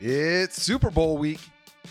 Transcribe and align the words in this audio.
It's 0.00 0.62
Super 0.62 0.90
Bowl 0.90 1.18
week, 1.18 1.40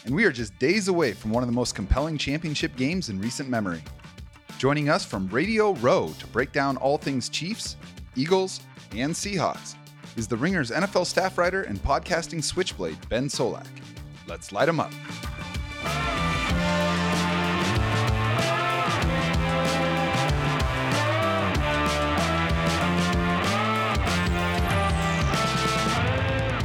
and 0.05 0.15
we 0.15 0.23
are 0.23 0.31
just 0.31 0.57
days 0.59 0.87
away 0.87 1.11
from 1.11 1.31
one 1.31 1.43
of 1.43 1.47
the 1.47 1.53
most 1.53 1.75
compelling 1.75 2.17
championship 2.17 2.73
games 2.77 3.09
in 3.09 3.19
recent 3.19 3.49
memory. 3.49 3.83
Joining 4.57 4.87
us 4.87 5.03
from 5.03 5.27
Radio 5.27 5.73
Row 5.73 6.13
to 6.17 6.27
break 6.27 6.53
down 6.53 6.77
all 6.77 6.97
things 6.97 7.27
Chiefs, 7.27 7.75
Eagles, 8.15 8.61
and 8.95 9.13
Seahawks 9.13 9.75
is 10.15 10.25
the 10.25 10.37
Ringer's 10.37 10.71
NFL 10.71 11.05
staff 11.05 11.37
writer 11.37 11.63
and 11.63 11.83
podcasting 11.83 12.41
switchblade, 12.41 12.97
Ben 13.09 13.27
Solak. 13.27 13.67
Let's 14.25 14.53
light 14.53 14.69
him 14.69 14.79
up. 14.79 14.93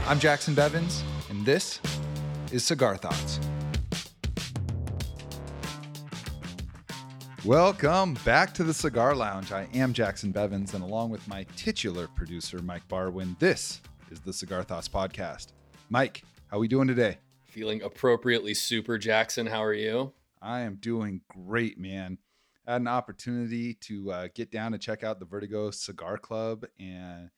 I'm 0.08 0.20
Jackson 0.20 0.54
Bevins, 0.54 1.02
and 1.42 1.46
this 1.48 1.80
is 2.52 2.62
Cigar 2.62 2.96
Thoughts. 2.96 3.40
Welcome 7.44 8.14
back 8.24 8.54
to 8.54 8.62
the 8.62 8.72
Cigar 8.72 9.16
Lounge. 9.16 9.50
I 9.50 9.66
am 9.74 9.92
Jackson 9.92 10.30
Bevins, 10.30 10.74
and 10.74 10.84
along 10.84 11.10
with 11.10 11.26
my 11.26 11.44
titular 11.56 12.06
producer, 12.14 12.62
Mike 12.62 12.86
Barwin, 12.86 13.36
this 13.40 13.80
is 14.12 14.20
the 14.20 14.32
Cigar 14.32 14.62
Thoughts 14.62 14.88
Podcast. 14.88 15.48
Mike, 15.90 16.22
how 16.46 16.58
are 16.58 16.60
we 16.60 16.68
doing 16.68 16.86
today? 16.86 17.18
Feeling 17.46 17.82
appropriately 17.82 18.54
super, 18.54 18.96
Jackson. 18.96 19.48
How 19.48 19.64
are 19.64 19.74
you? 19.74 20.12
I 20.40 20.60
am 20.60 20.76
doing 20.76 21.22
great, 21.28 21.76
man. 21.76 22.18
I 22.68 22.74
had 22.74 22.82
an 22.82 22.88
opportunity 22.88 23.74
to 23.74 24.12
uh, 24.12 24.28
get 24.32 24.52
down 24.52 24.74
and 24.74 24.82
check 24.82 25.02
out 25.02 25.18
the 25.18 25.26
Vertigo 25.26 25.72
Cigar 25.72 26.18
Club 26.18 26.66
and 26.78 27.30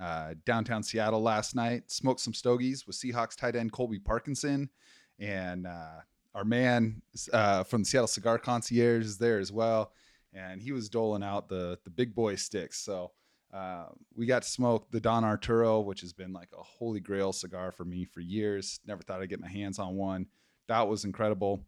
uh, 0.00 0.34
downtown 0.44 0.82
Seattle 0.82 1.22
last 1.22 1.54
night. 1.54 1.90
Smoked 1.90 2.20
some 2.20 2.34
stogies 2.34 2.86
with 2.86 2.96
Seahawks 2.96 3.36
tight 3.36 3.56
end 3.56 3.72
Colby 3.72 3.98
Parkinson, 3.98 4.70
and 5.18 5.66
uh, 5.66 6.00
our 6.34 6.44
man 6.44 7.02
uh, 7.32 7.64
from 7.64 7.82
the 7.82 7.84
Seattle 7.84 8.06
Cigar 8.06 8.38
Concierge 8.38 9.04
is 9.04 9.18
there 9.18 9.38
as 9.38 9.52
well, 9.52 9.92
and 10.32 10.62
he 10.62 10.72
was 10.72 10.88
doling 10.88 11.22
out 11.22 11.48
the 11.48 11.78
the 11.84 11.90
big 11.90 12.14
boy 12.14 12.36
sticks. 12.36 12.78
So 12.78 13.12
uh, 13.52 13.86
we 14.14 14.26
got 14.26 14.42
to 14.42 14.48
smoke 14.48 14.90
the 14.90 15.00
Don 15.00 15.24
Arturo, 15.24 15.80
which 15.80 16.00
has 16.02 16.12
been 16.12 16.32
like 16.32 16.50
a 16.56 16.62
holy 16.62 17.00
grail 17.00 17.32
cigar 17.32 17.72
for 17.72 17.84
me 17.84 18.04
for 18.04 18.20
years. 18.20 18.80
Never 18.86 19.02
thought 19.02 19.20
I'd 19.20 19.30
get 19.30 19.40
my 19.40 19.48
hands 19.48 19.78
on 19.78 19.96
one. 19.96 20.26
That 20.68 20.86
was 20.86 21.04
incredible, 21.04 21.64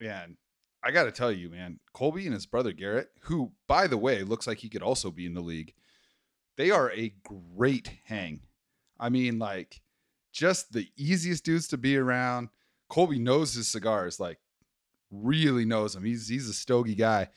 and 0.00 0.36
I 0.84 0.90
got 0.90 1.04
to 1.04 1.12
tell 1.12 1.32
you, 1.32 1.48
man, 1.50 1.78
Colby 1.92 2.26
and 2.26 2.34
his 2.34 2.46
brother 2.46 2.72
Garrett, 2.72 3.10
who 3.22 3.52
by 3.66 3.86
the 3.86 3.96
way 3.96 4.22
looks 4.22 4.46
like 4.46 4.58
he 4.58 4.68
could 4.68 4.82
also 4.82 5.10
be 5.10 5.26
in 5.26 5.34
the 5.34 5.40
league 5.40 5.74
they 6.56 6.70
are 6.70 6.90
a 6.92 7.14
great 7.24 7.90
hang. 8.04 8.40
I 8.98 9.08
mean, 9.08 9.38
like, 9.38 9.80
just 10.32 10.72
the 10.72 10.88
easiest 10.96 11.44
dudes 11.44 11.68
to 11.68 11.78
be 11.78 11.96
around. 11.96 12.48
Colby 12.88 13.18
knows 13.18 13.54
his 13.54 13.68
cigars, 13.68 14.20
like, 14.20 14.38
really 15.10 15.64
knows 15.64 15.94
them. 15.94 16.04
He's 16.04 16.28
he's 16.28 16.48
a 16.48 16.54
stogie 16.54 16.94
guy, 16.94 17.28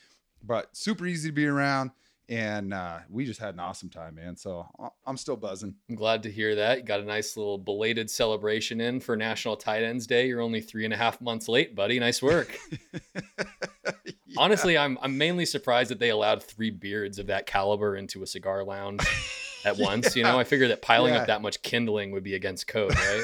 but 0.44 0.76
super 0.76 1.06
easy 1.06 1.30
to 1.30 1.34
be 1.34 1.46
around. 1.46 1.92
And 2.28 2.73
uh, 2.73 3.00
we 3.09 3.26
just 3.26 3.40
had 3.40 3.54
an 3.54 3.59
awesome 3.59 3.90
time, 3.90 4.16
man. 4.16 4.36
So 4.36 4.68
I'm 5.06 5.18
still 5.18 5.36
buzzing. 5.36 5.76
I'm 5.88 5.95
glad 5.95 6.23
to 6.23 6.31
hear 6.31 6.56
that. 6.56 6.80
You 6.80 6.84
got 6.84 7.00
a 7.00 7.04
nice 7.04 7.38
little 7.38 7.59
belated 7.59 8.09
celebration 8.09 8.81
in 8.81 9.00
for 9.00 9.16
National 9.16 9.56
Tight 9.56 9.84
Ends 9.84 10.08
Day. 10.08 10.28
You're 10.28 10.42
only 10.42 10.62
three 10.62 10.86
and 10.86 10.94
a 10.94 10.98
half 10.98 11.22
months 11.22 11.48
late, 11.48 11.76
buddy. 11.76 12.00
Nice 12.00 12.23
work. 12.23 12.58
yeah. 12.94 13.44
Honestly, 14.38 14.76
I'm 14.76 14.98
I'm 15.03 15.18
mainly 15.20 15.46
surprised 15.46 15.92
that 15.92 16.00
they 16.00 16.09
allowed 16.09 16.42
three 16.42 16.72
beards 16.72 17.20
of 17.20 17.28
that 17.28 17.46
caliber 17.46 17.96
into 17.96 18.23
a 18.23 18.28
cigar 18.28 18.64
lounge 18.64 19.03
at 19.66 19.78
once. 19.78 20.16
yeah. 20.16 20.22
You 20.22 20.31
know, 20.31 20.40
I 20.40 20.46
figured 20.46 20.72
that 20.72 20.81
piling 20.81 21.14
yeah. 21.14 21.22
up 21.22 21.28
that 21.28 21.44
much 21.44 21.62
kindling 21.62 22.12
would 22.12 22.23
be 22.23 22.34
against 22.34 22.66
code, 22.66 22.96
right? 22.96 23.23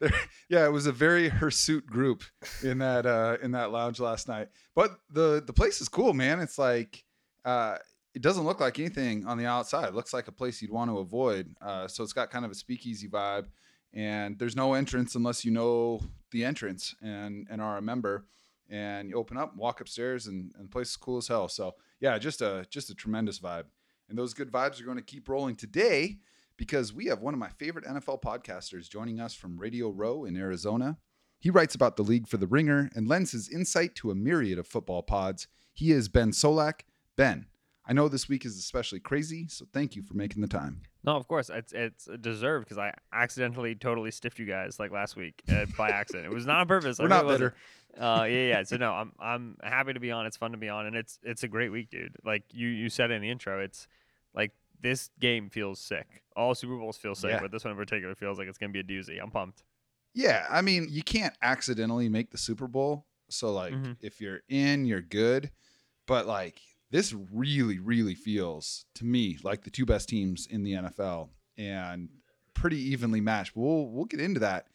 yeah, 0.48 0.66
it 0.66 0.72
was 0.72 0.86
a 0.86 0.92
very 0.92 1.28
hirsute 1.28 1.86
group 1.86 2.24
in 2.64 2.78
that 2.78 3.06
uh, 3.06 3.36
in 3.40 3.52
that 3.52 3.70
lounge 3.70 4.00
last 4.00 4.26
night. 4.26 4.48
But 4.74 4.98
the 5.10 5.40
the 5.46 5.52
place 5.52 5.80
is 5.80 5.88
cool, 5.88 6.12
man. 6.12 6.40
It's 6.40 6.58
like 6.58 7.04
uh, 7.44 7.78
it 8.14 8.22
doesn't 8.22 8.44
look 8.44 8.60
like 8.60 8.78
anything 8.78 9.26
on 9.26 9.38
the 9.38 9.46
outside. 9.46 9.88
It 9.88 9.94
looks 9.94 10.12
like 10.12 10.28
a 10.28 10.32
place 10.32 10.60
you'd 10.60 10.70
want 10.70 10.90
to 10.90 10.98
avoid. 10.98 11.54
Uh, 11.60 11.88
so 11.88 12.02
it's 12.02 12.12
got 12.12 12.30
kind 12.30 12.44
of 12.44 12.50
a 12.50 12.54
speakeasy 12.54 13.08
vibe, 13.08 13.46
and 13.94 14.38
there's 14.38 14.56
no 14.56 14.74
entrance 14.74 15.14
unless 15.14 15.44
you 15.44 15.50
know 15.50 16.00
the 16.30 16.44
entrance 16.44 16.94
and 17.02 17.46
and 17.50 17.60
are 17.60 17.76
a 17.76 17.82
member 17.82 18.26
and 18.72 19.10
you 19.10 19.16
open 19.16 19.36
up, 19.36 19.54
walk 19.54 19.80
upstairs, 19.80 20.26
and, 20.26 20.50
and 20.56 20.64
the 20.64 20.70
place 20.70 20.88
is 20.90 20.96
cool 20.96 21.18
as 21.18 21.28
hell. 21.28 21.48
So 21.48 21.74
yeah, 22.00 22.18
just 22.18 22.40
a 22.40 22.66
just 22.70 22.90
a 22.90 22.94
tremendous 22.94 23.38
vibe. 23.38 23.64
And 24.08 24.18
those 24.18 24.34
good 24.34 24.50
vibes 24.50 24.80
are 24.80 24.84
going 24.84 24.96
to 24.96 25.02
keep 25.02 25.28
rolling 25.28 25.56
today 25.56 26.18
because 26.56 26.92
we 26.92 27.06
have 27.06 27.20
one 27.20 27.34
of 27.34 27.40
my 27.40 27.48
favorite 27.48 27.84
NFL 27.84 28.22
podcasters 28.22 28.88
joining 28.88 29.20
us 29.20 29.34
from 29.34 29.58
Radio 29.58 29.90
Row 29.90 30.24
in 30.24 30.36
Arizona. 30.36 30.98
He 31.38 31.50
writes 31.50 31.74
about 31.74 31.96
the 31.96 32.02
league 32.02 32.28
for 32.28 32.36
The 32.36 32.46
Ringer 32.46 32.90
and 32.94 33.08
lends 33.08 33.32
his 33.32 33.48
insight 33.48 33.94
to 33.96 34.10
a 34.10 34.14
myriad 34.14 34.58
of 34.58 34.66
football 34.66 35.02
pods. 35.02 35.48
He 35.72 35.92
is 35.92 36.08
Ben 36.08 36.30
Solak. 36.30 36.80
Ben, 37.16 37.46
I 37.84 37.92
know 37.92 38.08
this 38.08 38.28
week 38.28 38.44
is 38.44 38.56
especially 38.58 39.00
crazy, 39.00 39.48
so 39.48 39.66
thank 39.72 39.96
you 39.96 40.02
for 40.02 40.14
making 40.14 40.40
the 40.40 40.48
time. 40.48 40.82
No, 41.04 41.16
of 41.16 41.26
course 41.26 41.50
it's 41.50 41.72
it's 41.72 42.08
deserved 42.20 42.66
because 42.66 42.78
I 42.78 42.94
accidentally 43.12 43.74
totally 43.74 44.12
stiffed 44.12 44.38
you 44.38 44.46
guys 44.46 44.78
like 44.78 44.92
last 44.92 45.16
week 45.16 45.42
uh, 45.50 45.66
by 45.76 45.88
accident. 45.88 46.26
It 46.26 46.32
was 46.32 46.46
not 46.46 46.60
on 46.60 46.68
purpose. 46.68 46.98
We're 46.98 47.08
not 47.08 47.26
bitter. 47.26 47.54
Uh, 47.98 48.24
yeah, 48.28 48.46
yeah. 48.46 48.62
So 48.62 48.76
no, 48.76 48.92
I'm 48.92 49.12
I'm 49.18 49.56
happy 49.62 49.92
to 49.94 50.00
be 50.00 50.12
on. 50.12 50.26
It's 50.26 50.36
fun 50.36 50.52
to 50.52 50.58
be 50.58 50.68
on, 50.68 50.86
and 50.86 50.94
it's 50.94 51.18
it's 51.22 51.42
a 51.42 51.48
great 51.48 51.70
week, 51.70 51.90
dude. 51.90 52.14
Like 52.24 52.44
you 52.52 52.68
you 52.68 52.88
said 52.88 53.10
in 53.10 53.20
the 53.20 53.30
intro, 53.30 53.60
it's 53.60 53.88
like 54.32 54.52
this 54.80 55.10
game 55.20 55.50
feels 55.50 55.80
sick. 55.80 56.22
All 56.36 56.54
Super 56.54 56.76
Bowls 56.76 56.96
feel 56.96 57.14
sick, 57.14 57.32
yeah. 57.32 57.40
but 57.40 57.50
this 57.50 57.64
one 57.64 57.72
in 57.72 57.76
particular 57.76 58.14
feels 58.14 58.38
like 58.38 58.48
it's 58.48 58.58
gonna 58.58 58.72
be 58.72 58.80
a 58.80 58.84
doozy. 58.84 59.20
I'm 59.20 59.30
pumped. 59.30 59.64
Yeah, 60.14 60.46
I 60.48 60.62
mean, 60.62 60.86
you 60.90 61.02
can't 61.02 61.34
accidentally 61.42 62.08
make 62.08 62.30
the 62.30 62.38
Super 62.38 62.68
Bowl. 62.68 63.06
So 63.28 63.52
like, 63.52 63.72
mm-hmm. 63.72 63.92
if 64.00 64.20
you're 64.20 64.40
in, 64.48 64.84
you're 64.84 65.00
good. 65.00 65.50
But 66.06 66.26
like, 66.26 66.60
this 66.92 67.14
really, 67.32 67.78
really 67.78 68.14
feels 68.14 68.84
to 68.94 69.04
me 69.04 69.38
like 69.42 69.64
the 69.64 69.70
two 69.70 69.86
best 69.86 70.10
teams 70.10 70.46
in 70.46 70.62
the 70.62 70.74
NFL 70.74 71.30
and 71.56 72.10
pretty 72.54 72.76
evenly 72.76 73.20
matched. 73.20 73.56
We'll 73.56 73.88
we'll 73.88 74.04
get 74.04 74.20
into 74.20 74.40
that 74.40 74.66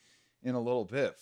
in 0.43 0.55
a 0.55 0.61
little 0.61 0.83
bit. 0.83 1.15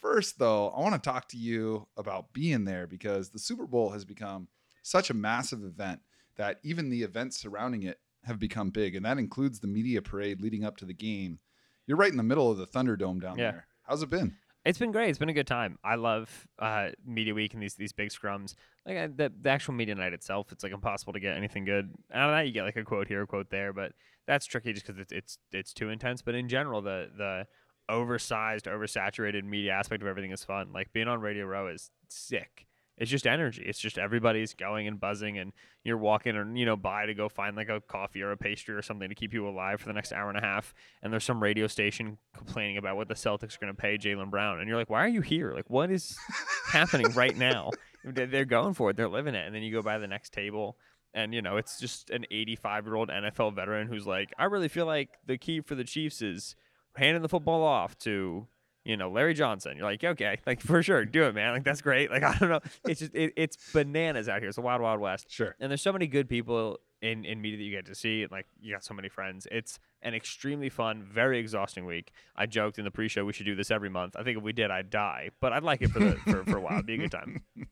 First, 0.00 0.38
though, 0.38 0.70
I 0.70 0.80
want 0.80 1.00
to 1.00 1.10
talk 1.10 1.28
to 1.28 1.36
you 1.36 1.86
about 1.96 2.32
being 2.32 2.64
there 2.64 2.86
because 2.86 3.30
the 3.30 3.38
Super 3.38 3.66
Bowl 3.66 3.90
has 3.90 4.04
become 4.04 4.48
such 4.82 5.08
a 5.10 5.14
massive 5.14 5.62
event 5.62 6.00
that 6.36 6.58
even 6.64 6.90
the 6.90 7.02
events 7.02 7.38
surrounding 7.38 7.84
it 7.84 8.00
have 8.24 8.38
become 8.38 8.70
big, 8.70 8.96
and 8.96 9.04
that 9.04 9.18
includes 9.18 9.60
the 9.60 9.66
media 9.68 10.02
parade 10.02 10.40
leading 10.40 10.64
up 10.64 10.76
to 10.78 10.84
the 10.84 10.94
game. 10.94 11.38
You're 11.86 11.98
right 11.98 12.10
in 12.10 12.16
the 12.16 12.22
middle 12.22 12.50
of 12.50 12.58
the 12.58 12.66
Thunderdome 12.66 13.20
down 13.20 13.38
yeah. 13.38 13.52
there. 13.52 13.66
How's 13.82 14.02
it 14.02 14.10
been? 14.10 14.36
It's 14.64 14.78
been 14.78 14.92
great. 14.92 15.08
It's 15.08 15.18
been 15.18 15.30
a 15.30 15.34
good 15.34 15.46
time. 15.46 15.78
I 15.82 15.94
love 15.94 16.46
uh, 16.58 16.88
media 17.06 17.32
week 17.34 17.54
and 17.54 17.62
these 17.62 17.74
these 17.74 17.92
big 17.92 18.10
scrums. 18.10 18.54
Like 18.86 18.96
uh, 18.96 19.08
the 19.14 19.32
the 19.40 19.50
actual 19.50 19.74
media 19.74 19.94
night 19.94 20.12
itself, 20.12 20.52
it's 20.52 20.62
like 20.62 20.72
impossible 20.72 21.14
to 21.14 21.20
get 21.20 21.36
anything 21.36 21.64
good 21.64 21.90
out 22.12 22.30
of 22.30 22.36
that. 22.36 22.46
You 22.46 22.52
get 22.52 22.64
like 22.64 22.76
a 22.76 22.84
quote 22.84 23.08
here, 23.08 23.22
a 23.22 23.26
quote 23.26 23.50
there, 23.50 23.72
but 23.72 23.92
that's 24.26 24.44
tricky 24.44 24.72
just 24.72 24.86
because 24.86 25.00
it's 25.00 25.12
it's 25.12 25.38
it's 25.52 25.72
too 25.72 25.88
intense. 25.88 26.20
But 26.20 26.34
in 26.34 26.48
general, 26.48 26.82
the 26.82 27.08
the 27.16 27.46
oversized, 27.88 28.66
oversaturated 28.66 29.44
media 29.44 29.72
aspect 29.72 30.02
of 30.02 30.08
everything 30.08 30.30
is 30.30 30.44
fun. 30.44 30.72
Like 30.72 30.92
being 30.92 31.08
on 31.08 31.20
Radio 31.20 31.46
Row 31.46 31.68
is 31.68 31.90
sick 32.08 32.66
it's 33.00 33.10
just 33.10 33.26
energy. 33.26 33.62
It's 33.64 33.78
just 33.78 33.96
everybody's 33.96 34.52
going 34.52 34.86
and 34.86 35.00
buzzing, 35.00 35.38
and 35.38 35.52
you're 35.82 35.96
walking 35.96 36.36
or 36.36 36.54
you 36.54 36.66
know 36.66 36.76
by 36.76 37.06
to 37.06 37.14
go 37.14 37.30
find 37.30 37.56
like 37.56 37.70
a 37.70 37.80
coffee 37.80 38.20
or 38.20 38.30
a 38.30 38.36
pastry 38.36 38.74
or 38.74 38.82
something 38.82 39.08
to 39.08 39.14
keep 39.14 39.32
you 39.32 39.48
alive 39.48 39.80
for 39.80 39.88
the 39.88 39.94
next 39.94 40.12
hour 40.12 40.28
and 40.28 40.36
a 40.36 40.42
half. 40.42 40.74
And 41.02 41.10
there's 41.10 41.24
some 41.24 41.42
radio 41.42 41.66
station 41.66 42.18
complaining 42.36 42.76
about 42.76 42.96
what 42.96 43.08
the 43.08 43.14
Celtics 43.14 43.56
are 43.56 43.60
going 43.60 43.74
to 43.74 43.80
pay 43.80 43.96
Jaylen 43.96 44.30
Brown, 44.30 44.60
and 44.60 44.68
you're 44.68 44.76
like, 44.76 44.90
why 44.90 45.02
are 45.02 45.08
you 45.08 45.22
here? 45.22 45.54
Like, 45.54 45.70
what 45.70 45.90
is 45.90 46.14
happening 46.66 47.10
right 47.12 47.36
now? 47.36 47.70
They're 48.04 48.44
going 48.44 48.74
for 48.74 48.90
it. 48.90 48.96
They're 48.96 49.08
living 49.08 49.34
it. 49.34 49.46
And 49.46 49.54
then 49.54 49.62
you 49.62 49.72
go 49.72 49.82
by 49.82 49.98
the 49.98 50.06
next 50.06 50.32
table. 50.34 50.76
And 51.12 51.34
you 51.34 51.42
know 51.42 51.56
it's 51.56 51.80
just 51.80 52.10
an 52.10 52.24
85 52.30 52.86
year 52.86 52.94
old 52.94 53.08
NFL 53.08 53.56
veteran 53.56 53.88
who's 53.88 54.06
like, 54.06 54.32
I 54.38 54.44
really 54.44 54.68
feel 54.68 54.86
like 54.86 55.08
the 55.26 55.38
key 55.38 55.60
for 55.60 55.74
the 55.74 55.82
Chiefs 55.82 56.22
is 56.22 56.54
handing 56.96 57.22
the 57.22 57.28
football 57.28 57.64
off 57.64 57.98
to 58.00 58.46
you 58.84 58.96
know, 58.96 59.10
Larry 59.10 59.34
Johnson. 59.34 59.76
You're 59.76 59.86
like, 59.86 60.02
okay, 60.02 60.40
like 60.46 60.60
for 60.60 60.82
sure, 60.82 61.04
do 61.04 61.24
it, 61.24 61.34
man. 61.34 61.52
Like 61.52 61.64
that's 61.64 61.80
great. 61.80 62.10
Like 62.20 62.22
I 62.22 62.36
don't 62.38 62.48
know, 62.48 62.60
it's 62.88 63.00
just 63.00 63.14
it, 63.14 63.32
it's 63.36 63.56
bananas 63.72 64.28
out 64.28 64.40
here. 64.40 64.48
It's 64.48 64.58
a 64.58 64.62
wild, 64.62 64.82
wild 64.82 65.00
west. 65.00 65.30
Sure. 65.30 65.54
And 65.60 65.70
there's 65.70 65.82
so 65.82 65.92
many 65.92 66.06
good 66.06 66.28
people 66.28 66.80
in 67.02 67.24
in 67.24 67.40
media 67.40 67.58
that 67.58 67.64
you 67.64 67.70
get 67.70 67.86
to 67.86 67.94
see, 67.94 68.22
and 68.22 68.32
like 68.32 68.46
you 68.60 68.72
got 68.72 68.84
so 68.84 68.94
many 68.94 69.08
friends. 69.08 69.46
It's 69.50 69.78
an 70.02 70.14
extremely 70.14 70.68
fun, 70.68 71.02
very 71.02 71.38
exhausting 71.38 71.86
week. 71.86 72.12
I 72.36 72.46
joked 72.46 72.78
in 72.78 72.84
the 72.84 72.90
pre-show 72.90 73.24
we 73.24 73.32
should 73.32 73.46
do 73.46 73.54
this 73.54 73.70
every 73.70 73.90
month. 73.90 74.16
I 74.16 74.24
think 74.24 74.38
if 74.38 74.42
we 74.42 74.52
did, 74.52 74.70
I'd 74.70 74.90
die, 74.90 75.30
but 75.40 75.52
I'd 75.52 75.62
like 75.62 75.82
it 75.82 75.90
for 75.90 76.00
the 76.00 76.16
for, 76.16 76.44
for 76.44 76.56
a 76.56 76.60
while. 76.60 76.74
It'd 76.74 76.86
be 76.86 76.94
a 76.94 76.98
good 76.98 77.12
time. 77.12 77.44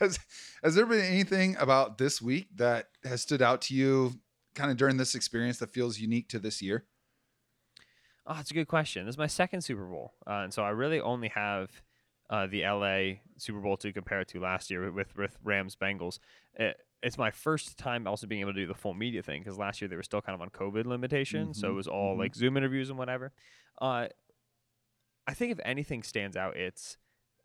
Has 0.00 0.18
has 0.64 0.74
there 0.74 0.86
been 0.86 1.04
anything 1.04 1.56
about 1.56 1.98
this 1.98 2.20
week 2.20 2.48
that 2.56 2.88
has 3.04 3.22
stood 3.22 3.40
out 3.40 3.62
to 3.62 3.74
you, 3.74 4.14
kind 4.56 4.72
of 4.72 4.76
during 4.76 4.96
this 4.96 5.14
experience 5.14 5.58
that 5.58 5.70
feels 5.70 6.00
unique 6.00 6.28
to 6.30 6.40
this 6.40 6.60
year? 6.60 6.84
Oh, 8.26 8.36
it's 8.40 8.50
a 8.50 8.54
good 8.54 8.68
question. 8.68 9.04
This 9.04 9.14
is 9.14 9.18
my 9.18 9.26
second 9.26 9.62
Super 9.62 9.84
Bowl, 9.84 10.14
uh, 10.26 10.42
and 10.44 10.52
so 10.52 10.62
I 10.62 10.70
really 10.70 11.00
only 11.00 11.28
have 11.28 11.70
uh, 12.30 12.46
the 12.46 12.62
LA 12.62 13.20
Super 13.36 13.60
Bowl 13.60 13.76
to 13.78 13.92
compare 13.92 14.20
it 14.20 14.28
to 14.28 14.40
last 14.40 14.70
year 14.70 14.90
with 14.90 15.14
with 15.16 15.36
Rams 15.42 15.76
Bengals. 15.76 16.18
It, 16.54 16.78
it's 17.02 17.18
my 17.18 17.30
first 17.30 17.76
time 17.76 18.06
also 18.06 18.26
being 18.26 18.40
able 18.40 18.54
to 18.54 18.60
do 18.60 18.66
the 18.66 18.74
full 18.74 18.94
media 18.94 19.22
thing 19.22 19.42
because 19.42 19.58
last 19.58 19.82
year 19.82 19.88
they 19.88 19.96
were 19.96 20.02
still 20.02 20.22
kind 20.22 20.34
of 20.34 20.40
on 20.40 20.48
COVID 20.48 20.86
limitations, 20.86 21.58
mm-hmm, 21.58 21.66
so 21.66 21.70
it 21.70 21.74
was 21.74 21.86
all 21.86 22.12
mm-hmm. 22.12 22.20
like 22.20 22.34
Zoom 22.34 22.56
interviews 22.56 22.88
and 22.88 22.98
whatever. 22.98 23.32
Uh, 23.80 24.08
I 25.26 25.34
think 25.34 25.52
if 25.52 25.60
anything 25.64 26.02
stands 26.02 26.36
out, 26.36 26.56
it's 26.56 26.96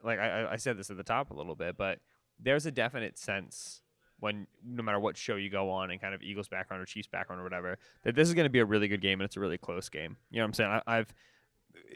like 0.01 0.19
I, 0.19 0.47
I 0.51 0.55
said 0.55 0.77
this 0.77 0.89
at 0.89 0.95
the 0.95 1.03
top 1.03 1.31
a 1.31 1.33
little 1.33 1.55
bit, 1.55 1.75
but 1.77 1.99
there's 2.39 2.65
a 2.65 2.71
definite 2.71 3.17
sense 3.17 3.81
when 4.19 4.47
no 4.65 4.83
matter 4.83 4.99
what 4.99 5.15
show 5.17 5.35
you 5.35 5.49
go 5.49 5.69
on 5.69 5.91
and 5.91 5.99
kind 6.01 6.13
of 6.13 6.21
Eagles 6.21 6.47
background 6.47 6.81
or 6.81 6.85
Chiefs 6.85 7.07
background 7.07 7.39
or 7.39 7.43
whatever, 7.43 7.77
that 8.03 8.15
this 8.15 8.27
is 8.27 8.33
going 8.33 8.45
to 8.45 8.49
be 8.49 8.59
a 8.59 8.65
really 8.65 8.87
good 8.87 9.01
game 9.01 9.19
and 9.21 9.25
it's 9.25 9.37
a 9.37 9.39
really 9.39 9.57
close 9.57 9.89
game. 9.89 10.17
You 10.31 10.37
know 10.37 10.43
what 10.43 10.47
I'm 10.47 10.53
saying? 10.53 10.69
I, 10.71 10.81
I've 10.97 11.13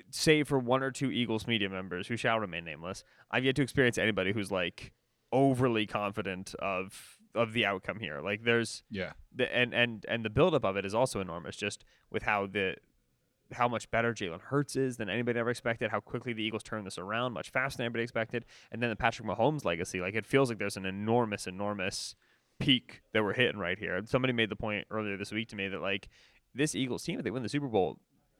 save 0.09 0.47
for 0.47 0.59
one 0.59 0.83
or 0.83 0.91
two 0.91 1.11
Eagles 1.11 1.47
media 1.47 1.69
members 1.69 2.07
who 2.07 2.15
shall 2.17 2.39
remain 2.39 2.63
nameless, 2.65 3.03
I've 3.31 3.43
yet 3.43 3.55
to 3.57 3.61
experience 3.61 3.97
anybody 3.97 4.31
who's 4.31 4.51
like 4.51 4.91
overly 5.31 5.85
confident 5.85 6.53
of 6.59 7.17
of 7.35 7.53
the 7.53 7.65
outcome 7.65 7.99
here. 7.99 8.21
Like 8.21 8.43
there's 8.43 8.83
Yeah. 8.89 9.13
the 9.35 9.53
and 9.55 9.73
and 9.73 10.05
and 10.07 10.23
the 10.23 10.29
buildup 10.29 10.63
of 10.63 10.77
it 10.77 10.85
is 10.85 10.93
also 10.93 11.19
enormous. 11.19 11.55
Just 11.55 11.83
with 12.11 12.23
how 12.23 12.45
the 12.47 12.75
how 13.53 13.67
much 13.67 13.89
better 13.91 14.13
Jalen 14.13 14.41
Hurts 14.41 14.75
is 14.75 14.97
than 14.97 15.09
anybody 15.09 15.39
ever 15.39 15.49
expected. 15.49 15.91
How 15.91 15.99
quickly 15.99 16.33
the 16.33 16.43
Eagles 16.43 16.63
turn 16.63 16.83
this 16.83 16.97
around, 16.97 17.33
much 17.33 17.49
faster 17.49 17.77
than 17.77 17.85
anybody 17.85 18.03
expected. 18.03 18.45
And 18.71 18.81
then 18.81 18.89
the 18.89 18.95
Patrick 18.95 19.27
Mahomes 19.27 19.65
legacy. 19.65 20.01
Like 20.01 20.15
it 20.15 20.25
feels 20.25 20.49
like 20.49 20.59
there's 20.59 20.77
an 20.77 20.85
enormous, 20.85 21.47
enormous 21.47 22.15
peak 22.59 23.01
that 23.13 23.23
we're 23.23 23.33
hitting 23.33 23.59
right 23.59 23.79
here. 23.79 24.01
Somebody 24.05 24.33
made 24.33 24.49
the 24.49 24.55
point 24.55 24.87
earlier 24.91 25.17
this 25.17 25.31
week 25.31 25.49
to 25.49 25.55
me 25.55 25.67
that 25.67 25.81
like 25.81 26.09
this 26.53 26.75
Eagles 26.75 27.03
team, 27.03 27.17
if 27.17 27.23
they 27.23 27.31
win 27.31 27.43
the 27.43 27.49
Super 27.49 27.67
Bowl, 27.67 27.97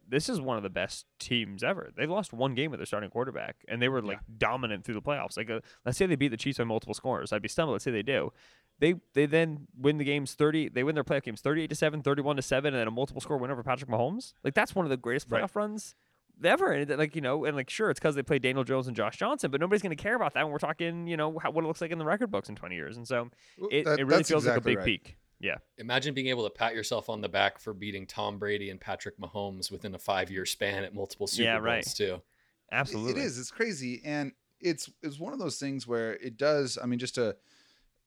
this 0.07 0.30
is 0.30 0.42
one 0.42 0.57
of 0.57 0.63
the 0.63 0.69
best 0.69 1.06
teams 1.19 1.63
ever. 1.63 1.92
They've 1.95 2.09
lost 2.09 2.33
one 2.33 2.56
game 2.56 2.71
with 2.71 2.80
their 2.80 2.86
starting 2.86 3.09
quarterback, 3.09 3.63
and 3.68 3.81
they 3.81 3.89
were 3.89 4.01
like 4.01 4.19
dominant 4.38 4.83
through 4.83 4.95
the 4.95 5.01
playoffs. 5.01 5.38
Like, 5.38 5.50
uh, 5.50 5.62
let's 5.86 5.98
say 5.98 6.06
they 6.06 6.16
beat 6.16 6.30
the 6.30 6.38
Chiefs 6.38 6.57
by 6.57 6.66
multiple 6.66 6.94
scores. 6.94 7.31
I'd 7.31 7.42
be 7.42 7.48
stunned. 7.48 7.71
Let's 7.71 7.83
say 7.83 7.92
they 7.92 8.04
do. 8.04 8.31
They 8.80 8.96
they 9.14 9.25
then 9.25 9.68
win 9.78 9.98
the 9.98 10.04
games 10.04 10.34
30. 10.34 10.70
They 10.70 10.84
win 10.84 10.96
their 10.96 11.04
playoff 11.04 11.24
games 11.24 11.42
38 11.42 11.70
to 11.70 11.75
7, 11.75 12.02
31 12.02 12.36
to 12.38 12.42
7, 12.42 12.74
and 12.74 12.80
then 12.80 12.88
a 12.88 12.92
multiple 12.92 13.22
score 13.22 13.38
win 13.38 13.52
over 13.52 13.64
Patrick 13.64 13.90
Mahomes. 13.90 14.34
Like, 14.44 14.54
that's 14.56 14.75
one 14.75 14.86
of 14.86 14.90
the 14.90 14.98
greatest 14.98 15.30
playoff 15.30 15.42
Right. 15.42 15.56
runs 15.56 15.96
ever. 16.44 16.72
And 16.74 16.90
like, 16.98 17.16
you 17.16 17.22
know, 17.22 17.46
and 17.46 17.56
like, 17.56 17.70
sure, 17.70 17.90
it's 17.92 18.00
because 18.00 18.16
they 18.16 18.24
played 18.24 18.42
Daniel 18.42 18.64
Jones 18.64 18.88
and 18.88 18.96
Josh 18.96 19.18
Johnson, 19.18 19.52
but 19.52 19.62
nobody's 19.62 19.81
going 19.84 19.96
to 19.96 20.02
care 20.02 20.16
about 20.16 20.34
that 20.34 20.44
when 20.44 20.52
we're 20.52 20.58
talking, 20.58 21.08
you 21.08 21.16
know, 21.16 21.38
how, 21.40 21.52
what 21.52 21.64
it 21.64 21.68
looks 21.68 21.80
like 21.81 21.92
in 21.92 22.00
the 22.00 22.06
record 22.06 22.31
books 22.31 22.50
in 22.50 22.56
20 22.56 22.75
years. 22.75 22.98
And 22.98 23.08
so 23.08 23.30
it, 23.72 23.86
That- 23.86 24.00
it 24.00 24.04
really 24.06 24.18
that's 24.18 24.30
feels 24.30 24.46
like 24.48 24.58
a 24.58 24.62
big 24.62 24.78
right. 24.78 24.86
peak. 24.86 25.18
Yeah. 25.40 25.58
Imagine 25.78 26.14
being 26.14 26.28
able 26.28 26.44
to 26.46 26.50
pat 26.50 26.74
yourself 26.74 27.10
on 27.10 27.22
the 27.22 27.30
back 27.30 27.60
for 27.60 27.74
beating 27.74 28.08
Tom 28.08 28.40
Brady 28.40 28.69
and 28.69 28.80
Patrick 28.81 29.18
Mahomes 29.19 29.69
within 29.72 29.94
a 29.94 30.00
five 30.00 30.31
year 30.31 30.46
span 30.46 30.84
at 30.84 30.96
multiple 30.96 31.28
Super 31.28 31.44
Yeah, 31.44 31.56
Bowls 31.58 31.66
right. 31.66 31.86
too. 31.86 32.22
Absolutely. 32.72 33.22
It 33.22 33.26
is. 33.26 33.38
It's 33.38 33.52
crazy, 33.52 34.02
and 34.06 34.31
it's 34.60 34.90
it's 35.04 35.19
one 35.19 35.34
of 35.34 35.40
those 35.40 35.60
things 35.60 35.86
where 35.86 36.14
it 36.14 36.38
does. 36.38 36.78
I 36.81 36.86
mean, 36.88 36.98
just 36.98 37.16
to 37.16 37.36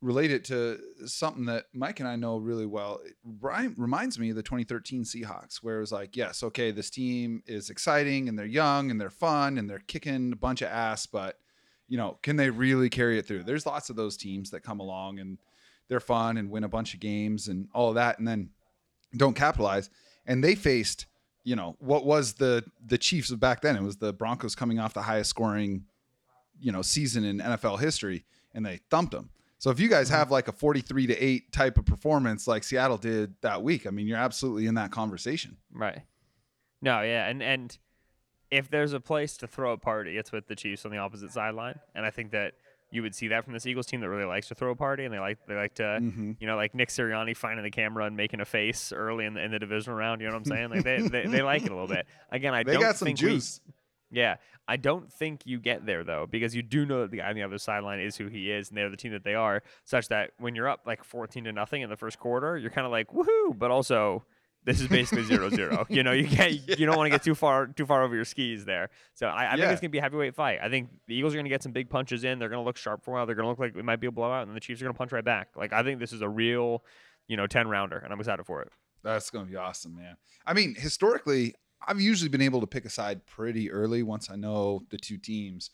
relate 0.02 0.30
it 0.30 0.44
to 0.44 0.78
something 1.06 1.46
that 1.46 1.64
Mike 1.72 2.00
and 2.00 2.08
I 2.08 2.16
know 2.16 2.36
really 2.36 2.66
well, 2.66 3.00
it 3.04 3.72
reminds 3.76 4.18
me 4.18 4.30
of 4.30 4.36
the 4.36 4.42
2013 4.42 5.04
Seahawks, 5.04 5.56
where 5.62 5.78
it 5.78 5.80
was 5.80 5.92
like, 5.92 6.16
yes, 6.16 6.42
okay, 6.42 6.70
this 6.70 6.90
team 6.90 7.42
is 7.46 7.70
exciting 7.70 8.28
and 8.28 8.38
they're 8.38 8.46
young 8.46 8.90
and 8.90 9.00
they're 9.00 9.10
fun 9.10 9.58
and 9.58 9.68
they're 9.68 9.82
kicking 9.86 10.32
a 10.32 10.36
bunch 10.36 10.62
of 10.62 10.68
ass, 10.68 11.06
but 11.06 11.38
you 11.88 11.96
know, 11.96 12.18
can 12.22 12.36
they 12.36 12.50
really 12.50 12.90
carry 12.90 13.18
it 13.18 13.26
through? 13.26 13.44
There's 13.44 13.66
lots 13.66 13.90
of 13.90 13.96
those 13.96 14.16
teams 14.16 14.50
that 14.50 14.62
come 14.62 14.80
along 14.80 15.18
and 15.18 15.38
they're 15.88 16.00
fun 16.00 16.36
and 16.36 16.50
win 16.50 16.64
a 16.64 16.68
bunch 16.68 16.94
of 16.94 17.00
games 17.00 17.48
and 17.48 17.68
all 17.72 17.90
of 17.90 17.94
that, 17.94 18.18
and 18.18 18.26
then 18.26 18.50
don't 19.16 19.34
capitalize. 19.34 19.88
And 20.26 20.42
they 20.42 20.54
faced, 20.54 21.06
you 21.44 21.54
know, 21.54 21.76
what 21.78 22.04
was 22.04 22.34
the 22.34 22.64
the 22.84 22.98
Chiefs 22.98 23.30
of 23.30 23.38
back 23.38 23.60
then? 23.60 23.76
It 23.76 23.82
was 23.82 23.96
the 23.96 24.12
Broncos 24.12 24.54
coming 24.54 24.78
off 24.80 24.94
the 24.94 25.02
highest 25.02 25.30
scoring, 25.30 25.84
you 26.58 26.72
know, 26.72 26.82
season 26.82 27.24
in 27.24 27.38
NFL 27.38 27.78
history, 27.78 28.24
and 28.52 28.66
they 28.66 28.80
thumped 28.90 29.12
them. 29.12 29.30
So 29.58 29.70
if 29.70 29.80
you 29.80 29.88
guys 29.88 30.08
have 30.10 30.30
like 30.30 30.48
a 30.48 30.52
43 30.52 31.06
to 31.08 31.16
8 31.16 31.52
type 31.52 31.78
of 31.78 31.86
performance 31.86 32.46
like 32.46 32.62
Seattle 32.62 32.98
did 32.98 33.34
that 33.40 33.62
week, 33.62 33.86
I 33.86 33.90
mean, 33.90 34.06
you're 34.06 34.18
absolutely 34.18 34.66
in 34.66 34.74
that 34.74 34.90
conversation. 34.90 35.56
Right. 35.72 36.02
No, 36.82 37.00
yeah, 37.02 37.26
and 37.28 37.42
and 37.42 37.76
if 38.50 38.68
there's 38.70 38.92
a 38.92 39.00
place 39.00 39.36
to 39.38 39.46
throw 39.46 39.72
a 39.72 39.78
party, 39.78 40.18
it's 40.18 40.30
with 40.30 40.46
the 40.46 40.54
Chiefs 40.54 40.84
on 40.84 40.90
the 40.90 40.98
opposite 40.98 41.32
sideline, 41.32 41.80
and 41.94 42.04
I 42.04 42.10
think 42.10 42.30
that 42.32 42.52
you 42.92 43.02
would 43.02 43.14
see 43.14 43.28
that 43.28 43.44
from 43.44 43.54
this 43.54 43.66
Eagles 43.66 43.86
team 43.86 44.00
that 44.02 44.08
really 44.08 44.26
likes 44.26 44.46
to 44.48 44.54
throw 44.54 44.70
a 44.70 44.76
party, 44.76 45.04
and 45.04 45.12
they 45.12 45.18
like 45.18 45.38
they 45.48 45.54
like 45.54 45.74
to, 45.76 45.82
Mhm. 45.82 46.36
you 46.38 46.46
know, 46.46 46.54
like 46.54 46.74
Nick 46.74 46.90
Sirianni 46.90 47.34
finding 47.36 47.64
the 47.64 47.70
camera 47.70 48.04
and 48.04 48.16
making 48.16 48.40
a 48.40 48.44
face 48.44 48.92
early 48.92 49.24
in 49.24 49.34
the, 49.34 49.42
in 49.42 49.50
the 49.50 49.58
divisional 49.58 49.96
round. 49.98 50.20
You 50.20 50.28
know 50.28 50.34
what 50.34 50.40
I'm 50.40 50.44
saying? 50.56 50.70
Like 50.70 50.84
they, 50.84 51.00
they, 51.00 51.26
they 51.26 51.42
like 51.42 51.62
it 51.62 51.70
a 51.72 51.74
little 51.74 51.88
bit. 51.88 52.06
Again, 52.30 52.54
I 52.54 52.62
They 52.62 52.74
don't 52.74 52.82
got 52.82 52.96
some 52.96 53.06
think 53.06 53.20
we- 53.22 53.28
juice. 53.30 53.60
Yeah, 54.10 54.36
I 54.68 54.76
don't 54.76 55.12
think 55.12 55.42
you 55.44 55.58
get 55.58 55.86
there 55.86 56.04
though, 56.04 56.26
because 56.30 56.54
you 56.54 56.62
do 56.62 56.86
know 56.86 57.02
that 57.02 57.10
the 57.10 57.18
guy 57.18 57.28
on 57.28 57.34
the 57.34 57.42
other 57.42 57.58
sideline 57.58 58.00
is 58.00 58.16
who 58.16 58.28
he 58.28 58.50
is, 58.50 58.68
and 58.68 58.78
they're 58.78 58.90
the 58.90 58.96
team 58.96 59.12
that 59.12 59.24
they 59.24 59.34
are. 59.34 59.62
Such 59.84 60.08
that 60.08 60.30
when 60.38 60.54
you're 60.54 60.68
up 60.68 60.82
like 60.86 61.04
14 61.04 61.44
to 61.44 61.52
nothing 61.52 61.82
in 61.82 61.90
the 61.90 61.96
first 61.96 62.18
quarter, 62.18 62.56
you're 62.56 62.70
kind 62.70 62.86
of 62.86 62.92
like 62.92 63.08
woohoo, 63.08 63.58
but 63.58 63.70
also 63.70 64.24
this 64.64 64.80
is 64.80 64.88
basically 64.88 65.24
zero 65.32 65.50
zero. 65.50 65.86
You 65.88 66.02
know, 66.02 66.12
you 66.12 66.26
can't, 66.26 66.52
you 66.78 66.86
don't 66.86 66.96
want 66.96 67.06
to 67.06 67.10
get 67.10 67.22
too 67.22 67.34
far 67.34 67.66
too 67.66 67.86
far 67.86 68.02
over 68.02 68.14
your 68.14 68.24
skis 68.24 68.64
there. 68.64 68.90
So 69.14 69.26
I, 69.26 69.52
I 69.52 69.56
think 69.56 69.70
it's 69.70 69.80
gonna 69.80 69.90
be 69.90 69.98
a 69.98 70.02
heavyweight 70.02 70.34
fight. 70.34 70.58
I 70.62 70.68
think 70.68 70.90
the 71.06 71.14
Eagles 71.14 71.34
are 71.34 71.38
gonna 71.38 71.48
get 71.48 71.62
some 71.62 71.72
big 71.72 71.88
punches 71.88 72.24
in. 72.24 72.38
They're 72.38 72.48
gonna 72.48 72.64
look 72.64 72.76
sharp 72.76 73.04
for 73.04 73.12
a 73.12 73.14
while. 73.14 73.26
They're 73.26 73.36
gonna 73.36 73.48
look 73.48 73.58
like 73.58 73.76
it 73.76 73.84
might 73.84 74.00
be 74.00 74.06
a 74.06 74.12
blowout, 74.12 74.42
and 74.42 74.50
then 74.50 74.54
the 74.54 74.60
Chiefs 74.60 74.80
are 74.82 74.84
gonna 74.84 74.94
punch 74.94 75.12
right 75.12 75.24
back. 75.24 75.50
Like 75.56 75.72
I 75.72 75.82
think 75.82 76.00
this 76.00 76.12
is 76.12 76.20
a 76.20 76.28
real, 76.28 76.84
you 77.28 77.36
know, 77.36 77.46
10 77.46 77.68
rounder, 77.68 77.98
and 77.98 78.12
I'm 78.12 78.20
excited 78.20 78.44
for 78.46 78.62
it. 78.62 78.70
That's 79.06 79.30
going 79.30 79.44
to 79.44 79.50
be 79.50 79.56
awesome, 79.56 79.94
man. 79.94 80.16
I 80.44 80.52
mean, 80.52 80.74
historically, 80.76 81.54
I've 81.86 82.00
usually 82.00 82.28
been 82.28 82.42
able 82.42 82.60
to 82.60 82.66
pick 82.66 82.84
a 82.84 82.90
side 82.90 83.26
pretty 83.26 83.70
early 83.70 84.02
once 84.02 84.30
I 84.30 84.36
know 84.36 84.82
the 84.90 84.98
two 84.98 85.18
teams. 85.18 85.70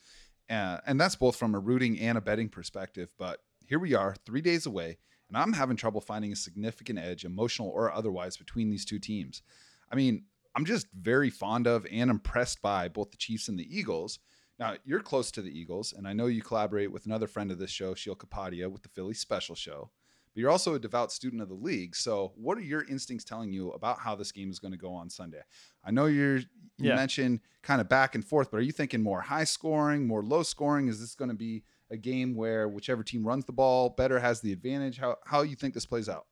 Uh, 0.50 0.78
and 0.86 1.00
that's 1.00 1.16
both 1.16 1.36
from 1.36 1.54
a 1.54 1.58
rooting 1.58 1.98
and 2.00 2.18
a 2.18 2.20
betting 2.20 2.48
perspective. 2.48 3.10
But 3.18 3.40
here 3.66 3.78
we 3.78 3.94
are, 3.94 4.14
three 4.26 4.40
days 4.40 4.66
away, 4.66 4.98
and 5.28 5.36
I'm 5.36 5.52
having 5.52 5.76
trouble 5.76 6.00
finding 6.00 6.32
a 6.32 6.36
significant 6.36 6.98
edge, 6.98 7.24
emotional 7.24 7.68
or 7.68 7.92
otherwise, 7.92 8.36
between 8.36 8.68
these 8.68 8.84
two 8.84 8.98
teams. 8.98 9.42
I 9.90 9.94
mean, 9.94 10.24
I'm 10.54 10.66
just 10.66 10.88
very 10.92 11.30
fond 11.30 11.66
of 11.66 11.86
and 11.90 12.10
impressed 12.10 12.60
by 12.60 12.88
both 12.88 13.10
the 13.10 13.16
Chiefs 13.16 13.48
and 13.48 13.58
the 13.58 13.78
Eagles. 13.78 14.18
Now, 14.58 14.74
you're 14.84 15.00
close 15.00 15.30
to 15.32 15.42
the 15.42 15.58
Eagles, 15.58 15.94
and 15.96 16.06
I 16.06 16.12
know 16.12 16.26
you 16.26 16.42
collaborate 16.42 16.92
with 16.92 17.06
another 17.06 17.26
friend 17.26 17.50
of 17.50 17.58
this 17.58 17.70
show, 17.70 17.94
Sheil 17.94 18.16
Kapadia, 18.16 18.70
with 18.70 18.82
the 18.82 18.90
Philly 18.90 19.14
Special 19.14 19.54
Show 19.54 19.90
but 20.34 20.40
you're 20.40 20.50
also 20.50 20.74
a 20.74 20.78
devout 20.78 21.12
student 21.12 21.42
of 21.42 21.48
the 21.48 21.54
league. 21.54 21.94
So, 21.96 22.32
what 22.36 22.58
are 22.58 22.62
your 22.62 22.84
instincts 22.84 23.24
telling 23.24 23.52
you 23.52 23.70
about 23.72 23.98
how 23.98 24.14
this 24.14 24.32
game 24.32 24.50
is 24.50 24.58
going 24.58 24.72
to 24.72 24.78
go 24.78 24.92
on 24.92 25.10
Sunday? 25.10 25.42
I 25.84 25.90
know 25.90 26.06
you're 26.06 26.38
you 26.78 26.88
Yeah. 26.88 26.94
mentioned 26.94 27.40
kind 27.62 27.80
of 27.80 27.88
back 27.88 28.14
and 28.14 28.24
forth, 28.24 28.50
but 28.50 28.56
are 28.58 28.62
you 28.62 28.72
thinking 28.72 29.02
more 29.02 29.20
high 29.20 29.44
scoring, 29.44 30.06
more 30.06 30.22
low 30.22 30.42
scoring? 30.42 30.88
Is 30.88 31.00
this 31.00 31.14
going 31.14 31.28
to 31.30 31.36
be 31.36 31.64
a 31.90 31.96
game 31.96 32.34
where 32.34 32.68
whichever 32.68 33.02
team 33.02 33.24
runs 33.26 33.44
the 33.44 33.52
ball 33.52 33.90
better 33.90 34.18
has 34.18 34.40
the 34.40 34.52
advantage? 34.52 34.98
How 34.98 35.16
how 35.26 35.42
you 35.42 35.56
think 35.56 35.74
this 35.74 35.86
plays 35.86 36.08
out? 36.08 36.26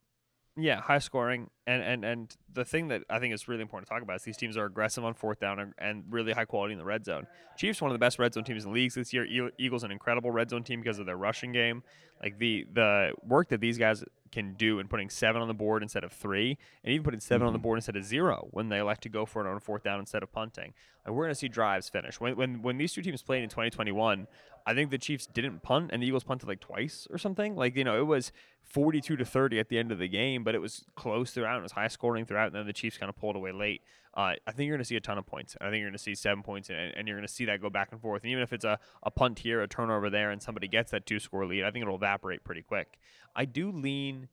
Yeah, 0.57 0.81
high 0.81 0.99
scoring, 0.99 1.49
and 1.67 1.83
and 1.83 2.05
and 2.05 2.37
the 2.53 2.65
thing 2.65 2.89
that 2.89 3.03
I 3.09 3.21
think 3.21 3.33
is 3.33 3.47
really 3.47 3.63
important 3.63 3.89
to 3.89 3.95
talk 3.95 4.03
about 4.03 4.17
is 4.17 4.23
these 4.23 4.37
teams 4.37 4.57
are 4.57 4.65
aggressive 4.65 5.05
on 5.05 5.15
fourth 5.15 5.39
down 5.39 5.73
and, 5.79 6.05
really 6.11 6.33
high 6.33 6.45
quality 6.45 6.73
in 6.73 6.79
the 6.79 6.85
red 6.85 7.05
zone. 7.05 7.27
Chiefs 7.57 7.81
one 7.81 7.91
of 7.91 7.95
the 7.95 8.01
best 8.01 8.19
red 8.19 8.35
zone 8.35 8.43
teams 8.43 8.65
in 8.65 8.71
the 8.71 8.75
leagues 8.75 8.95
this 8.95 9.13
year. 9.13 9.53
Eagles 9.59 9.85
an 9.85 9.93
incredible 9.93 10.33
red 10.33 10.51
zone 10.51 10.65
team 10.65 10.81
because 10.81 10.99
of 10.99 11.07
their 11.07 11.17
rushing 11.17 11.53
game. 11.53 11.85
Like 12.21 12.39
the 12.39 12.67
the 12.73 13.13
work 13.25 13.49
that 13.51 13.61
these 13.61 13.79
guys 13.79 14.05
can 14.33 14.55
do 14.55 14.79
in 14.79 14.89
putting 14.89 15.11
seven 15.11 15.43
on 15.43 15.49
the 15.49 15.55
board 15.55 15.83
instead 15.83 16.05
of 16.05 16.13
three, 16.13 16.59
and 16.85 16.93
even 16.93 17.05
putting 17.05 17.21
7 17.21 17.45
on 17.45 17.53
the 17.53 17.59
mm-hmm. 17.59 17.63
board 17.63 17.79
instead 17.79 17.97
of 17.97 18.05
zero 18.05 18.49
when 18.51 18.69
they 18.69 18.79
elect 18.79 19.03
to 19.03 19.09
go 19.09 19.27
for 19.27 19.45
it 19.45 19.51
on 19.51 19.59
fourth 19.61 19.83
down 19.83 19.99
instead 19.99 20.23
of 20.23 20.33
punting. 20.33 20.73
And 21.05 21.15
we're 21.15 21.25
going 21.25 21.33
to 21.33 21.39
see 21.39 21.49
drives 21.49 21.89
finish. 21.89 22.21
When, 22.21 22.37
when 22.37 22.63
when 22.63 22.77
these 22.79 22.93
two 22.93 23.03
teams 23.03 23.23
played 23.23 23.43
in 23.43 23.49
2021, 23.49 24.27
I 24.67 24.75
think 24.75 24.91
the 24.91 24.99
Chiefs 24.99 25.27
didn't 25.27 25.63
punt 25.63 25.91
and 25.93 26.03
the 26.03 26.07
Eagles 26.07 26.25
punted 26.25 26.49
like 26.49 26.61
twice 26.61 27.07
or 27.11 27.19
something. 27.19 27.57
Like 27.57 27.77
you 27.77 27.85
know, 27.85 27.99
it 28.01 28.07
was 28.07 28.33
42 28.65 29.17
to 29.17 29.25
30 29.25 29.59
at 29.59 29.69
the 29.69 29.79
end 29.79 29.91
of 29.91 29.99
the 29.99 30.09
game, 30.09 30.45
but 30.45 30.55
it 30.55 30.61
was 30.61 30.85
close 30.95 31.33
throughout. 31.33 31.55
And 31.55 31.61
it 31.61 31.63
was 31.65 31.73
high 31.73 31.89
scoring 31.89 32.25
throughout, 32.25 32.49
and 32.49 32.55
then 32.55 32.67
the 32.67 32.73
Chiefs 32.73 32.99
kind 32.99 33.09
of 33.09 33.17
pulled 33.17 33.37
away 33.37 33.53
late. 33.53 33.83
Uh, 34.15 34.35
I 34.47 34.53
think 34.53 34.67
you're 34.67 34.77
going 34.77 34.83
to 34.83 34.89
see 34.89 34.97
a 34.97 35.01
ton 35.01 35.19
of 35.19 35.27
points. 35.27 35.57
I 35.61 35.65
think 35.65 35.77
you're 35.77 35.89
going 35.89 35.93
to 35.93 35.99
see 35.99 36.15
seven 36.15 36.43
points, 36.43 36.69
and, 36.69 36.93
and 36.97 37.07
you're 37.07 37.17
going 37.17 37.27
to 37.27 37.33
see 37.33 37.45
that 37.45 37.61
go 37.61 37.71
back 37.71 37.89
and 37.93 38.01
forth. 38.01 38.23
And 38.23 38.31
even 38.31 38.43
if 38.43 38.53
it's 38.53 38.65
a, 38.65 38.79
a 39.03 39.11
punt 39.11 39.41
here, 39.41 39.63
a 39.63 39.69
turnover 39.69 40.11
there, 40.11 40.31
and 40.31 40.43
somebody 40.43 40.69
gets 40.69 40.91
that 40.91 41.07
two 41.07 41.21
score 41.21 41.47
lead, 41.47 41.65
I 41.65 41.71
think 41.71 41.83
it'll 41.83 41.97
evaporate 41.97 42.43
pretty 42.43 42.63
quick. 42.63 42.99
I 43.37 43.45
do 43.45 43.71
lean 43.71 44.29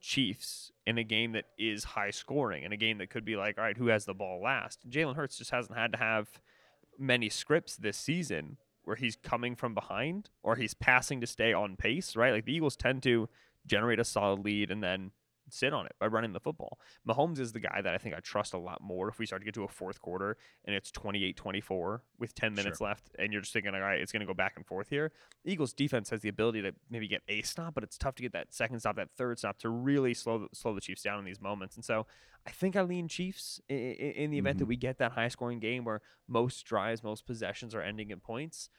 Chiefs 0.00 0.72
in 0.86 0.98
a 0.98 1.04
game 1.04 1.32
that 1.32 1.44
is 1.58 1.84
high 1.84 2.10
scoring, 2.10 2.64
in 2.64 2.72
a 2.72 2.76
game 2.76 2.98
that 2.98 3.10
could 3.10 3.24
be 3.24 3.36
like, 3.36 3.58
all 3.58 3.64
right, 3.64 3.76
who 3.76 3.86
has 3.88 4.04
the 4.04 4.14
ball 4.14 4.42
last? 4.42 4.88
Jalen 4.88 5.14
Hurts 5.14 5.38
just 5.38 5.50
hasn't 5.50 5.76
had 5.76 5.92
to 5.92 5.98
have 5.98 6.28
many 6.98 7.28
scripts 7.28 7.76
this 7.76 7.96
season 7.96 8.56
where 8.84 8.96
he's 8.96 9.16
coming 9.16 9.54
from 9.54 9.74
behind 9.74 10.30
or 10.42 10.56
he's 10.56 10.74
passing 10.74 11.20
to 11.20 11.26
stay 11.26 11.52
on 11.52 11.76
pace, 11.76 12.16
right? 12.16 12.32
Like 12.32 12.44
the 12.44 12.54
Eagles 12.54 12.76
tend 12.76 13.02
to 13.04 13.28
generate 13.66 14.00
a 14.00 14.04
solid 14.04 14.44
lead 14.44 14.70
and 14.70 14.82
then 14.82 15.12
sit 15.52 15.72
on 15.72 15.86
it 15.86 15.92
by 15.98 16.06
running 16.06 16.32
the 16.32 16.40
football. 16.40 16.78
Mahomes 17.08 17.38
is 17.38 17.52
the 17.52 17.60
guy 17.60 17.80
that 17.82 17.94
I 17.94 17.98
think 17.98 18.14
I 18.14 18.20
trust 18.20 18.54
a 18.54 18.58
lot 18.58 18.80
more 18.80 19.08
if 19.08 19.18
we 19.18 19.26
start 19.26 19.42
to 19.42 19.44
get 19.44 19.54
to 19.54 19.64
a 19.64 19.68
fourth 19.68 20.00
quarter 20.00 20.36
and 20.64 20.74
it's 20.74 20.90
28-24 20.90 22.00
with 22.18 22.34
10 22.34 22.54
minutes 22.54 22.80
left 22.80 23.10
and 23.18 23.32
you're 23.32 23.42
just 23.42 23.52
thinking, 23.52 23.74
all 23.74 23.80
right, 23.80 24.00
it's 24.00 24.12
going 24.12 24.20
to 24.20 24.26
go 24.26 24.34
back 24.34 24.54
and 24.56 24.66
forth 24.66 24.88
here. 24.88 25.12
The 25.44 25.52
Eagles 25.52 25.72
defense 25.72 26.10
has 26.10 26.20
the 26.20 26.28
ability 26.28 26.62
to 26.62 26.72
maybe 26.90 27.08
get 27.08 27.22
a 27.28 27.42
stop, 27.42 27.74
but 27.74 27.84
it's 27.84 27.98
tough 27.98 28.14
to 28.16 28.22
get 28.22 28.32
that 28.32 28.52
second 28.52 28.80
stop, 28.80 28.96
that 28.96 29.10
third 29.16 29.38
stop 29.38 29.58
to 29.58 29.68
really 29.68 30.14
slow 30.14 30.48
slow 30.52 30.74
the 30.74 30.80
Chiefs 30.80 31.02
down 31.02 31.18
in 31.18 31.24
these 31.24 31.40
moments. 31.40 31.76
And 31.76 31.84
so 31.84 32.06
I 32.46 32.50
think 32.50 32.76
I 32.76 32.82
lean 32.82 33.08
Chiefs 33.08 33.60
in, 33.68 33.76
in 33.76 34.30
the 34.30 34.38
event 34.38 34.58
that 34.58 34.66
we 34.66 34.76
get 34.76 34.98
that 34.98 35.12
high 35.12 35.28
scoring 35.28 35.60
game 35.60 35.84
where 35.84 36.00
most 36.28 36.64
drives, 36.64 37.02
most 37.02 37.26
possessions 37.26 37.74
are 37.74 37.82
ending 37.82 38.10
in 38.10 38.20
points. 38.20 38.70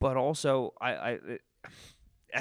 But 0.00 0.16
also, 0.16 0.72
I, 0.80 0.92
I 0.94 1.10
it, 1.10 1.40
uh, 2.34 2.40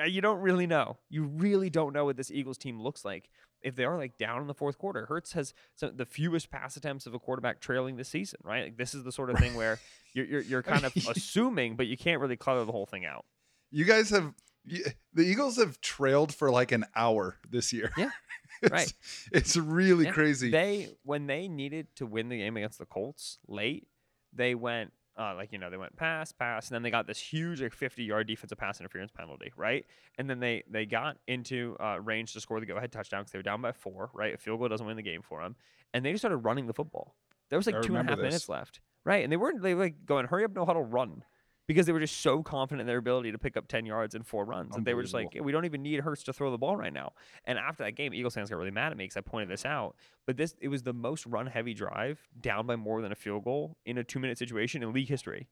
Uh, 0.00 0.04
you 0.04 0.20
don't 0.20 0.40
really 0.40 0.66
know. 0.66 0.98
You 1.08 1.24
really 1.24 1.70
don't 1.70 1.92
know 1.92 2.04
what 2.04 2.16
this 2.16 2.30
Eagles 2.30 2.58
team 2.58 2.80
looks 2.80 3.04
like 3.04 3.28
if 3.62 3.76
they 3.76 3.84
are 3.84 3.96
like 3.96 4.16
down 4.18 4.40
in 4.40 4.46
the 4.46 4.54
fourth 4.54 4.78
quarter. 4.78 5.06
Hurts 5.06 5.32
has 5.32 5.54
some, 5.74 5.96
the 5.96 6.06
fewest 6.06 6.50
pass 6.50 6.76
attempts 6.76 7.06
of 7.06 7.14
a 7.14 7.18
quarterback 7.18 7.60
trailing 7.60 7.96
this 7.96 8.08
season, 8.08 8.40
right? 8.42 8.64
Like 8.64 8.76
this 8.76 8.94
is 8.94 9.04
the 9.04 9.12
sort 9.12 9.30
of 9.30 9.38
thing 9.38 9.54
where 9.54 9.78
you're 10.14 10.26
you're, 10.26 10.42
you're 10.42 10.62
kind 10.62 10.84
of 10.84 10.94
assuming, 11.08 11.76
but 11.76 11.86
you 11.86 11.96
can't 11.96 12.20
really 12.20 12.36
color 12.36 12.64
the 12.64 12.72
whole 12.72 12.86
thing 12.86 13.04
out. 13.04 13.24
You 13.70 13.84
guys 13.84 14.10
have 14.10 14.34
you, 14.64 14.84
the 15.12 15.22
Eagles 15.22 15.56
have 15.56 15.80
trailed 15.80 16.34
for 16.34 16.50
like 16.50 16.72
an 16.72 16.84
hour 16.94 17.36
this 17.48 17.72
year. 17.72 17.92
Yeah. 17.96 18.10
it's, 18.62 18.70
Right. 18.72 18.92
It's 19.32 19.56
really 19.56 20.04
Yeah, 20.04 20.12
crazy. 20.12 20.50
They 20.50 20.90
when 21.02 21.26
they 21.26 21.48
needed 21.48 21.88
to 21.96 22.06
win 22.06 22.28
the 22.28 22.38
game 22.38 22.56
against 22.56 22.78
the 22.78 22.86
Colts 22.86 23.38
late, 23.48 23.88
they 24.32 24.54
went 24.54 24.92
uh, 25.18 25.34
like 25.34 25.52
you 25.52 25.58
know 25.58 25.70
they 25.70 25.76
went 25.76 25.94
pass 25.96 26.32
pass 26.32 26.68
and 26.68 26.74
then 26.74 26.82
they 26.82 26.90
got 26.90 27.06
this 27.06 27.18
huge 27.18 27.60
like 27.60 27.72
50 27.72 28.02
yard 28.02 28.26
defensive 28.26 28.58
pass 28.58 28.80
interference 28.80 29.10
penalty 29.10 29.52
right? 29.56 29.84
And 30.18 30.28
then 30.28 30.40
they 30.40 30.62
they 30.70 30.86
got 30.86 31.18
into 31.26 31.76
uh, 31.80 32.00
range 32.00 32.32
to 32.32 32.40
score 32.40 32.60
the 32.60 32.66
go 32.66 32.76
ahead 32.76 32.92
touchdown 32.92 33.22
because 33.22 33.32
they 33.32 33.38
were 33.38 33.42
down 33.44 33.60
by 33.62 33.72
four 33.72 34.10
right? 34.14 34.34
A 34.34 34.38
field 34.38 34.58
goal 34.58 34.68
doesn't 34.68 34.86
win 34.86 34.96
the 34.96 35.02
game 35.02 35.22
for 35.22 35.42
them 35.42 35.56
and 35.92 36.04
they 36.04 36.12
just 36.12 36.22
started 36.22 36.38
running 36.38 36.66
the 36.66 36.74
football. 36.74 37.14
There 37.50 37.58
was 37.58 37.66
like 37.66 37.76
I 37.76 37.80
two 37.80 37.96
and 37.96 38.08
a 38.08 38.10
half 38.10 38.18
this. 38.18 38.24
minutes 38.24 38.48
left 38.48 38.80
right? 39.04 39.22
And 39.22 39.32
they 39.32 39.36
weren't 39.36 39.62
they 39.62 39.74
were 39.74 39.84
like 39.84 40.06
going 40.06 40.26
hurry 40.26 40.44
up 40.44 40.52
no 40.52 40.64
huddle 40.64 40.84
run 40.84 41.24
because 41.66 41.86
they 41.86 41.92
were 41.92 42.00
just 42.00 42.20
so 42.20 42.42
confident 42.42 42.82
in 42.82 42.86
their 42.86 42.98
ability 42.98 43.32
to 43.32 43.38
pick 43.38 43.56
up 43.56 43.68
10 43.68 43.86
yards 43.86 44.14
in 44.14 44.22
four 44.22 44.44
runs 44.44 44.74
And 44.76 44.84
they 44.84 44.94
were 44.94 45.02
just 45.02 45.14
like 45.14 45.36
we 45.40 45.52
don't 45.52 45.64
even 45.64 45.82
need 45.82 46.00
Hurts 46.00 46.22
to 46.24 46.32
throw 46.32 46.50
the 46.50 46.58
ball 46.58 46.76
right 46.76 46.92
now 46.92 47.12
and 47.44 47.58
after 47.58 47.84
that 47.84 47.92
game, 47.92 48.14
Eagles 48.14 48.34
fans 48.34 48.50
got 48.50 48.56
really 48.56 48.70
mad 48.70 48.92
at 48.92 48.98
me 48.98 49.04
because 49.04 49.16
I 49.16 49.20
pointed 49.20 49.48
this 49.48 49.64
out. 49.64 49.96
But 50.26 50.36
this 50.36 50.54
it 50.60 50.68
was 50.68 50.82
the 50.82 50.92
most 50.92 51.26
run 51.26 51.46
heavy 51.46 51.74
drive 51.74 52.20
down 52.40 52.66
by 52.66 52.76
more 52.76 53.02
than 53.02 53.12
a 53.12 53.16
field 53.16 53.44
goal 53.44 53.76
in 53.84 53.98
a 53.98 54.04
two 54.04 54.18
minute 54.18 54.38
situation 54.38 54.82
in 54.82 54.92
league 54.92 55.08
history. 55.08 55.48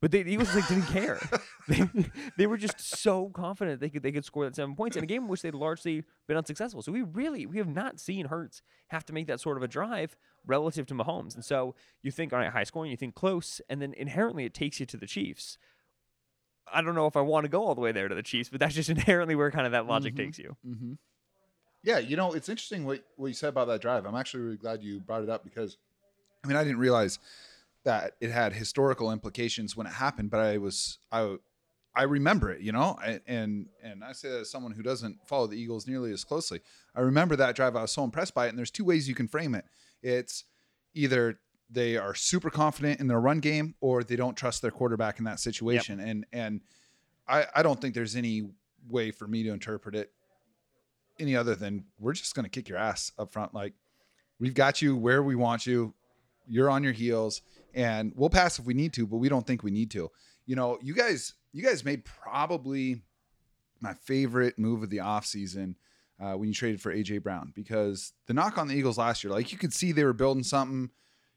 But 0.00 0.10
they, 0.10 0.22
the 0.22 0.32
Eagles 0.32 0.54
like 0.54 0.68
didn't 0.68 0.86
care. 0.86 1.18
they, 1.68 1.88
they 2.36 2.46
were 2.46 2.58
just 2.58 2.78
so 2.78 3.30
confident 3.30 3.80
they 3.80 3.88
could 3.88 4.02
they 4.02 4.12
could 4.12 4.24
score 4.24 4.44
that 4.44 4.54
seven 4.54 4.74
points 4.74 4.96
in 4.96 5.02
a 5.02 5.06
game 5.06 5.22
in 5.22 5.28
which 5.28 5.42
they'd 5.42 5.54
largely 5.54 6.04
been 6.28 6.36
unsuccessful. 6.36 6.82
So 6.82 6.92
we 6.92 7.02
really 7.02 7.46
we 7.46 7.58
have 7.58 7.68
not 7.68 7.98
seen 7.98 8.26
Hurts 8.26 8.62
have 8.88 9.04
to 9.06 9.12
make 9.12 9.26
that 9.28 9.40
sort 9.40 9.56
of 9.56 9.62
a 9.62 9.68
drive 9.68 10.16
relative 10.46 10.86
to 10.86 10.94
Mahomes. 10.94 11.34
And 11.34 11.44
so 11.44 11.74
you 12.02 12.10
think 12.10 12.32
all 12.32 12.38
right, 12.38 12.50
high 12.50 12.64
scoring, 12.64 12.90
you 12.90 12.96
think 12.96 13.14
close, 13.14 13.60
and 13.68 13.80
then 13.80 13.94
inherently 13.94 14.44
it 14.44 14.54
takes 14.54 14.80
you 14.80 14.86
to 14.86 14.96
the 14.96 15.06
Chiefs. 15.06 15.58
I 16.72 16.80
don't 16.82 16.94
know 16.94 17.06
if 17.06 17.16
I 17.16 17.20
want 17.20 17.44
to 17.44 17.48
go 17.48 17.64
all 17.64 17.74
the 17.74 17.80
way 17.80 17.92
there 17.92 18.08
to 18.08 18.14
the 18.14 18.22
Chiefs, 18.22 18.48
but 18.48 18.60
that's 18.60 18.74
just 18.74 18.88
inherently 18.96 19.34
where 19.34 19.50
kind 19.50 19.66
of 19.66 19.72
that 19.72 19.86
logic 19.86 20.14
Mhm. 20.14 20.16
takes 20.18 20.38
you. 20.38 20.56
Mm-hmm. 20.66 20.92
Yeah, 21.82 21.98
you 21.98 22.16
know, 22.16 22.32
it's 22.32 22.48
interesting 22.48 22.84
what, 22.86 23.04
what 23.16 23.26
you 23.26 23.34
said 23.34 23.50
about 23.50 23.68
that 23.68 23.82
drive. 23.82 24.06
I'm 24.06 24.14
actually 24.14 24.42
really 24.42 24.56
glad 24.56 24.82
you 24.82 25.00
brought 25.00 25.22
it 25.22 25.28
up 25.28 25.44
because, 25.44 25.76
I 26.42 26.48
mean, 26.48 26.56
I 26.56 26.64
didn't 26.64 26.78
realize 26.78 27.18
that 27.84 28.12
it 28.20 28.30
had 28.30 28.54
historical 28.54 29.12
implications 29.12 29.76
when 29.76 29.86
it 29.86 29.92
happened, 29.92 30.30
but 30.30 30.40
I 30.40 30.56
was 30.56 30.98
I 31.12 31.36
I 31.94 32.04
remember 32.04 32.50
it, 32.50 32.62
you 32.62 32.72
know, 32.72 32.96
I, 32.98 33.20
and 33.26 33.66
and 33.82 34.02
I 34.02 34.12
say 34.12 34.30
that 34.30 34.40
as 34.40 34.50
someone 34.50 34.72
who 34.72 34.82
doesn't 34.82 35.18
follow 35.28 35.46
the 35.46 35.56
Eagles 35.60 35.86
nearly 35.86 36.10
as 36.10 36.24
closely. 36.24 36.60
I 36.96 37.00
remember 37.02 37.36
that 37.36 37.54
drive. 37.54 37.76
I 37.76 37.82
was 37.82 37.92
so 37.92 38.02
impressed 38.02 38.34
by 38.34 38.46
it, 38.46 38.48
and 38.48 38.58
there's 38.58 38.70
two 38.70 38.84
ways 38.86 39.06
you 39.06 39.14
can 39.14 39.28
frame 39.28 39.54
it. 39.54 39.66
It's 40.04 40.44
either 40.94 41.40
they 41.70 41.96
are 41.96 42.14
super 42.14 42.50
confident 42.50 43.00
in 43.00 43.08
their 43.08 43.20
run 43.20 43.40
game, 43.40 43.74
or 43.80 44.04
they 44.04 44.16
don't 44.16 44.36
trust 44.36 44.62
their 44.62 44.70
quarterback 44.70 45.18
in 45.18 45.24
that 45.24 45.40
situation, 45.40 45.98
and 45.98 46.26
and 46.32 46.60
I 47.26 47.46
I 47.56 47.62
don't 47.62 47.80
think 47.80 47.94
there's 47.94 48.14
any 48.14 48.42
way 48.88 49.10
for 49.10 49.26
me 49.26 49.42
to 49.42 49.50
interpret 49.50 49.96
it 49.96 50.12
any 51.18 51.36
other 51.36 51.54
than 51.54 51.84
we're 51.98 52.12
just 52.12 52.34
going 52.34 52.44
to 52.44 52.50
kick 52.50 52.68
your 52.68 52.78
ass 52.78 53.12
up 53.18 53.32
front. 53.32 53.54
Like 53.54 53.72
we've 54.38 54.54
got 54.54 54.82
you 54.82 54.96
where 54.96 55.22
we 55.22 55.34
want 55.34 55.66
you. 55.66 55.94
You're 56.46 56.70
on 56.70 56.82
your 56.82 56.92
heels 56.92 57.42
and 57.74 58.12
we'll 58.14 58.30
pass 58.30 58.58
if 58.58 58.66
we 58.66 58.74
need 58.74 58.92
to, 58.94 59.06
but 59.06 59.16
we 59.16 59.28
don't 59.28 59.46
think 59.46 59.62
we 59.62 59.70
need 59.70 59.90
to. 59.92 60.10
You 60.46 60.56
know, 60.56 60.78
you 60.82 60.94
guys, 60.94 61.34
you 61.52 61.62
guys 61.62 61.84
made 61.84 62.04
probably 62.04 63.02
my 63.80 63.94
favorite 63.94 64.58
move 64.58 64.82
of 64.82 64.90
the 64.90 64.98
offseason 64.98 65.74
uh, 66.20 66.32
when 66.34 66.48
you 66.48 66.54
traded 66.54 66.80
for 66.80 66.94
AJ 66.94 67.22
Brown 67.22 67.52
because 67.54 68.12
the 68.26 68.34
knock 68.34 68.58
on 68.58 68.68
the 68.68 68.74
Eagles 68.74 68.98
last 68.98 69.24
year, 69.24 69.32
like 69.32 69.52
you 69.52 69.58
could 69.58 69.72
see 69.72 69.92
they 69.92 70.04
were 70.04 70.12
building 70.12 70.42
something. 70.44 70.90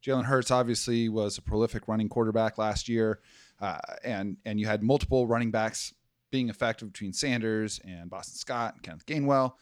Jalen 0.06 0.26
Hurts 0.26 0.52
obviously 0.52 1.10
was 1.10 1.38
a 1.38 1.42
prolific 1.42 1.88
running 1.88 2.08
quarterback 2.08 2.58
last 2.58 2.88
year, 2.88 3.20
uh, 3.60 3.80
and 4.04 4.38
and 4.46 4.60
you 4.60 4.68
had 4.68 4.84
multiple 4.84 5.26
running 5.28 5.50
backs 5.52 5.94
being 6.32 6.50
effective 6.50 6.92
between 6.92 7.14
Sanders 7.14 7.80
and 7.86 8.10
Boston 8.10 8.36
Scott 8.36 8.74
and 8.76 8.84
Kenneth 8.84 9.06
Gainwell. 9.06 9.54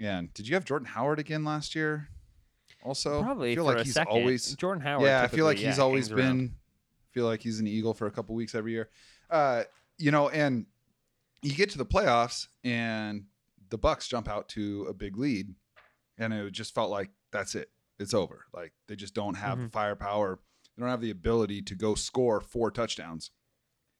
And 0.00 0.32
did 0.34 0.48
you 0.48 0.54
have 0.54 0.64
Jordan 0.64 0.86
Howard 0.86 1.18
again 1.18 1.44
last 1.44 1.74
year? 1.74 2.08
Also, 2.84 3.22
Probably 3.22 3.52
I 3.52 3.54
feel 3.56 3.64
like 3.64 3.84
he's 3.84 3.94
second. 3.94 4.12
always 4.12 4.54
Jordan 4.54 4.82
Howard. 4.82 5.04
yeah. 5.06 5.22
I 5.22 5.26
feel 5.28 5.44
like 5.44 5.56
typically, 5.56 5.70
he's 5.70 5.78
always 5.78 6.08
hangs 6.08 6.20
around. 6.20 6.38
been. 6.38 6.54
Feel 7.12 7.26
like 7.26 7.40
he's 7.42 7.58
an 7.60 7.66
Eagle 7.66 7.94
for 7.94 8.06
a 8.06 8.10
couple 8.10 8.34
weeks 8.34 8.54
every 8.54 8.72
year. 8.72 8.88
Uh, 9.30 9.64
you 9.98 10.10
know, 10.10 10.28
and 10.28 10.66
you 11.42 11.54
get 11.54 11.70
to 11.70 11.78
the 11.78 11.86
playoffs 11.86 12.46
and 12.64 13.24
the 13.70 13.78
Bucks 13.78 14.08
jump 14.08 14.28
out 14.28 14.48
to 14.50 14.86
a 14.88 14.94
big 14.94 15.16
lead, 15.16 15.54
and 16.16 16.32
it 16.32 16.50
just 16.52 16.74
felt 16.74 16.90
like 16.90 17.10
that's 17.32 17.54
it. 17.54 17.70
It's 17.98 18.14
over. 18.14 18.44
Like 18.52 18.72
they 18.86 18.96
just 18.96 19.14
don't 19.14 19.34
have 19.34 19.58
the 19.58 19.64
Mhm. 19.66 19.72
firepower. 19.72 20.40
They 20.76 20.80
don't 20.82 20.90
have 20.90 21.00
the 21.00 21.10
ability 21.10 21.62
to 21.62 21.74
go 21.74 21.94
score 21.94 22.40
four 22.40 22.70
touchdowns. 22.70 23.30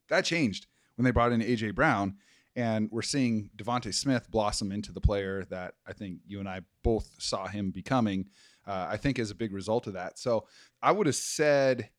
That 0.08 0.25
changed 0.25 0.66
when 0.94 1.04
they 1.04 1.10
brought 1.10 1.32
in 1.32 1.42
AJ 1.42 1.70
Brown, 1.72 2.18
and 2.56 2.90
we're 2.90 3.02
seeing 3.02 3.50
DeVonta 3.56 3.92
Smith 3.92 4.30
blossom 4.30 4.72
into 4.72 4.92
the 4.92 5.00
player 5.00 5.44
that 5.46 5.75
I 5.87 5.92
think 5.92 6.20
you 6.26 6.40
and 6.40 6.48
I 6.48 6.62
both 6.82 7.10
saw 7.20 7.46
him 7.46 7.70
becoming. 7.70 8.30
Uh, 8.66 8.87
I 8.90 8.96
think 8.96 9.18
as 9.18 9.30
a 9.30 9.34
big 9.34 9.52
result 9.52 9.87
of 9.87 9.94
that. 9.94 10.18
So 10.18 10.46
I 10.82 10.92
would 10.92 11.06
have 11.06 11.16
said, 11.16 11.90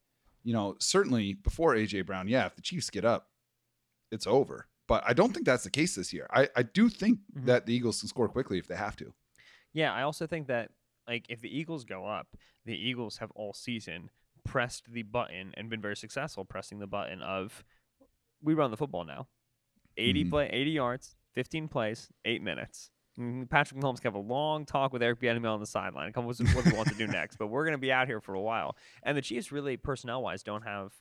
you 0.43 0.53
know, 0.53 0.75
certainly 0.79 1.33
before 1.33 1.75
AJ 1.75 2.01
Brown, 2.05 2.27
yeah, 2.27 2.45
if 2.45 2.55
the 2.55 2.61
Chiefs 2.61 2.89
get 2.89 3.03
up, 3.05 3.29
it's 4.11 4.25
over. 4.27 4.67
But 4.89 5.03
I 5.08 5.13
don't 5.13 5.31
think 5.34 5.46
that's 5.46 5.63
the 5.63 5.69
case 5.69 5.96
this 5.96 6.12
year. 6.12 6.27
I, 6.34 6.50
I 6.55 6.63
do 6.63 6.89
think 6.89 7.19
Mhm. 7.38 7.46
that 7.46 7.65
the 7.67 7.74
Eagles 7.74 8.00
can 8.01 8.10
score 8.10 8.27
quickly 8.27 8.58
if 8.58 8.67
they 8.67 8.75
have 8.75 8.96
to. 8.98 9.13
Yeah, 9.72 9.93
I 9.93 10.01
also 10.01 10.27
think 10.27 10.48
that 10.48 10.72
like 11.08 11.25
if 11.29 11.39
the 11.41 11.55
Eagles 11.58 11.86
go 11.86 12.05
up, 12.05 12.36
the 12.65 12.75
Eagles 12.75 13.17
have 13.17 13.31
all 13.31 13.53
season 13.53 14.10
pressed 14.43 14.91
the 14.91 15.03
button 15.03 15.53
and 15.55 15.69
been 15.69 15.81
very 15.81 15.96
successful 15.96 16.43
pressing 16.43 16.79
the 16.79 16.88
button 16.88 17.22
of 17.22 17.63
we 18.41 18.53
run 18.53 18.72
the 18.72 18.77
football 18.77 19.03
now. 19.05 19.27
80 19.98 20.25
Mhm. 20.25 20.29
play 20.29 20.50
80 20.51 20.72
yards, 20.72 21.15
15 21.34 21.67
plays, 21.67 22.10
8 22.25 22.41
minutes. 22.41 22.89
Mm, 23.19 23.50
Patrick 23.50 23.79
Mahomes 23.81 24.01
can 24.01 24.12
have 24.13 24.15
a 24.15 24.19
long 24.27 24.65
talk 24.65 24.93
with 24.93 25.03
Eric 25.03 25.19
Bieniemy 25.19 25.46
on 25.53 25.60
the 25.60 25.65
sideline. 25.67 26.05
and 26.05 26.15
Come 26.15 26.25
with 26.25 26.39
what 26.55 26.65
he 26.65 26.74
wants 26.75 26.91
to 26.91 26.98
do 26.98 27.05
next, 27.27 27.36
but 27.38 27.48
we're 27.48 27.65
going 27.65 27.74
to 27.74 27.77
be 27.77 27.91
out 27.91 28.08
here 28.08 28.22
for 28.22 28.34
a 28.34 28.41
while. 28.41 28.75
And 29.03 29.15
the 29.17 29.22
Chiefs 29.22 29.51
really 29.51 29.77
personnel 29.77 30.24
wise 30.24 30.41
don't 30.41 30.62
have 30.63 30.93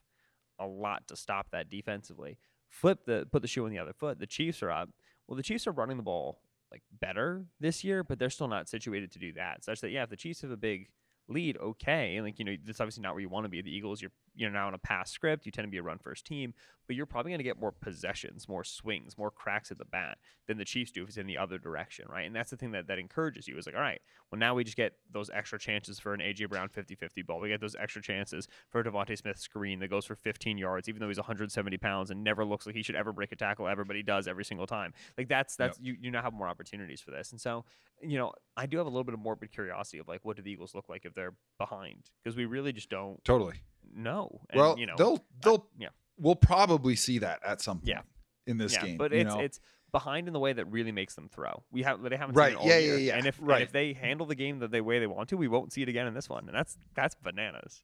a 0.58 0.66
lot 0.66 1.06
to 1.08 1.16
stop 1.16 1.50
that 1.52 1.68
defensively. 1.70 2.38
Flip 2.70 3.04
the 3.06 3.26
put 3.30 3.42
the 3.42 3.48
shoe 3.48 3.64
on 3.64 3.70
the 3.70 3.78
other 3.78 3.92
foot. 3.92 4.18
The 4.18 4.26
Chiefs 4.26 4.62
are 4.62 4.70
up. 4.70 4.90
Well, 5.26 5.36
the 5.36 5.42
Chiefs 5.42 5.66
are 5.66 5.72
running 5.72 5.96
the 5.96 6.02
ball 6.02 6.40
like 6.70 6.82
better 7.00 7.44
this 7.60 7.82
year, 7.82 8.04
but 8.04 8.18
they're 8.18 8.30
still 8.30 8.48
not 8.48 8.68
situated 8.68 9.10
to 9.12 9.18
do 9.18 9.32
that. 9.34 9.64
Such 9.64 9.80
that 9.80 9.90
yeah, 9.90 10.02
if 10.02 10.10
the 10.10 10.16
Chiefs 10.16 10.42
have 10.42 10.50
a 10.50 10.56
big 10.56 10.88
lead, 11.28 11.56
okay, 11.58 12.16
and 12.16 12.24
like 12.24 12.38
you 12.38 12.44
know 12.44 12.56
that's 12.64 12.80
obviously 12.80 13.02
not 13.02 13.14
where 13.14 13.20
you 13.20 13.28
want 13.28 13.44
to 13.44 13.48
be. 13.48 13.62
The 13.62 13.74
Eagles, 13.74 14.02
you're 14.02 14.12
you're 14.38 14.50
now 14.50 14.68
in 14.68 14.74
a 14.74 14.78
pass 14.78 15.10
script. 15.10 15.46
You 15.46 15.52
tend 15.52 15.66
to 15.66 15.70
be 15.70 15.78
a 15.78 15.82
run 15.82 15.98
first 15.98 16.24
team, 16.24 16.54
but 16.86 16.94
you're 16.94 17.06
probably 17.06 17.30
going 17.30 17.40
to 17.40 17.44
get 17.44 17.60
more 17.60 17.72
possessions, 17.72 18.48
more 18.48 18.62
swings, 18.62 19.18
more 19.18 19.30
cracks 19.30 19.70
at 19.70 19.78
the 19.78 19.84
bat 19.84 20.18
than 20.46 20.58
the 20.58 20.64
Chiefs 20.64 20.92
do 20.92 21.02
if 21.02 21.08
it's 21.08 21.18
in 21.18 21.26
the 21.26 21.36
other 21.36 21.58
direction, 21.58 22.06
right? 22.08 22.24
And 22.24 22.34
that's 22.34 22.50
the 22.50 22.56
thing 22.56 22.70
that 22.72 22.86
that 22.86 22.98
encourages 22.98 23.48
you 23.48 23.58
is 23.58 23.66
like, 23.66 23.74
all 23.74 23.80
right, 23.80 24.00
well 24.30 24.38
now 24.38 24.54
we 24.54 24.62
just 24.62 24.76
get 24.76 24.94
those 25.10 25.28
extra 25.30 25.58
chances 25.58 25.98
for 25.98 26.14
an 26.14 26.20
AJ 26.20 26.48
Brown 26.48 26.68
50-50 26.68 27.26
ball. 27.26 27.40
We 27.40 27.48
get 27.48 27.60
those 27.60 27.76
extra 27.76 28.00
chances 28.00 28.46
for 28.70 28.80
a 28.80 28.84
DeVonta 28.84 29.18
Smith 29.18 29.38
screen 29.38 29.80
that 29.80 29.88
goes 29.88 30.06
for 30.06 30.14
15 30.14 30.56
yards, 30.56 30.88
even 30.88 31.00
though 31.00 31.08
he's 31.08 31.18
170 31.18 31.76
pounds 31.78 32.10
and 32.10 32.22
never 32.22 32.44
looks 32.44 32.64
like 32.64 32.76
he 32.76 32.82
should 32.82 32.96
ever 32.96 33.12
break 33.12 33.32
a 33.32 33.36
tackle 33.36 33.66
ever, 33.66 33.84
but 33.84 33.96
he 33.96 34.02
does 34.02 34.28
every 34.28 34.44
single 34.44 34.66
time. 34.66 34.94
Like 35.16 35.28
that's 35.28 35.56
that's 35.56 35.78
you 35.80 35.96
you 36.00 36.10
now 36.10 36.22
have 36.22 36.32
more 36.32 36.48
opportunities 36.48 37.00
for 37.00 37.10
this, 37.10 37.32
and 37.32 37.40
so 37.40 37.64
you 38.00 38.18
know 38.18 38.32
I 38.56 38.66
do 38.66 38.78
have 38.78 38.86
a 38.86 38.90
little 38.90 39.04
bit 39.04 39.14
of 39.14 39.20
morbid 39.20 39.52
curiosity 39.52 39.98
of 39.98 40.08
like 40.08 40.24
what 40.24 40.36
do 40.36 40.42
the 40.42 40.50
Eagles 40.50 40.74
look 40.74 40.88
like 40.88 41.04
if 41.04 41.14
they're 41.14 41.34
behind 41.58 42.10
because 42.22 42.36
we 42.36 42.44
really 42.44 42.72
just 42.72 42.88
don't 42.88 43.22
Totally. 43.24 43.54
Know. 43.94 44.40
And, 44.50 44.58
well, 44.60 44.78
you 44.78 44.86
know 44.86 44.94
they'll 44.96 45.24
they'll 45.42 45.66
yeah. 45.78 45.88
we'll 46.18 46.36
probably 46.36 46.96
see 46.96 47.18
that 47.18 47.40
at 47.44 47.60
some 47.60 47.78
point 47.78 47.88
Yeah. 47.88 48.00
in 48.46 48.58
this 48.58 48.72
yeah, 48.74 48.84
game. 48.84 48.96
but 48.98 49.12
it's 49.12 49.34
know? 49.34 49.40
it's 49.40 49.60
behind 49.90 50.26
in 50.26 50.34
the 50.34 50.40
way 50.40 50.52
that 50.52 50.66
really 50.66 50.92
makes 50.92 51.14
them 51.14 51.28
throw. 51.28 51.62
We 51.70 51.82
have 51.82 52.02
they 52.02 52.16
haven't 52.16 52.34
Right, 52.34 52.52
seen 52.52 52.58
it 52.58 52.60
all 52.60 52.68
yeah, 52.68 52.78
year. 52.78 52.92
yeah, 52.94 52.98
yeah, 52.98 53.16
And 53.16 53.26
if 53.26 53.38
and 53.40 53.50
if 53.62 53.72
they 53.72 53.92
handle 53.94 54.26
the 54.26 54.34
game 54.34 54.58
the, 54.58 54.68
the 54.68 54.80
way 54.82 54.98
they 54.98 55.06
want 55.06 55.30
to, 55.30 55.36
we 55.36 55.48
won't 55.48 55.72
see 55.72 55.82
it 55.82 55.88
again 55.88 56.06
in 56.06 56.14
this 56.14 56.28
one, 56.28 56.46
and 56.46 56.56
that's 56.56 56.76
that's 56.94 57.14
bananas. 57.14 57.82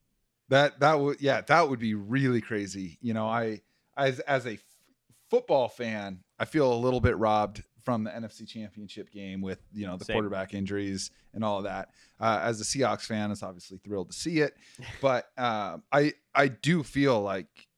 That 0.50 0.80
that 0.80 1.00
would 1.00 1.20
yeah, 1.20 1.40
that 1.42 1.68
would 1.68 1.78
be 1.78 1.94
really 1.94 2.40
crazy. 2.40 2.98
You 3.00 3.14
know, 3.14 3.26
I 3.26 3.62
as 3.96 4.20
as 4.20 4.44
a 4.46 4.54
f- 4.54 4.60
football 5.30 5.68
fan, 5.68 6.20
I 6.38 6.44
feel 6.44 6.70
a 6.72 6.76
little 6.76 7.00
bit 7.00 7.16
robbed 7.16 7.62
from 7.84 8.04
the 8.04 8.10
NFC 8.10 8.48
Championship 8.48 9.10
game 9.10 9.40
with 9.40 9.60
you 9.72 9.86
know 9.86 9.96
the 9.96 10.04
Same. 10.04 10.14
quarterback 10.14 10.54
injuries 10.54 11.10
and 11.34 11.44
all 11.44 11.58
of 11.58 11.64
that. 11.64 11.90
Uh, 12.18 12.40
as 12.42 12.60
a 12.60 12.64
Seahawks 12.64 13.02
fan, 13.06 13.30
it's 13.30 13.42
obviously 13.42 13.78
thrilled 13.78 14.10
to 14.10 14.16
see 14.16 14.40
it, 14.40 14.54
but 15.00 15.26
uh, 15.36 15.78
I 15.92 16.14
I 16.34 16.48
do 16.48 16.82
feel 16.82 17.20
like 17.20 17.68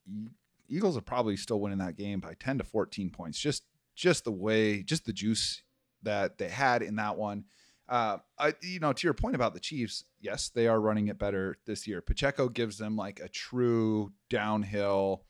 Eagles 0.69 0.97
are 0.97 1.03
probably 1.03 1.37
still 1.37 1.61
winning 1.61 1.79
that 1.79 1.97
game 1.97 2.21
by 2.21 2.35
ten 2.35 2.59
to 2.59 2.65
fourteen 2.65 3.11
points. 3.11 3.39
Just 3.39 3.65
just 3.95 4.25
the 4.25 4.33
way, 4.33 4.83
just 4.83 5.07
the 5.07 5.13
juice 5.13 5.63
that 6.03 6.39
they 6.39 6.49
had 6.49 6.83
in 6.83 6.97
that 6.97 7.17
one. 7.17 7.45
Uh, 7.89 8.19
I, 8.39 8.53
you 8.63 8.81
know, 8.81 8.93
to 8.93 9.07
your 9.07 9.15
point 9.15 9.37
about 9.37 9.55
the 9.55 9.61
Chiefs, 9.61 10.05
yes, 10.21 10.49
they 10.49 10.67
are 10.67 10.81
running 10.81 11.07
it 11.07 11.19
better 11.19 11.57
this 11.67 11.87
year. 11.87 12.01
Pacheco 12.03 12.49
gives 12.49 12.79
them 12.79 12.97
like 12.97 13.21
a 13.21 13.29
true 13.29 14.13
downhill, 14.29 15.25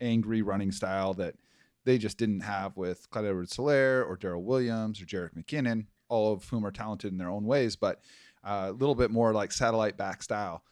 angry 0.00 0.42
running 0.42 0.72
style 0.72 1.14
that 1.14 1.34
they 1.84 1.98
just 1.98 2.18
didn't 2.18 2.40
have 2.40 2.76
with 2.76 3.08
Clyde 3.10 3.24
edwards 3.26 3.56
Helaire 3.56 4.06
or 4.06 4.16
Darrel 4.16 4.42
Williams 4.44 5.00
or 5.00 5.04
Jerick 5.06 5.34
McKinnon. 5.34 5.86
all 6.08 6.32
of 6.34 6.46
whom 6.50 6.66
are 6.66 6.70
talented 6.70 7.10
in 7.10 7.16
their 7.16 7.30
own 7.30 7.44
ways, 7.46 7.74
but 7.74 8.02
uh, 8.44 8.66
a 8.68 8.72
little 8.72 8.94
bit 8.94 9.10
more 9.10 9.32
like 9.32 9.50
satellite 9.50 9.96
back 9.96 10.22
style. 10.22 10.62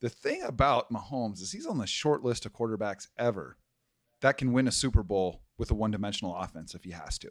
The 0.00 0.08
thing 0.08 0.42
about 0.44 0.92
Mahomes 0.92 1.40
is 1.42 1.50
he's 1.50 1.66
on 1.66 1.78
the 1.78 1.86
short 1.86 2.22
list 2.22 2.46
of 2.46 2.52
quarterbacks 2.52 3.08
ever 3.18 3.56
that 4.20 4.36
can 4.36 4.52
win 4.52 4.68
a 4.68 4.70
Super 4.72 5.02
Bowl 5.02 5.42
with 5.58 5.72
a 5.72 5.74
one 5.74 5.90
dimensional 5.90 6.36
offense 6.36 6.76
if 6.76 6.84
he 6.84 6.92
has 6.92 7.18
to. 7.18 7.30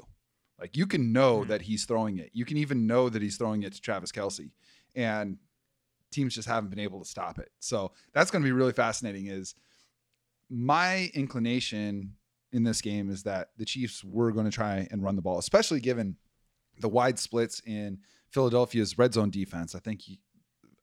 Like 0.59 0.75
you 0.75 0.85
can 0.87 1.13
know 1.13 1.43
Mhm. 1.43 1.47
that 1.47 1.61
he's 1.61 1.85
throwing 1.85 2.17
it. 2.17 2.31
You 2.33 2.43
can 2.43 2.57
even 2.57 2.85
know 2.85 3.07
that 3.07 3.21
he's 3.21 3.37
throwing 3.37 3.63
it 3.63 3.71
to 3.73 3.79
Travis 3.81 4.11
Kelce. 4.11 4.51
And 4.93 5.37
teams 6.11 6.35
just 6.35 6.49
haven't 6.49 6.69
been 6.69 6.79
able 6.79 6.99
to 6.99 7.09
stop 7.09 7.39
it. 7.39 7.53
So 7.59 7.93
that's 8.11 8.29
going 8.29 8.41
to 8.43 8.47
be 8.47 8.51
really 8.51 8.73
fascinating. 8.73 9.27
Is 9.27 9.55
my 10.49 11.09
inclination 11.13 12.16
in 12.51 12.63
this 12.63 12.81
game 12.81 13.09
is 13.09 13.23
that 13.23 13.49
the 13.57 13.65
Chiefs 13.65 14.03
were 14.03 14.31
going 14.31 14.45
to 14.45 14.51
try 14.51 14.87
and 14.91 15.03
run 15.03 15.15
the 15.15 15.21
ball, 15.21 15.37
especially 15.37 15.79
given 15.79 16.15
the 16.79 16.87
wide 16.89 17.19
splits 17.19 17.61
in 17.65 17.99
Philadelphia's 18.29 18.97
red 18.97 19.13
zone 19.13 19.29
defense. 19.29 19.75
I 19.75 19.79
think 19.79 20.01
he, 20.01 20.19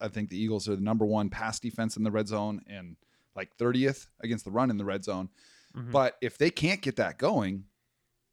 I 0.01 0.09
think 0.09 0.29
the 0.29 0.39
Eagles 0.39 0.69
are 0.69 0.77
the 0.77 0.83
number 0.83 1.07
one 1.07 1.31
pass 1.31 1.59
defense 1.61 1.97
in 1.97 2.03
the 2.05 2.11
red 2.11 2.29
zone 2.29 2.61
and 2.67 2.97
like 3.37 3.57
30th 3.57 4.07
against 4.23 4.45
the 4.45 4.51
run 4.51 4.71
in 4.71 4.77
the 4.77 4.85
red 4.85 5.05
zone. 5.05 5.29
Mhm. 5.75 5.91
But 5.93 6.17
if 6.21 6.37
they 6.39 6.51
can't 6.51 6.83
get 6.83 6.97
that 6.97 7.19
going, 7.19 7.65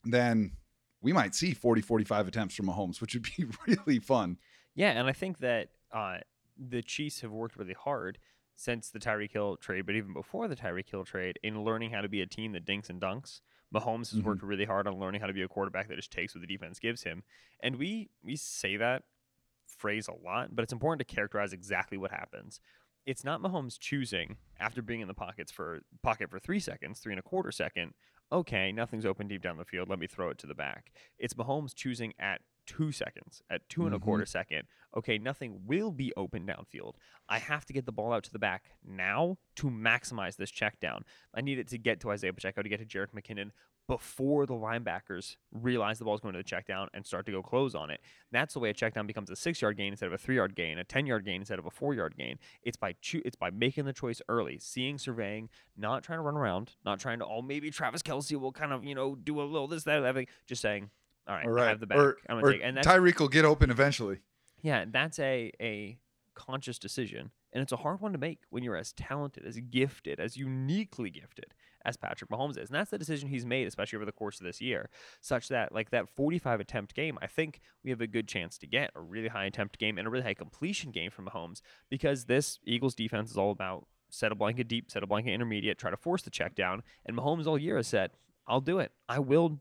then 0.04 0.58
we 1.02 1.14
might 1.14 1.34
see 1.34 1.54
40, 1.54 1.82
45 1.82 2.28
attempts 2.28 2.56
from 2.56 2.68
Mahomes, 2.68 3.02
which 3.02 3.14
would 3.14 3.24
be 3.38 3.46
really 3.68 4.00
fun. 4.00 4.38
Yeah, 4.76 4.92
and 4.92 5.08
I 5.08 5.14
think 5.14 5.40
that 5.40 5.70
uh, 5.92 6.20
the 6.58 6.82
Chiefs 6.82 7.22
have 7.22 7.32
worked 7.32 7.58
really 7.58 7.74
hard 7.74 8.18
since 8.62 8.90
the 8.92 9.00
Tyreek 9.00 9.32
Hill 9.32 9.58
trade, 9.58 9.86
but 9.88 9.96
even 9.96 10.14
before 10.14 10.48
the 10.48 10.56
Tyreek 10.56 10.90
Hill 10.90 11.04
trade, 11.04 11.40
in 11.42 11.64
learning 11.64 11.90
how 11.92 12.02
to 12.02 12.08
be 12.10 12.22
a 12.22 12.28
team 12.28 12.52
that 12.52 12.64
dinks 12.66 12.90
and 12.90 13.02
dunks. 13.02 13.42
Mahomes 13.74 14.12
has 14.12 14.20
Mhm. 14.20 14.24
worked 14.26 14.44
really 14.44 14.66
hard 14.66 14.86
on 14.86 15.00
learning 15.00 15.22
how 15.22 15.28
to 15.28 15.34
be 15.34 15.42
a 15.42 15.48
quarterback 15.48 15.88
that 15.88 15.96
just 15.96 16.12
takes 16.12 16.36
what 16.36 16.42
the 16.42 16.48
defense 16.48 16.78
gives 16.78 17.04
him, 17.04 17.24
and 17.62 17.78
we 17.78 18.10
we 18.22 18.36
say 18.36 18.78
that 18.78 19.04
phrase 19.66 20.08
a 20.08 20.14
lot, 20.14 20.54
but 20.56 20.62
it's 20.64 20.74
important 20.74 21.00
to 21.00 21.16
characterize 21.16 21.54
exactly 21.54 21.98
what 21.98 22.12
happens. 22.12 22.60
It's 23.06 23.24
not 23.24 23.42
Mahomes 23.42 23.80
choosing 23.80 24.38
after 24.60 24.82
being 24.82 25.00
in 25.00 25.08
the 25.08 25.14
pockets 25.16 25.52
for 25.52 25.82
pocket 26.04 26.30
for 26.30 26.38
three 26.40 26.60
seconds, 26.60 27.00
three 27.00 27.14
and 27.14 27.20
a 27.20 27.24
quarter 27.24 27.52
second. 27.52 27.96
Okay, 28.32 28.72
nothing's 28.72 29.06
open 29.06 29.28
deep 29.28 29.42
down 29.42 29.58
the 29.58 29.66
field. 29.66 29.90
Let 29.90 29.98
me 30.00 30.06
throw 30.08 30.30
it 30.30 30.38
to 30.40 30.48
the 30.48 30.54
back. 30.54 30.92
It's 31.18 31.34
Mahomes 31.34 31.74
choosing 31.74 32.14
at 32.20 32.42
two 32.66 32.92
seconds, 32.92 33.42
at 33.50 33.68
two 33.70 33.86
and 33.86 33.94
a 33.96 34.00
Mhm. 34.00 34.04
quarter 34.04 34.26
second. 34.26 34.68
Okay, 34.96 35.18
nothing 35.18 35.66
will 35.66 35.92
be 35.92 36.14
open 36.18 36.46
downfield. 36.46 36.96
I 37.30 37.40
have 37.40 37.66
to 37.66 37.74
get 37.74 37.86
the 37.86 37.92
ball 37.92 38.12
out 38.14 38.24
to 38.26 38.32
the 38.32 38.40
back 38.40 38.72
now 38.84 39.38
to 39.56 39.68
maximize 39.70 40.36
this 40.36 40.52
check 40.52 40.80
down. 40.80 41.06
I 41.34 41.42
need 41.42 41.60
it 41.60 41.68
to 41.70 41.78
get 41.78 42.00
to 42.02 42.12
Isaiah 42.12 42.34
Pacheco 42.34 42.62
to 42.62 42.70
get 42.70 42.80
to 42.80 42.86
Jerick 42.86 43.12
McKinnon 43.14 43.52
before 43.88 44.46
the 44.46 44.54
linebackers 44.54 45.36
realize 45.52 46.00
the 46.00 46.06
ball's 46.06 46.22
going 46.22 46.34
to 46.34 46.40
the 46.40 46.44
check 46.44 46.66
down 46.66 46.88
and 46.94 47.06
start 47.06 47.26
to 47.26 47.32
go 47.32 47.42
close 47.42 47.76
on 47.76 47.90
it. 47.90 48.00
That's 48.32 48.54
the 48.54 48.60
way 48.60 48.70
a 48.70 48.74
check 48.74 48.94
down 48.94 49.06
becomes 49.08 49.30
a 49.30 49.36
six 49.36 49.62
yard 49.62 49.76
gain 49.76 49.92
instead 49.92 50.08
of 50.08 50.14
a 50.14 50.18
three 50.18 50.36
yard 50.36 50.56
gain, 50.56 50.78
a 50.78 50.84
ten 50.84 51.06
yard 51.06 51.26
gain 51.26 51.42
instead 51.42 51.60
of 51.60 51.66
a 51.66 51.72
four 51.72 51.94
yard 51.94 52.16
gain. 52.18 52.38
It's 52.62 52.78
by 52.78 52.94
choo- 53.02 53.22
it's 53.26 53.36
by 53.36 53.50
making 53.50 53.86
the 53.86 53.94
choice 53.94 54.22
early, 54.30 54.60
seeing, 54.60 54.98
surveying, 54.98 55.50
not 55.76 56.04
trying 56.04 56.20
to 56.20 56.24
run 56.24 56.38
around, 56.38 56.76
not 56.86 57.00
trying 57.00 57.20
to 57.20 57.26
oh 57.26 57.42
maybe 57.42 57.70
Travis 57.72 58.02
Kelce 58.04 58.40
will 58.40 58.52
kind 58.54 58.72
of 58.72 58.84
you 58.86 58.96
know 58.96 59.16
do 59.16 59.42
a 59.42 59.44
little 59.44 59.68
this 59.68 59.84
that 59.86 60.00
that 60.02 60.14
thing. 60.16 60.28
Just 60.48 60.62
saying, 60.62 60.92
all 61.32 61.38
right, 61.38 61.48
All 61.48 61.60
I 61.60 61.70
have 61.70 61.80
the 61.80 61.88
back. 61.88 61.98
Or, 61.98 62.18
I'm 62.30 62.40
gonna 62.40 62.54
take 62.54 62.62
and 62.64 62.78
that's 62.78 62.88
Tyreek 62.88 63.20
will 63.20 63.28
get 63.30 63.46
open 63.46 63.70
eventually. 63.70 64.20
yeah, 64.62 64.86
that's 64.88 65.20
a 65.20 65.52
a 65.62 65.98
conscious 66.34 66.80
decision, 66.80 67.32
and 67.54 67.62
it's 67.62 67.72
a 67.72 67.78
hard 67.78 68.02
one 68.02 68.12
to 68.14 68.18
make 68.18 68.42
when 68.50 68.64
you're 68.64 68.78
as 68.78 68.94
talented, 68.94 69.46
as 69.46 69.60
gifted, 69.60 70.20
as 70.20 70.38
uniquely 70.38 71.10
gifted 71.10 71.54
as 71.84 71.98
Patrick 71.98 72.30
Mahomes 72.30 72.60
is. 72.60 72.70
And 72.70 72.76
that's 72.76 72.92
the 72.92 72.98
decision 72.98 73.30
he's 73.30 73.46
made, 73.46 73.68
especially 73.68 73.98
over 73.98 74.06
the 74.06 74.12
course 74.12 74.40
of 74.40 74.46
this 74.46 74.62
year, 74.62 74.90
such 75.20 75.48
that 75.48 75.74
like 75.74 75.90
that 75.90 76.08
45 76.10 76.60
attempt 76.60 76.94
game, 76.94 77.18
I 77.22 77.28
think 77.28 77.60
we 77.84 77.90
have 77.90 78.02
a 78.02 78.08
good 78.08 78.28
chance 78.28 78.58
to 78.60 78.68
get 78.68 78.92
a 78.96 79.02
really 79.02 79.30
high 79.30 79.46
attempt 79.46 79.80
game 79.80 79.98
and 79.98 80.08
a 80.08 80.12
really 80.12 80.24
high 80.24 80.36
completion 80.36 80.92
game 80.92 81.10
from 81.10 81.26
Mahomes 81.26 81.62
because 81.90 82.26
this 82.26 82.60
Eagles 82.66 82.94
defense 82.94 83.32
is 83.32 83.38
all 83.38 83.52
about 83.52 83.88
set 84.10 84.32
a 84.32 84.36
blanket 84.36 84.68
deep, 84.68 84.92
set 84.92 85.04
a 85.04 85.08
blanket 85.08 85.32
intermediate, 85.32 85.78
try 85.78 85.90
to 85.90 85.98
force 85.98 86.22
the 86.22 86.30
check 86.30 86.54
down, 86.54 86.84
and 87.06 87.18
Mahomes 87.18 87.48
all 87.48 87.58
year 87.58 87.78
has 87.78 87.88
said, 87.88 88.12
"I'll 88.48 88.62
do 88.62 88.80
it. 88.80 88.92
I 89.10 89.20
will." 89.20 89.60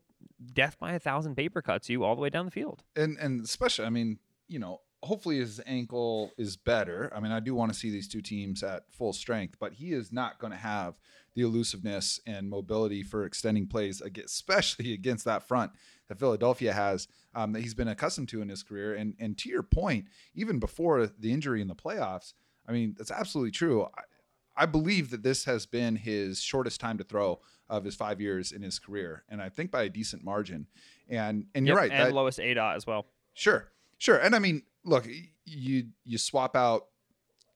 Death 0.53 0.77
by 0.79 0.93
a 0.93 0.99
thousand 0.99 1.35
paper 1.35 1.61
cuts 1.61 1.89
you 1.89 2.03
all 2.03 2.15
the 2.15 2.21
way 2.21 2.29
down 2.29 2.45
the 2.45 2.51
field. 2.51 2.83
and 2.95 3.17
and 3.19 3.43
especially, 3.43 3.85
I 3.85 3.89
mean, 3.89 4.19
you 4.47 4.59
know, 4.59 4.81
hopefully 5.03 5.37
his 5.37 5.61
ankle 5.65 6.31
is 6.37 6.57
better. 6.57 7.11
I 7.15 7.19
mean, 7.19 7.31
I 7.31 7.39
do 7.39 7.55
want 7.55 7.73
to 7.73 7.77
see 7.77 7.89
these 7.89 8.07
two 8.07 8.21
teams 8.21 8.63
at 8.63 8.83
full 8.91 9.13
strength, 9.13 9.55
but 9.59 9.73
he 9.73 9.93
is 9.93 10.11
not 10.11 10.39
going 10.39 10.51
to 10.51 10.57
have 10.57 10.95
the 11.33 11.41
elusiveness 11.41 12.19
and 12.27 12.49
mobility 12.49 13.03
for 13.03 13.25
extending 13.25 13.67
plays, 13.67 14.01
especially 14.01 14.93
against 14.93 15.25
that 15.25 15.47
front 15.47 15.71
that 16.07 16.19
Philadelphia 16.19 16.73
has 16.73 17.07
um, 17.33 17.53
that 17.53 17.61
he's 17.61 17.73
been 17.73 17.87
accustomed 17.87 18.29
to 18.29 18.41
in 18.41 18.49
his 18.49 18.63
career. 18.63 18.95
And 18.95 19.15
and 19.19 19.37
to 19.39 19.49
your 19.49 19.63
point, 19.63 20.05
even 20.35 20.59
before 20.59 21.07
the 21.07 21.31
injury 21.31 21.61
in 21.61 21.67
the 21.67 21.75
playoffs, 21.75 22.33
I 22.67 22.71
mean, 22.71 22.95
that's 22.97 23.11
absolutely 23.11 23.51
true. 23.51 23.87
I, 24.55 24.65
believe 24.65 25.09
that 25.11 25.23
this 25.23 25.45
has 25.45 25.65
been 25.65 25.95
his 25.95 26.41
shortest 26.41 26.79
time 26.79 26.97
to 26.97 27.03
throw 27.03 27.39
of 27.69 27.83
his 27.83 27.95
five 27.95 28.19
years 28.19 28.51
in 28.51 28.61
his 28.61 28.79
career, 28.79 29.23
and 29.29 29.41
I 29.41 29.49
think 29.49 29.71
by 29.71 29.83
a 29.83 29.89
decent 29.89 30.23
margin. 30.23 30.67
And 31.09 31.45
and 31.55 31.67
you're 31.67 31.75
right. 31.75 31.91
and 31.91 32.07
that- 32.07 32.13
lowest 32.13 32.39
ADOT 32.39 32.75
as 32.75 32.85
well. 32.85 33.07
Sure, 33.33 33.71
sure. 33.97 34.17
And 34.17 34.35
I 34.35 34.39
mean, 34.39 34.63
look, 34.83 35.07
you 35.45 35.87
you 36.03 36.17
swap 36.17 36.55
out 36.55 36.87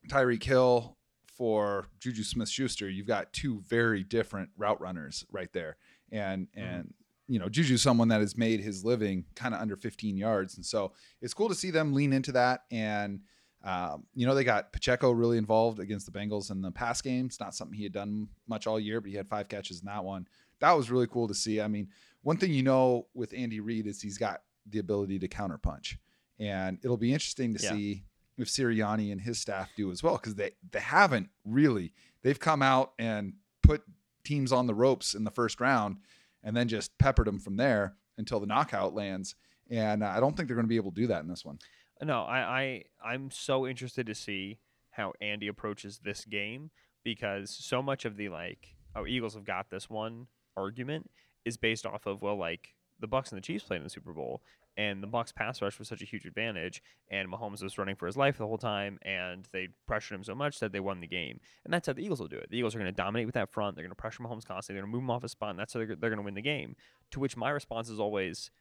Tyreek 0.10 0.44
Hill 0.44 0.96
for 1.36 1.88
Juju 2.00 2.24
Smith 2.24 2.50
Schuster, 2.50 2.90
you've 2.90 3.08
got 3.08 3.34
two 3.34 3.62
very 3.68 4.04
different 4.04 4.50
route 4.58 4.80
runners 4.80 5.26
right 5.32 5.52
there. 5.54 5.78
And 6.12 6.48
mm-hmm. 6.48 6.60
and 6.60 6.94
you 7.28 7.40
know, 7.40 7.50
Juju's 7.50 7.82
someone 7.82 8.10
that 8.10 8.22
has 8.22 8.38
made 8.38 8.60
his 8.60 8.86
living 8.86 9.26
kind 9.36 9.56
of 9.56 9.60
under 9.60 9.76
15 9.76 10.16
yards. 10.16 10.58
And 10.58 10.66
so 10.66 10.94
it's 11.22 11.34
cool 11.34 11.50
to 11.50 11.56
see 11.56 11.72
them 11.72 11.92
lean 11.92 12.14
into 12.14 12.32
that. 12.34 12.62
And 12.70 13.22
um, 13.66 14.04
you 14.14 14.26
know, 14.26 14.36
they 14.36 14.44
got 14.44 14.72
Pacheco 14.72 15.12
really 15.12 15.38
involved 15.38 15.80
against 15.80 16.06
the 16.06 16.18
Bengals 16.18 16.52
in 16.52 16.62
the 16.62 16.72
pass 16.72 17.02
game. 17.02 17.26
It's 17.26 17.40
not 17.40 17.56
something 17.56 17.76
he 17.76 17.84
had 17.84 17.92
done 17.94 18.28
much 18.48 18.68
all 18.68 18.80
year, 18.80 19.02
but 19.02 19.10
he 19.10 19.18
had 19.18 19.28
five 19.28 19.50
catches 19.50 19.80
in 19.82 19.86
that 19.88 20.04
one. 20.06 20.28
That 20.60 20.72
was 20.74 20.90
really 20.92 21.08
cool 21.08 21.28
to 21.28 21.34
see. 21.34 21.60
I 21.60 21.68
mean, 21.68 21.90
one 22.22 22.38
thing 22.38 22.54
you 22.54 22.64
know 22.64 23.08
with 23.14 23.34
Andy 23.36 23.60
Reid 23.60 23.88
is 23.88 24.02
he's 24.02 24.18
got 24.18 24.42
the 24.70 24.80
ability 24.80 25.20
to 25.20 25.28
counterpunch. 25.28 25.98
And 26.40 26.78
it'll 26.84 26.96
be 26.98 27.12
interesting 27.14 27.54
to 27.56 27.64
Yeah. 27.64 27.72
see 27.72 28.04
if 28.38 28.48
Sirianni 28.50 29.12
and 29.12 29.20
his 29.22 29.40
staff 29.40 29.72
do 29.76 29.92
as 29.92 30.04
well, 30.04 30.18
because 30.18 30.36
they, 30.36 30.52
they 30.72 30.80
haven't 30.80 31.30
really. 31.44 31.94
They've 32.22 32.40
come 32.40 32.62
out 32.62 32.94
and 33.00 33.34
put 33.64 33.84
teams 34.24 34.52
on 34.52 34.68
the 34.68 34.74
ropes 34.76 35.14
in 35.16 35.24
the 35.24 35.32
first 35.32 35.60
round 35.60 35.98
and 36.44 36.56
then 36.56 36.68
just 36.68 36.98
peppered 36.98 37.28
them 37.28 37.40
from 37.40 37.56
there 37.58 37.96
until 38.18 38.40
the 38.40 38.46
knockout 38.48 38.94
lands. 38.94 39.36
And 39.70 40.04
I 40.04 40.20
don't 40.20 40.36
think 40.38 40.48
they're 40.48 40.56
going 40.56 40.66
to 40.66 40.70
be 40.70 40.76
able 40.76 40.92
to 40.92 41.02
do 41.02 41.08
that 41.08 41.22
in 41.24 41.28
this 41.30 41.44
one. 41.46 41.58
No, 42.02 42.24
I, 42.24 42.40
I 42.40 42.84
I'm 43.04 43.32
so 43.32 43.66
interested 43.66 44.06
to 44.08 44.16
see 44.16 44.60
how 44.92 45.14
Andy 45.22 45.48
approaches 45.48 46.00
this 46.04 46.26
game 46.26 46.72
because 47.04 47.52
so 47.52 47.82
much 47.82 48.06
of 48.06 48.18
the 48.18 48.30
like 48.30 48.76
oh 48.96 49.06
Eagles 49.06 49.36
have 49.36 49.46
got 49.46 49.70
this 49.70 49.90
one 49.90 50.28
argument 50.58 51.10
is 51.46 51.58
based 51.58 51.86
off 51.86 52.06
of 52.06 52.22
well 52.22 52.38
like 52.38 52.76
the 53.00 53.08
Bucks 53.08 53.30
and 53.32 53.38
the 53.38 53.42
Chiefs 53.42 53.66
played 53.66 53.78
in 53.78 53.84
the 53.84 53.90
Super 53.90 54.14
Bowl 54.14 54.42
and 54.78 55.02
the 55.02 55.08
Bucks 55.08 55.32
pass 55.32 55.62
rush 55.62 55.80
was 55.80 55.88
such 55.88 56.02
a 56.02 56.06
huge 56.06 56.26
advantage 56.26 56.82
and 57.10 57.32
Mahomes 57.32 57.64
was 57.64 57.78
running 57.78 57.96
for 57.96 58.08
his 58.08 58.18
life 58.18 58.38
the 58.38 58.48
whole 58.48 58.58
time 58.58 59.00
and 59.02 59.48
they 59.52 59.70
pressured 59.88 60.16
him 60.18 60.24
so 60.24 60.36
much 60.36 60.60
that 60.60 60.72
they 60.72 60.80
won 60.80 61.00
the 61.00 61.08
game 61.08 61.40
and 61.64 61.74
that's 61.74 61.88
how 61.88 61.94
the 61.94 62.04
Eagles 62.04 62.20
will 62.20 62.28
do 62.28 62.38
it. 62.38 62.50
The 62.50 62.58
Eagles 62.58 62.76
are 62.76 62.80
going 62.80 62.92
to 62.92 62.96
dominate 62.96 63.26
with 63.26 63.36
that 63.36 63.52
front. 63.52 63.76
They're 63.76 63.84
going 63.84 63.92
to 63.92 63.96
pressure 63.96 64.24
Mahomes 64.24 64.46
constantly. 64.46 64.76
They're 64.76 64.84
going 64.84 64.92
to 64.92 64.98
move 64.98 65.04
him 65.04 65.12
off 65.12 65.22
his 65.22 65.32
spot. 65.32 65.52
And 65.52 65.60
that's 65.60 65.74
how 65.74 65.80
they're, 65.80 65.88
they're 65.88 66.10
going 66.10 66.18
to 66.18 66.24
win 66.24 66.36
the 66.36 66.42
game. 66.42 66.76
To 67.12 67.20
which 67.20 67.38
my 67.38 67.50
response 67.50 67.90
is 67.90 68.00
always, 68.00 68.52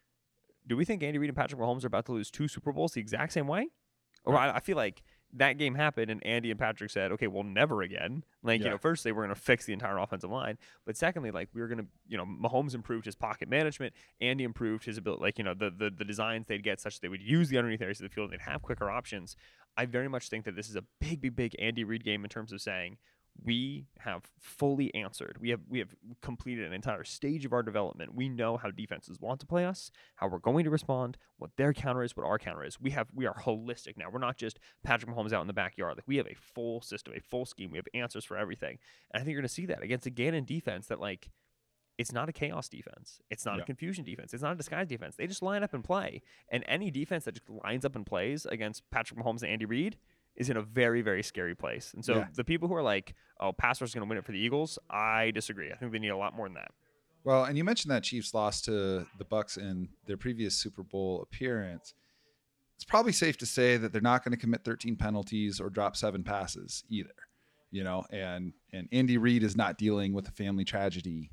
do 0.66 0.76
we 0.76 0.84
think 0.84 1.02
Andy 1.02 1.18
Reid 1.18 1.30
and 1.30 1.36
Patrick 1.36 1.60
Mahomes 1.60 1.84
are 1.84 1.88
about 1.88 2.06
to 2.06 2.12
lose 2.12 2.30
two 2.30 2.48
Super 2.48 2.72
Bowls 2.72 2.92
the 2.92 3.00
exact 3.00 3.32
same 3.32 3.46
way? 3.46 3.68
Or 4.24 4.36
I, 4.36 4.56
I 4.56 4.60
feel 4.60 4.76
like 4.76 5.02
that 5.36 5.58
game 5.58 5.74
happened 5.74 6.10
and 6.10 6.24
Andy 6.24 6.50
and 6.50 6.58
Patrick 6.58 6.90
said, 6.90 7.12
okay, 7.12 7.26
well, 7.26 7.42
never 7.42 7.82
again. 7.82 8.24
Like, 8.42 8.60
you 8.62 8.70
know, 8.70 8.78
first 8.78 9.04
they 9.04 9.12
were 9.12 9.22
going 9.22 9.34
to 9.34 9.40
fix 9.40 9.66
the 9.66 9.72
entire 9.72 9.98
offensive 9.98 10.30
line. 10.30 10.58
But 10.86 10.96
secondly, 10.96 11.30
like, 11.30 11.48
we 11.52 11.60
were 11.60 11.66
going 11.66 11.80
to, 11.80 11.86
you 12.06 12.16
know, 12.16 12.24
Mahomes 12.24 12.74
improved 12.74 13.04
his 13.04 13.16
pocket 13.16 13.48
management. 13.48 13.92
Andy 14.20 14.44
improved 14.44 14.84
his 14.84 14.96
ability, 14.96 15.22
like, 15.22 15.38
you 15.38 15.44
know, 15.44 15.52
the, 15.52 15.70
the, 15.70 15.90
the 15.90 16.04
designs 16.04 16.46
they'd 16.46 16.62
get 16.62 16.80
such 16.80 16.94
that 16.94 17.02
they 17.02 17.08
would 17.08 17.20
use 17.20 17.48
the 17.48 17.58
underneath 17.58 17.82
areas 17.82 18.00
of 18.00 18.08
the 18.08 18.14
field 18.14 18.30
and 18.30 18.38
they'd 18.38 18.50
have 18.50 18.62
quicker 18.62 18.88
options. 18.88 19.36
I 19.76 19.86
very 19.86 20.08
much 20.08 20.28
think 20.28 20.44
that 20.44 20.54
this 20.54 20.70
is 20.70 20.76
a 20.76 20.84
big, 21.00 21.20
big, 21.20 21.34
big 21.34 21.56
Andy 21.58 21.82
Reid 21.82 22.04
game 22.04 22.22
in 22.22 22.30
terms 22.30 22.52
of 22.52 22.62
saying, 22.62 22.96
we 23.42 23.86
have 23.98 24.22
fully 24.38 24.94
answered. 24.94 25.36
We 25.40 25.50
have 25.50 25.60
we 25.68 25.78
have 25.80 25.94
completed 26.22 26.66
an 26.66 26.72
entire 26.72 27.04
stage 27.04 27.44
of 27.44 27.52
our 27.52 27.62
development. 27.62 28.14
We 28.14 28.28
know 28.28 28.56
how 28.56 28.70
defenses 28.70 29.20
want 29.20 29.40
to 29.40 29.46
play 29.46 29.64
us, 29.64 29.90
how 30.16 30.28
we're 30.28 30.38
going 30.38 30.64
to 30.64 30.70
respond, 30.70 31.18
what 31.38 31.50
their 31.56 31.72
counter 31.72 32.02
is, 32.02 32.16
what 32.16 32.26
our 32.26 32.38
counter 32.38 32.64
is. 32.64 32.80
We 32.80 32.90
have 32.90 33.08
we 33.12 33.26
are 33.26 33.34
holistic 33.34 33.96
now. 33.96 34.06
We're 34.10 34.18
not 34.20 34.36
just 34.36 34.60
Patrick 34.82 35.10
Mahomes 35.10 35.32
out 35.32 35.40
in 35.40 35.46
the 35.48 35.52
backyard. 35.52 35.96
Like 35.96 36.06
we 36.08 36.16
have 36.16 36.26
a 36.28 36.34
full 36.34 36.80
system, 36.80 37.14
a 37.16 37.20
full 37.20 37.44
scheme. 37.44 37.70
We 37.70 37.78
have 37.78 37.88
answers 37.92 38.24
for 38.24 38.36
everything. 38.36 38.78
And 39.12 39.20
I 39.20 39.24
think 39.24 39.32
you're 39.32 39.40
going 39.42 39.48
to 39.48 39.54
see 39.54 39.66
that 39.66 39.82
against 39.82 40.06
a 40.06 40.10
Gannon 40.10 40.44
defense 40.44 40.86
that 40.86 41.00
like 41.00 41.30
it's 41.96 42.12
not 42.12 42.28
a 42.28 42.32
chaos 42.32 42.68
defense. 42.68 43.20
It's 43.30 43.44
not 43.46 43.56
Yeah. 43.58 43.62
a 43.62 43.66
confusion 43.66 44.04
defense. 44.04 44.34
It's 44.34 44.42
not 44.42 44.52
a 44.52 44.56
disguise 44.56 44.88
defense. 44.88 45.14
They 45.14 45.28
just 45.28 45.42
line 45.42 45.62
up 45.62 45.74
and 45.74 45.84
play. 45.84 46.22
And 46.48 46.64
any 46.66 46.90
defense 46.90 47.24
that 47.24 47.34
just 47.36 47.48
lines 47.48 47.84
up 47.84 47.94
and 47.94 48.04
plays 48.04 48.46
against 48.46 48.88
Patrick 48.90 49.20
Mahomes 49.20 49.42
and 49.42 49.50
Andy 49.52 49.64
Reid 49.64 49.96
is 50.36 50.50
in 50.50 50.56
a 50.56 50.62
very, 50.62 51.00
very 51.02 51.22
scary 51.22 51.54
place. 51.54 51.92
And 51.94 52.04
so 52.04 52.16
Yeah. 52.16 52.26
the 52.34 52.44
people 52.44 52.68
who 52.68 52.74
are 52.74 52.82
like, 52.82 53.14
oh, 53.40 53.52
pass 53.52 53.80
rush 53.80 53.90
is 53.90 53.94
going 53.94 54.06
to 54.06 54.08
win 54.08 54.18
it 54.18 54.24
for 54.24 54.32
the 54.32 54.38
Eagles, 54.38 54.78
I 54.90 55.30
disagree. 55.30 55.70
I 55.72 55.76
think 55.76 55.92
they 55.92 55.98
need 55.98 56.08
a 56.08 56.16
lot 56.16 56.34
more 56.34 56.46
than 56.46 56.54
that. 56.54 56.72
Well, 57.24 57.44
and 57.44 57.56
you 57.56 57.64
mentioned 57.64 57.90
that 57.92 58.02
Chiefs 58.02 58.34
lost 58.34 58.64
to 58.66 59.06
the 59.18 59.24
Bucks 59.24 59.56
in 59.56 59.88
their 60.06 60.16
previous 60.16 60.54
Super 60.56 60.82
Bowl 60.82 61.22
appearance. 61.22 61.94
it's 62.74 62.84
probably 62.84 63.12
safe 63.12 63.38
to 63.38 63.46
say 63.46 63.76
that 63.76 63.92
they're 63.92 64.00
not 64.02 64.24
going 64.24 64.32
to 64.32 64.36
commit 64.36 64.64
13 64.64 64.96
penalties 64.96 65.60
or 65.60 65.70
drop 65.70 65.94
seven 65.96 66.24
passes 66.24 66.82
either. 66.88 67.14
You 67.70 67.82
know, 67.84 68.04
and 68.10 68.52
and 68.72 68.88
Andy 68.92 69.16
Reid 69.18 69.42
is 69.42 69.56
not 69.56 69.78
dealing 69.78 70.12
with 70.12 70.28
a 70.28 70.32
family 70.32 70.64
tragedy 70.64 71.30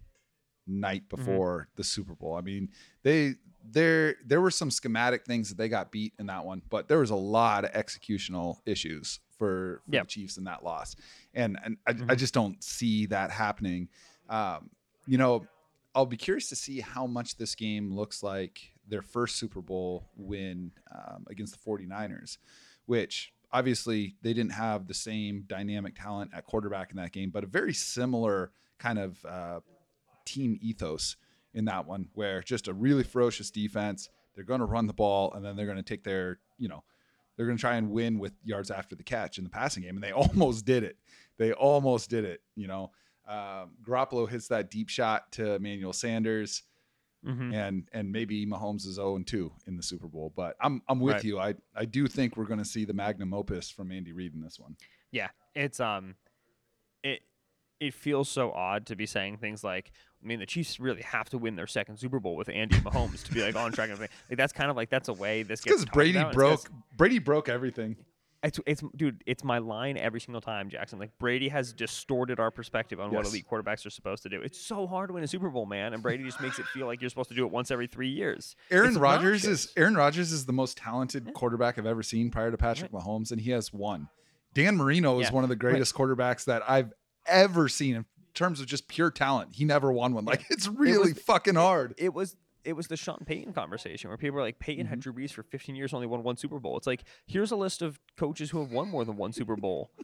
night 0.67 1.03
Mm-hmm. 1.09 1.15
before 1.15 1.67
the 1.75 1.83
Super 1.83 2.13
Bowl. 2.15 2.35
I 2.35 2.41
mean, 2.41 2.69
they 3.03 3.35
there 3.69 4.15
there 4.25 4.41
were 4.41 4.51
some 4.51 4.71
schematic 4.71 5.25
things 5.25 5.49
that 5.49 5.57
they 5.57 5.69
got 5.69 5.91
beat 5.91 6.13
in 6.19 6.25
that 6.27 6.45
one, 6.45 6.61
but 6.69 6.87
there 6.87 6.99
was 6.99 7.09
a 7.09 7.15
lot 7.15 7.63
of 7.65 7.71
executional 7.71 8.59
issues 8.65 9.19
for, 9.37 9.81
for 9.85 9.91
Yep. 9.93 10.03
the 10.03 10.07
Chiefs 10.07 10.37
in 10.37 10.43
that 10.45 10.63
loss, 10.63 10.95
and 11.33 11.57
and 11.63 11.77
I, 11.87 11.91
I 11.91 11.93
Mhm. 11.93 12.17
just 12.17 12.33
don't 12.33 12.63
see 12.63 13.05
that 13.07 13.31
happening. 13.31 13.89
Um, 14.29 14.69
you 15.07 15.17
know, 15.17 15.47
I'll 15.95 16.05
be 16.05 16.17
curious 16.17 16.47
to 16.49 16.55
see 16.55 16.79
how 16.79 17.05
much 17.07 17.37
this 17.37 17.55
game 17.55 17.93
looks 17.93 18.23
like 18.23 18.73
their 18.87 19.01
first 19.01 19.35
Super 19.37 19.61
Bowl 19.61 20.09
win 20.15 20.71
um, 20.91 21.25
against 21.29 21.53
the 21.53 21.59
49ers, 21.69 22.37
which 22.85 23.33
obviously 23.51 24.15
they 24.21 24.33
didn't 24.33 24.53
have 24.53 24.87
the 24.87 24.93
same 24.93 25.43
dynamic 25.47 25.95
talent 25.95 26.31
at 26.33 26.45
quarterback 26.45 26.91
in 26.91 26.97
that 26.97 27.11
game, 27.11 27.29
but 27.29 27.43
a 27.43 27.47
very 27.47 27.73
similar 27.73 28.51
kind 28.77 28.97
of 28.99 29.23
uh, 29.25 29.59
team 30.25 30.57
ethos 30.61 31.17
in 31.53 31.65
that 31.65 31.85
one, 31.87 32.07
where 32.13 32.41
just 32.41 32.67
a 32.67 32.73
really 32.73 33.03
ferocious 33.03 33.51
defense. 33.51 34.09
They're 34.35 34.45
going 34.45 34.61
to 34.61 34.65
run 34.65 34.87
the 34.87 34.93
ball 34.93 35.33
and 35.33 35.43
then 35.43 35.55
they're 35.57 35.65
going 35.65 35.77
to 35.77 35.83
take 35.83 36.03
their, 36.05 36.39
you 36.57 36.69
know, 36.69 36.83
they're 37.35 37.45
going 37.45 37.57
to 37.57 37.61
try 37.61 37.75
and 37.75 37.91
win 37.91 38.17
with 38.19 38.33
yards 38.43 38.71
after 38.71 38.95
the 38.95 39.03
catch 39.03 39.37
in 39.37 39.43
the 39.43 39.49
passing 39.49 39.83
game. 39.83 39.95
And 39.95 40.03
they 40.03 40.11
almost 40.13 40.65
did 40.65 40.83
it. 40.83 40.97
They 41.37 41.51
almost 41.51 42.09
did 42.09 42.23
it. 42.23 42.41
You 42.55 42.67
know, 42.67 42.91
um, 43.27 43.71
Garoppolo 43.85 44.29
hits 44.29 44.47
that 44.47 44.71
deep 44.71 44.87
shot 44.89 45.31
to 45.33 45.53
Emmanuel 45.55 45.93
Sanders 45.93 46.63
Mhm. 47.23 47.53
and 47.53 47.87
and 47.93 48.11
maybe 48.11 48.47
Mahomes 48.47 48.87
is 48.87 48.95
0 48.95 49.19
2 49.19 49.51
in 49.67 49.77
the 49.77 49.83
Super 49.83 50.07
Bowl. 50.07 50.33
But 50.35 50.55
I'm 50.59 50.81
I'm 50.87 50.99
with 50.99 51.13
Right. 51.17 51.23
you. 51.23 51.37
I 51.37 51.53
I 51.75 51.85
do 51.85 52.07
think 52.07 52.35
we're 52.35 52.45
going 52.45 52.57
to 52.57 52.65
see 52.65 52.83
the 52.83 52.93
magnum 52.93 53.31
opus 53.31 53.69
from 53.69 53.91
Andy 53.91 54.11
Reid 54.11 54.33
in 54.33 54.41
this 54.41 54.59
one. 54.59 54.75
Yeah, 55.11 55.29
it's 55.53 55.79
um, 55.79 56.15
it 57.03 57.21
it 57.79 57.93
feels 57.93 58.27
so 58.27 58.51
odd 58.51 58.87
to 58.87 58.95
be 58.95 59.05
saying 59.05 59.37
things 59.37 59.63
like, 59.63 59.91
I 60.23 60.27
mean, 60.27 60.39
the 60.39 60.45
Chiefs 60.45 60.79
really 60.79 61.01
have 61.01 61.29
to 61.29 61.37
win 61.37 61.55
their 61.55 61.67
second 61.67 61.97
Super 61.97 62.19
Bowl 62.19 62.35
with 62.35 62.49
Andy 62.49 62.75
Mahomes 62.77 63.23
to 63.23 63.33
be 63.33 63.41
like 63.41 63.55
on 63.55 63.71
track 63.71 63.89
and 63.89 63.93
everything. 63.93 64.15
Like 64.29 64.37
that's 64.37 64.53
kind 64.53 64.69
of 64.69 64.75
like 64.75 64.89
that's 64.89 65.09
a 65.09 65.13
way 65.13 65.43
this 65.43 65.61
gets 65.61 65.81
Because 65.81 65.93
Brady 65.93 66.19
about. 66.19 66.35
It's 66.53 66.65
Brady 66.97 67.19
broke 67.19 67.49
everything. 67.49 67.95
It's 68.43 68.59
it's 68.65 68.83
dude, 68.95 69.23
it's 69.27 69.43
my 69.43 69.59
line 69.59 69.97
every 69.97 70.19
single 70.19 70.41
time, 70.41 70.69
Jackson. 70.69 70.97
Like 70.97 71.11
Brady 71.19 71.47
has 71.49 71.73
distorted 71.73 72.39
our 72.39 72.49
perspective 72.49 72.99
on 72.99 73.11
what 73.11 73.25
elite 73.27 73.45
quarterbacks 73.49 73.85
are 73.85 73.91
supposed 73.91 74.23
to 74.23 74.29
do. 74.29 74.41
It's 74.41 74.59
so 74.59 74.87
hard 74.87 75.09
to 75.09 75.13
win 75.13 75.23
a 75.23 75.27
Super 75.27 75.49
Bowl, 75.49 75.67
man, 75.67 75.93
and 75.93 76.01
Brady 76.01 76.23
just 76.23 76.41
makes 76.41 76.57
it 76.57 76.65
feel 76.67 76.87
like 76.87 77.01
you're 77.01 77.09
supposed 77.11 77.29
to 77.29 77.35
do 77.35 77.45
it 77.45 77.51
once 77.51 77.69
every 77.69 77.85
three 77.85 78.09
years. 78.09 78.55
Aaron 78.71 78.95
Rodgers 78.95 79.45
is 79.45 79.71
Aaron 79.77 79.95
Rodgers 79.95 80.31
is 80.31 80.47
the 80.47 80.53
most 80.53 80.77
talented 80.77 81.33
quarterback 81.35 81.77
I've 81.77 81.85
ever 81.85 82.01
seen 82.01 82.31
prior 82.31 82.49
to 82.49 82.57
Patrick 82.57 82.91
Mahomes, 82.91 83.31
and 83.31 83.39
he 83.39 83.51
has 83.51 83.71
one. 83.71 84.09
Dan 84.55 84.75
Marino 84.75 85.19
is 85.19 85.27
Yeah, 85.27 85.33
one 85.33 85.43
of 85.43 85.49
the 85.49 85.55
greatest 85.55 85.93
quarterbacks 85.93 86.45
that 86.45 86.63
I've 86.67 86.91
ever 87.27 87.69
seen 87.69 87.95
in 87.95 88.05
terms 88.33 88.59
of 88.59 88.65
just 88.67 88.87
pure 88.87 89.11
talent. 89.11 89.55
He 89.55 89.65
never 89.65 89.91
won 89.91 90.13
one. 90.13 90.25
Like 90.25 90.45
it's 90.49 90.67
really 90.67 91.13
fucking 91.13 91.55
hard. 91.55 91.93
it 91.97 92.13
was 92.13 92.35
it 92.63 92.73
was 92.73 92.87
the 92.87 92.95
Sean 92.97 93.23
Payton 93.25 93.53
conversation 93.53 94.09
where 94.09 94.17
people 94.17 94.35
were 94.35 94.41
like, 94.43 94.59
Payton 94.59 94.85
had 94.85 94.99
Mm-hmm. 94.99 95.11
Drew 95.11 95.25
Brees 95.25 95.31
for 95.31 95.41
15 95.41 95.75
years, 95.75 95.93
only 95.95 96.05
won 96.05 96.21
one 96.23 96.37
Super 96.37 96.59
Bowl. 96.59 96.77
It's 96.77 96.85
like 96.87 97.03
here's 97.25 97.51
a 97.51 97.55
list 97.55 97.81
of 97.81 97.99
coaches 98.17 98.51
who 98.51 98.59
have 98.59 98.71
won 98.71 98.87
more 98.89 99.03
than 99.03 99.17
one 99.17 99.33
Super 99.33 99.55
Bowl. 99.55 99.89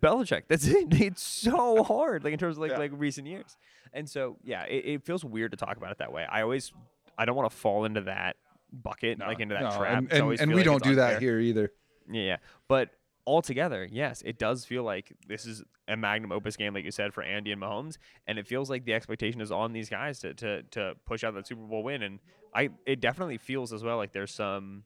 Belichick. 0.00 0.42
That's 0.48 0.66
it. 0.66 0.86
It's 1.00 1.22
so 1.22 1.82
hard, 1.84 2.24
like 2.24 2.32
in 2.32 2.38
terms 2.38 2.56
of 2.56 2.62
like 2.62 2.72
Yeah. 2.72 2.78
like 2.78 2.90
recent 2.94 3.26
years. 3.26 3.56
And 3.92 4.08
so 4.08 4.36
yeah, 4.42 4.64
it, 4.64 4.84
it 4.86 5.04
feels 5.04 5.24
weird 5.24 5.52
to 5.52 5.56
talk 5.56 5.76
about 5.76 5.92
it 5.92 5.98
that 5.98 6.12
way. 6.12 6.24
I 6.28 6.42
always 6.42 6.72
I 7.18 7.24
don't 7.24 7.36
want 7.36 7.50
to 7.50 7.56
fall 7.56 7.84
into 7.84 8.02
that 8.02 8.36
bucket, 8.72 9.18
like 9.20 9.40
into 9.40 9.54
that 9.54 9.62
No, 9.62 9.76
trap. 9.78 9.98
and, 9.98 10.12
and, 10.12 10.40
and 10.40 10.50
we 10.50 10.56
like 10.56 10.64
don't 10.64 10.82
do 10.82 10.96
that 10.96 11.20
here 11.22 11.38
either. 11.38 11.72
Yeah, 12.10 12.22
yeah. 12.22 12.36
But 12.68 12.90
altogether, 13.26 13.88
yes, 13.90 14.22
it 14.24 14.38
does 14.38 14.64
feel 14.64 14.82
like 14.84 15.12
this 15.26 15.46
is 15.46 15.62
a 15.88 15.96
magnum 15.96 16.32
opus 16.32 16.56
game, 16.56 16.74
like 16.74 16.84
you 16.84 16.90
said, 16.90 17.12
for 17.12 17.22
Andy 17.22 17.52
and 17.52 17.60
Mahomes, 17.60 17.96
and 18.26 18.38
it 18.38 18.46
feels 18.46 18.70
like 18.70 18.84
the 18.84 18.94
expectation 18.94 19.40
is 19.40 19.50
on 19.50 19.72
these 19.72 19.88
guys 19.88 20.18
to 20.20 20.34
to 20.34 20.62
to 20.64 20.94
push 21.06 21.24
out 21.24 21.34
that 21.34 21.46
Super 21.46 21.62
Bowl 21.62 21.82
win. 21.82 22.02
And 22.02 22.18
I, 22.54 22.70
it 22.86 23.00
definitely 23.00 23.38
feels 23.38 23.72
as 23.72 23.82
well 23.84 23.96
like 23.96 24.12
there's 24.12 24.32
some, 24.32 24.84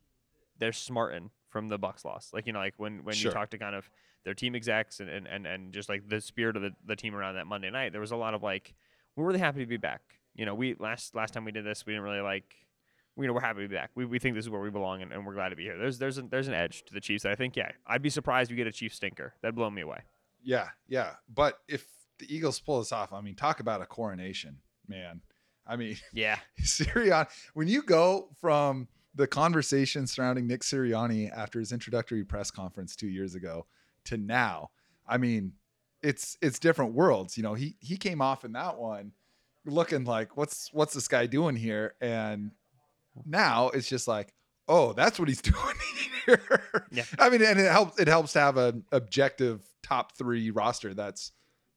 they're 0.59 0.73
smarting 0.73 1.31
from 1.49 1.69
the 1.69 1.79
Bucks 1.79 2.05
loss. 2.05 2.31
Like 2.33 2.47
you 2.47 2.53
know, 2.53 2.59
like 2.59 2.75
when 2.79 3.05
when 3.05 3.15
Sure. 3.15 3.31
you 3.31 3.35
talk 3.35 3.51
to 3.51 3.59
kind 3.59 3.75
of 3.75 3.91
their 4.25 4.35
team 4.35 4.55
execs 4.55 5.01
and 5.01 5.09
and 5.09 5.27
and, 5.27 5.47
and 5.47 5.73
just 5.73 5.89
like 5.89 6.09
the 6.09 6.21
spirit 6.21 6.57
of 6.57 6.63
the, 6.63 6.71
the 6.87 6.97
team 6.97 7.15
around 7.15 7.35
that 7.37 7.47
Monday 7.47 7.71
night, 7.71 7.93
there 7.93 8.01
was 8.01 8.11
a 8.13 8.17
lot 8.17 8.35
of 8.35 8.43
like, 8.43 8.75
we're 9.17 9.27
really 9.27 9.39
happy 9.39 9.61
to 9.61 9.67
be 9.67 9.77
back. 9.77 10.03
You 10.35 10.47
know, 10.47 10.55
we 10.55 10.75
last 10.79 11.15
last 11.15 11.35
time 11.35 11.45
we 11.45 11.53
did 11.53 11.65
this, 11.65 11.85
we 11.87 11.93
didn't 11.93 12.05
really 12.05 12.21
like 12.21 12.55
you 13.21 13.27
know, 13.27 13.33
we're 13.33 13.41
happy 13.41 13.63
to 13.63 13.69
be 13.69 13.75
back. 13.75 13.91
We, 13.95 14.05
we 14.05 14.19
think 14.19 14.35
this 14.35 14.45
is 14.45 14.51
where 14.51 14.61
we 14.61 14.71
belong, 14.71 15.03
and, 15.03 15.13
and 15.13 15.27
we're 15.27 15.35
glad 15.35 15.51
to 15.51 15.57
be 15.57 15.65
here. 15.65 15.77
There's 15.79 15.99
there's 15.99 16.19
an, 16.19 16.29
there's 16.31 16.49
an 16.49 16.55
edge 16.55 16.85
to 16.87 16.95
the 16.95 17.01
Chiefs. 17.01 17.23
that 17.25 17.33
I 17.33 17.35
think, 17.35 17.57
yeah, 17.57 17.71
I'd 17.87 18.03
be 18.03 18.11
surprised 18.11 18.51
if 18.51 18.57
you 18.57 18.65
get 18.65 18.67
a 18.67 18.77
Chiefs 18.77 18.97
stinker. 18.97 19.35
That'd 19.43 19.55
blow 19.55 19.71
me 19.71 19.83
away. 19.83 20.01
Yeah, 20.43 20.69
yeah. 20.89 21.13
But 21.33 21.59
if 21.69 21.87
the 22.19 22.35
Eagles 22.35 22.61
pull 22.61 22.79
this 22.79 22.93
off, 22.93 23.13
I 23.13 23.21
mean, 23.21 23.35
talk 23.35 23.61
about 23.61 23.83
a 23.83 23.87
coronation, 23.87 24.59
man. 24.89 25.21
I 25.67 25.77
mean, 25.77 25.97
Yeah, 26.13 26.39
Sirianni, 26.61 27.29
when 27.55 27.69
you 27.69 27.83
go 27.83 28.31
from 28.41 28.89
the 29.15 29.27
conversation 29.27 30.07
surrounding 30.07 30.47
Nick 30.47 30.63
Sirianni 30.63 31.31
after 31.37 31.59
his 31.59 31.73
introductory 31.73 32.25
press 32.25 32.51
conference 32.51 32.97
two 32.97 33.09
years 33.09 33.35
ago 33.35 33.67
to 34.05 34.17
now, 34.17 34.71
I 35.07 35.19
mean, 35.19 35.53
it's 36.03 36.39
it's 36.41 36.59
different 36.59 36.95
worlds. 36.95 37.37
You 37.37 37.43
know, 37.43 37.55
he 37.55 37.77
he 37.81 37.97
came 37.97 38.23
off 38.23 38.45
in 38.45 38.53
that 38.53 38.79
one 38.79 39.13
looking 39.67 40.05
like 40.05 40.37
what's 40.37 40.71
what's 40.73 40.95
this 40.95 41.09
guy 41.09 41.27
doing 41.27 41.57
here, 41.57 41.95
and 42.01 42.53
now 43.25 43.69
it's 43.71 43.89
just 43.89 44.07
like, 44.09 44.33
oh, 44.69 44.93
that's 44.93 45.19
what 45.19 45.29
he's 45.29 45.43
doing 45.43 45.75
here. 46.27 46.63
Yeah. 46.91 47.05
I 47.19 47.31
mean, 47.31 47.43
and 47.43 47.59
it 47.59 47.71
helps 47.71 47.99
it 47.99 48.09
helps 48.09 48.33
to 48.35 48.41
have 48.41 48.57
an 48.57 48.85
objective 48.93 49.63
top 49.83 50.17
three 50.17 50.51
roster 50.51 50.95
that's 50.95 51.33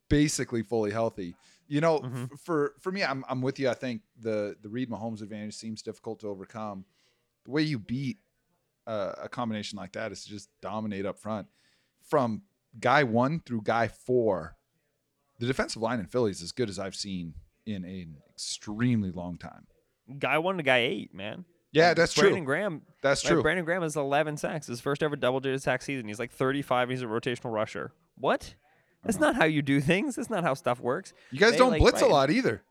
basically 0.09 0.61
fully 0.63 0.91
healthy. 0.91 1.35
You 1.67 1.81
know, 1.81 1.99
Mhm. 1.99 2.31
f- 2.33 2.39
for 2.39 2.73
for 2.79 2.91
me, 2.91 3.03
I'm 3.03 3.23
I'm 3.29 3.41
with 3.41 3.59
you. 3.59 3.69
I 3.69 3.73
think 3.73 4.01
the 4.19 4.55
the 4.61 4.69
Reid 4.69 4.89
Mahomes 4.89 5.21
advantage 5.21 5.55
seems 5.55 5.81
difficult 5.81 6.19
to 6.19 6.27
overcome. 6.27 6.85
The 7.45 7.51
way 7.51 7.61
you 7.63 7.79
beat 7.79 8.17
uh, 8.85 9.13
a 9.23 9.29
combination 9.29 9.77
like 9.77 9.93
that 9.93 10.11
is 10.11 10.23
to 10.25 10.29
just 10.29 10.49
dominate 10.61 11.05
up 11.05 11.17
front. 11.17 11.47
From 12.01 12.41
guy 12.79 13.03
one 13.03 13.39
through 13.39 13.61
guy 13.61 13.87
four, 13.87 14.55
the 15.39 15.45
defensive 15.47 15.81
line 15.81 15.99
in 16.01 16.05
Philly 16.05 16.31
is 16.31 16.41
as 16.41 16.51
good 16.51 16.69
as 16.69 16.77
I've 16.79 16.95
seen 16.95 17.33
in 17.65 17.85
an 17.85 18.17
extremely 18.29 19.09
long 19.09 19.37
time. 19.37 19.67
Guy 20.19 20.37
one 20.37 20.57
to 20.57 20.63
guy 20.63 20.79
eight, 20.79 21.13
man. 21.13 21.45
Yeah, 21.71 21.89
Like, 21.89 21.97
that's 21.97 22.13
Brandon 22.15 22.39
true. 22.41 22.45
Graham. 22.45 22.81
That's 23.01 23.23
like, 23.23 23.33
true. 23.33 23.41
Brandon 23.41 23.65
Graham 23.65 23.81
has 23.81 23.95
11 23.95 24.37
sacks, 24.37 24.67
his 24.67 24.79
first 24.79 25.01
ever 25.01 25.15
double 25.15 25.39
digit 25.39 25.61
sack 25.63 25.81
season. 25.81 26.07
He's 26.07 26.19
like 26.19 26.31
35. 26.31 26.89
He's 26.89 27.01
a 27.01 27.05
rotational 27.05 27.51
rusher. 27.51 27.91
What? 28.17 28.53
That's 29.03 29.17
Uh-huh. 29.17 29.25
not 29.25 29.35
how 29.35 29.45
you 29.45 29.61
do 29.63 29.81
things. 29.81 30.15
That's 30.15 30.29
not 30.29 30.43
how 30.43 30.53
stuff 30.53 30.79
works. 30.79 31.13
You 31.31 31.39
guys 31.39 31.53
They, 31.53 31.57
don't 31.57 31.71
like, 31.71 31.81
blitz 31.81 32.01
a 32.01 32.05
lot 32.07 32.29
either. 32.29 32.61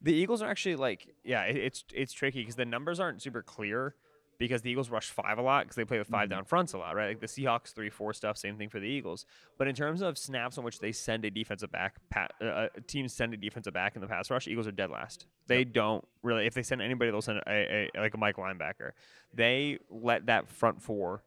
The 0.00 0.14
Eagles 0.14 0.40
are 0.42 0.48
actually 0.50 0.76
like, 0.76 1.14
yeah, 1.24 1.42
it, 1.44 1.56
it's 1.56 1.84
it's 1.92 2.12
tricky 2.12 2.40
because 2.40 2.54
the 2.54 2.64
numbers 2.64 2.98
aren't 3.00 3.20
super 3.20 3.42
clear 3.42 3.94
because 4.38 4.62
the 4.62 4.70
Eagles 4.70 4.88
rush 4.90 5.10
five 5.10 5.38
a 5.38 5.42
lot 5.42 5.64
because 5.64 5.76
they 5.76 5.84
play 5.84 5.98
with 5.98 6.08
5 6.08 6.22
Mm-hmm. 6.22 6.30
down 6.30 6.44
fronts 6.44 6.72
a 6.72 6.78
lot, 6.78 6.94
right? 6.94 7.08
Like 7.08 7.20
the 7.20 7.26
Seahawks 7.26 7.72
three 7.74 7.90
four 7.90 8.12
stuff, 8.12 8.36
same 8.38 8.56
thing 8.56 8.68
for 8.68 8.78
the 8.80 8.86
Eagles. 8.86 9.26
But 9.58 9.68
in 9.68 9.74
terms 9.74 10.00
of 10.00 10.16
snaps 10.16 10.58
on 10.58 10.64
which 10.64 10.78
they 10.78 10.92
send 10.92 11.24
a 11.24 11.30
defensive 11.30 11.70
back, 11.72 11.96
pa- 12.10 12.28
uh, 12.40 12.44
uh, 12.44 12.68
teams 12.86 13.12
send 13.12 13.34
a 13.34 13.36
defensive 13.36 13.74
back 13.74 13.94
in 13.96 14.00
the 14.00 14.08
pass 14.08 14.30
rush, 14.30 14.46
Eagles 14.46 14.66
are 14.66 14.72
dead 14.72 14.90
last. 14.90 15.26
They 15.46 15.64
don't 15.64 16.06
really. 16.22 16.46
If 16.46 16.54
they 16.54 16.62
send 16.62 16.80
anybody, 16.82 17.10
they'll 17.10 17.22
send 17.22 17.40
a, 17.46 17.88
a 17.96 18.00
like 18.00 18.14
a 18.14 18.18
Mike 18.18 18.36
linebacker. 18.36 18.92
They 19.34 19.78
let 19.90 20.26
that 20.26 20.48
front 20.48 20.82
four 20.82 21.22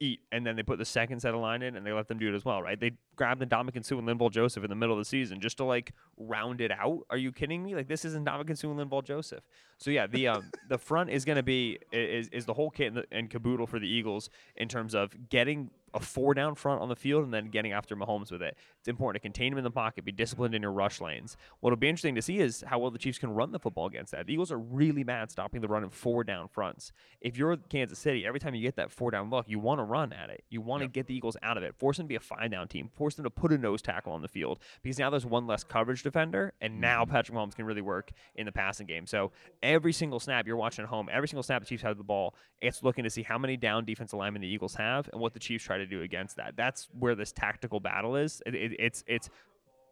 eat, 0.00 0.20
and 0.32 0.46
then 0.46 0.56
they 0.56 0.62
put 0.62 0.78
the 0.78 0.84
second 0.84 1.20
set 1.20 1.34
of 1.34 1.40
line 1.40 1.62
in, 1.62 1.76
and 1.76 1.84
they 1.84 1.92
let 1.92 2.08
them 2.08 2.18
do 2.18 2.28
it 2.28 2.34
as 2.34 2.44
well, 2.44 2.62
right? 2.62 2.78
They 2.78 2.92
grabbed 3.16 3.40
the 3.40 3.46
Ndamukong 3.46 3.84
Suh 3.84 3.98
and 3.98 4.08
Linval 4.08 4.30
Joseph 4.30 4.62
in 4.64 4.70
the 4.70 4.76
middle 4.76 4.94
of 4.94 4.98
the 4.98 5.04
season 5.04 5.40
just 5.40 5.56
to 5.58 5.64
like 5.64 5.92
round 6.16 6.60
it 6.60 6.70
out. 6.70 7.00
Are 7.10 7.16
you 7.16 7.32
kidding 7.32 7.62
me? 7.62 7.74
Like 7.74 7.88
this 7.88 8.04
isn't 8.04 8.24
Ndamukong 8.24 8.56
Suh 8.56 8.70
and 8.70 8.78
Linval 8.78 9.04
Joseph. 9.04 9.44
So 9.78 9.90
yeah, 9.90 10.06
the 10.06 10.28
um, 10.28 10.50
the 10.68 10.78
front 10.78 11.10
is 11.10 11.24
going 11.24 11.36
to 11.36 11.42
be 11.42 11.78
is 11.92 12.28
is 12.28 12.46
the 12.46 12.54
whole 12.54 12.70
kit 12.70 12.88
and, 12.88 12.96
the, 12.98 13.06
and 13.10 13.30
caboodle 13.30 13.66
for 13.66 13.78
the 13.78 13.88
Eagles 13.88 14.30
in 14.56 14.68
terms 14.68 14.94
of 14.94 15.28
getting 15.28 15.70
a 15.94 16.00
four 16.00 16.34
down 16.34 16.54
front 16.54 16.80
on 16.80 16.88
the 16.88 16.96
field 16.96 17.24
and 17.24 17.32
then 17.32 17.48
getting 17.48 17.72
after 17.72 17.96
Mahomes 17.96 18.30
with 18.30 18.42
it. 18.42 18.56
It's 18.78 18.88
important 18.88 19.22
to 19.22 19.26
contain 19.26 19.52
him 19.52 19.58
in 19.58 19.64
the 19.64 19.70
pocket, 19.70 20.04
be 20.04 20.12
disciplined 20.12 20.54
in 20.54 20.62
your 20.62 20.72
rush 20.72 21.00
lanes. 21.00 21.36
What'll 21.60 21.76
be 21.76 21.88
interesting 21.88 22.14
to 22.14 22.22
see 22.22 22.38
is 22.38 22.64
how 22.66 22.78
well 22.78 22.90
the 22.90 22.98
Chiefs 22.98 23.18
can 23.18 23.30
run 23.30 23.52
the 23.52 23.58
football 23.58 23.86
against 23.86 24.12
that. 24.12 24.26
The 24.26 24.32
Eagles 24.32 24.52
are 24.52 24.58
really 24.58 25.02
bad 25.02 25.30
stopping 25.30 25.60
the 25.60 25.68
run 25.68 25.84
in 25.84 25.90
four 25.90 26.24
down 26.24 26.48
fronts. 26.48 26.92
If 27.20 27.36
you're 27.36 27.56
Kansas 27.56 27.98
City, 27.98 28.26
every 28.26 28.40
time 28.40 28.54
you 28.54 28.62
get 28.62 28.76
that 28.76 28.90
four 28.90 29.10
down 29.10 29.30
look, 29.30 29.48
you 29.48 29.58
want 29.58 29.80
to 29.80 29.84
run 29.84 30.12
at 30.12 30.30
it. 30.30 30.44
You 30.50 30.60
want 30.60 30.82
to 30.82 30.88
get 30.88 31.06
the 31.06 31.14
Eagles 31.14 31.36
out 31.42 31.56
of 31.56 31.62
it. 31.62 31.74
Force 31.74 31.96
them 31.96 32.04
to 32.06 32.08
be 32.08 32.14
a 32.16 32.20
five 32.20 32.50
down 32.50 32.68
team. 32.68 32.88
Force 32.94 33.14
them 33.14 33.24
to 33.24 33.30
put 33.30 33.52
a 33.52 33.58
nose 33.58 33.82
tackle 33.82 34.12
on 34.12 34.22
the 34.22 34.28
field 34.28 34.58
because 34.82 34.98
now 34.98 35.10
there's 35.10 35.26
one 35.26 35.46
less 35.46 35.64
coverage 35.64 36.02
defender, 36.02 36.52
and 36.60 36.80
now 36.80 37.02
mm-hmm. 37.02 37.12
Patrick 37.12 37.36
Mahomes 37.36 37.54
can 37.54 37.64
really 37.64 37.80
work 37.80 38.10
in 38.34 38.46
the 38.46 38.52
passing 38.52 38.86
game. 38.86 39.06
So 39.06 39.32
every 39.62 39.92
single 39.92 40.20
snap 40.20 40.46
you're 40.46 40.56
watching 40.56 40.84
at 40.84 40.88
home, 40.88 41.08
every 41.10 41.28
single 41.28 41.42
snap 41.42 41.62
the 41.62 41.66
Chiefs 41.66 41.82
have 41.82 41.96
the 41.96 42.04
ball, 42.04 42.34
it's 42.60 42.82
looking 42.82 43.04
to 43.04 43.10
see 43.10 43.22
how 43.22 43.38
many 43.38 43.56
down 43.56 43.84
defensive 43.84 44.18
linemen 44.18 44.42
the 44.42 44.48
Eagles 44.48 44.74
have 44.74 45.08
and 45.12 45.20
what 45.20 45.32
the 45.32 45.38
Chiefs 45.38 45.64
try 45.64 45.77
to 45.78 45.86
do 45.86 46.02
against 46.02 46.36
that. 46.36 46.54
That's 46.56 46.88
where 46.98 47.14
this 47.14 47.32
tactical 47.32 47.80
battle 47.80 48.16
is. 48.16 48.42
It, 48.46 48.54
it, 48.54 48.72
it's 48.78 49.04
it's 49.06 49.30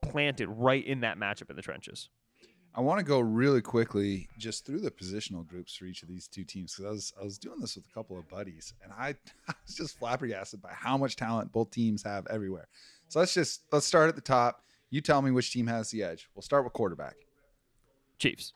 planted 0.02 0.48
right 0.48 0.84
in 0.84 1.00
that 1.00 1.18
matchup 1.18 1.50
in 1.50 1.56
the 1.56 1.62
trenches. 1.62 2.08
I 2.74 2.82
want 2.82 2.98
to 2.98 3.04
go 3.04 3.20
really 3.20 3.62
quickly 3.62 4.28
just 4.38 4.66
through 4.66 4.80
the 4.80 4.90
positional 4.90 5.46
groups 5.46 5.74
for 5.74 5.86
each 5.86 6.02
of 6.02 6.10
these 6.10 6.28
two 6.28 6.44
teams 6.44 6.74
because 6.74 6.84
I 6.84 6.90
was 6.90 7.12
I 7.20 7.24
was 7.24 7.38
doing 7.38 7.58
this 7.58 7.74
with 7.74 7.86
a 7.86 7.92
couple 7.94 8.18
of 8.18 8.28
buddies 8.28 8.74
and 8.84 8.92
I, 8.92 9.08
I 9.48 9.54
was 9.66 9.74
just 9.74 9.98
flabbergasted 9.98 10.60
by 10.60 10.72
how 10.72 10.98
much 10.98 11.16
talent 11.16 11.52
both 11.52 11.70
teams 11.70 12.02
have 12.02 12.26
everywhere. 12.26 12.68
So 13.08 13.18
let's 13.18 13.32
just 13.32 13.62
let's 13.72 13.86
start 13.86 14.10
at 14.10 14.14
the 14.14 14.20
top. 14.20 14.62
You 14.90 15.00
tell 15.00 15.22
me 15.22 15.30
which 15.30 15.52
team 15.52 15.66
has 15.68 15.90
the 15.90 16.02
edge. 16.02 16.28
We'll 16.34 16.42
start 16.42 16.64
with 16.64 16.74
quarterback, 16.74 17.16
Chiefs, 18.18 18.52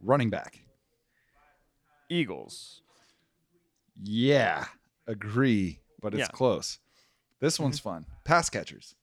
running 0.00 0.30
back. 0.30 0.60
Eagles. 2.08 2.82
Yeah, 4.02 4.66
agree, 5.06 5.80
but 6.04 6.12
it's 6.14 6.20
Yeah. 6.20 6.26
Mm-hmm. 6.26 6.36
close. 6.36 6.78
This 7.40 7.58
one's 7.58 7.80
fun. 7.80 8.06
Pass 8.24 8.48
catchers. 8.48 8.94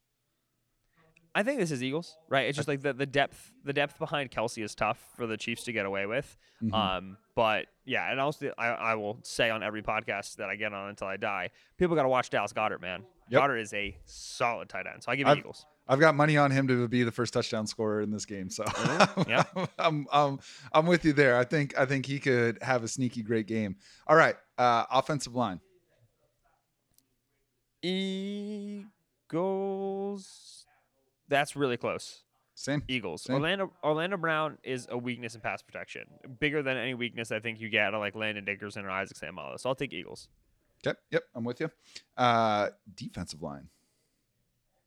I 1.33 1.43
think 1.43 1.59
this 1.59 1.71
is 1.71 1.81
Eagles, 1.81 2.17
right? 2.29 2.47
It's 2.47 2.57
just 2.57 2.67
like 2.67 2.81
the, 2.81 2.91
the 2.93 3.05
depth 3.05 3.51
the 3.63 3.71
depth 3.71 3.97
behind 3.99 4.31
Kelce 4.31 4.61
is 4.63 4.75
tough 4.75 4.99
for 5.15 5.25
the 5.25 5.37
Chiefs 5.37 5.63
to 5.63 5.71
get 5.71 5.85
away 5.85 6.05
with. 6.05 6.37
Mhm. 6.61 6.73
Um, 6.73 7.17
but 7.35 7.67
yeah, 7.85 8.11
and 8.11 8.19
also 8.19 8.51
I, 8.57 8.67
I 8.67 8.95
will 8.95 9.19
say 9.23 9.49
on 9.49 9.63
every 9.63 9.81
podcast 9.81 10.35
that 10.37 10.49
I 10.49 10.55
get 10.57 10.73
on 10.73 10.89
until 10.89 11.07
I 11.07 11.15
die, 11.17 11.49
people 11.77 11.95
got 11.95 12.03
to 12.03 12.09
watch 12.09 12.29
Dallas 12.29 12.51
Goedert, 12.51 12.81
man. 12.81 13.03
Yep. 13.29 13.41
Goedert 13.41 13.61
is 13.61 13.73
a 13.73 13.95
solid 14.05 14.67
tight 14.67 14.85
end, 14.91 15.03
so 15.03 15.11
I 15.11 15.15
give 15.15 15.25
you 15.27 15.31
I've- 15.31 15.39
Eagles. 15.39 15.65
I've 15.87 15.99
got 15.99 16.15
money 16.15 16.37
on 16.37 16.51
him 16.51 16.67
to 16.69 16.87
be 16.87 17.03
the 17.03 17.11
first 17.11 17.33
touchdown 17.33 17.67
scorer 17.67 18.01
in 18.01 18.11
this 18.11 18.25
game. 18.25 18.49
So 18.49 18.63
yeah. 19.27 19.43
I'm, 19.77 20.07
I'm 20.11 20.39
I'm 20.71 20.85
with 20.85 21.03
you 21.03 21.11
there. 21.11 21.35
I 21.37 21.43
think 21.43 21.77
I 21.77 21.85
think 21.85 22.05
he 22.05 22.19
could 22.19 22.59
have 22.61 22.83
a 22.83 22.87
sneaky 22.87 23.23
great 23.23 23.45
game. 23.47 23.75
All 24.07 24.15
right, 24.15 24.35
uh, 24.57 24.85
offensive 24.91 25.35
line. 25.35 25.59
Eagles. 27.83 28.85
That's 31.27 31.55
really 31.55 31.77
close. 31.77 32.23
Same. 32.53 32.83
Eagles. 32.87 33.23
Same. 33.23 33.37
Orlando 33.37 33.71
Orlando 33.83 34.17
Brown 34.17 34.57
is 34.63 34.87
a 34.91 34.97
weakness 34.97 35.35
in 35.35 35.41
pass 35.41 35.61
protection, 35.61 36.03
bigger 36.39 36.61
than 36.61 36.77
any 36.77 36.93
weakness 36.93 37.31
I 37.31 37.39
think 37.39 37.59
you 37.59 37.69
get 37.69 37.85
out 37.87 37.93
of 37.95 38.01
like 38.01 38.15
Landon 38.15 38.45
Dickerson 38.45 38.85
or 38.85 38.91
Isaac 38.91 39.17
Seumalo. 39.17 39.59
So 39.59 39.69
I'll 39.69 39.75
take 39.75 39.93
Eagles. 39.93 40.27
Yep, 40.85 40.97
yep, 41.11 41.23
I'm 41.35 41.43
with 41.43 41.59
you. 41.59 41.69
Uh, 42.17 42.69
defensive 42.95 43.41
line. 43.41 43.67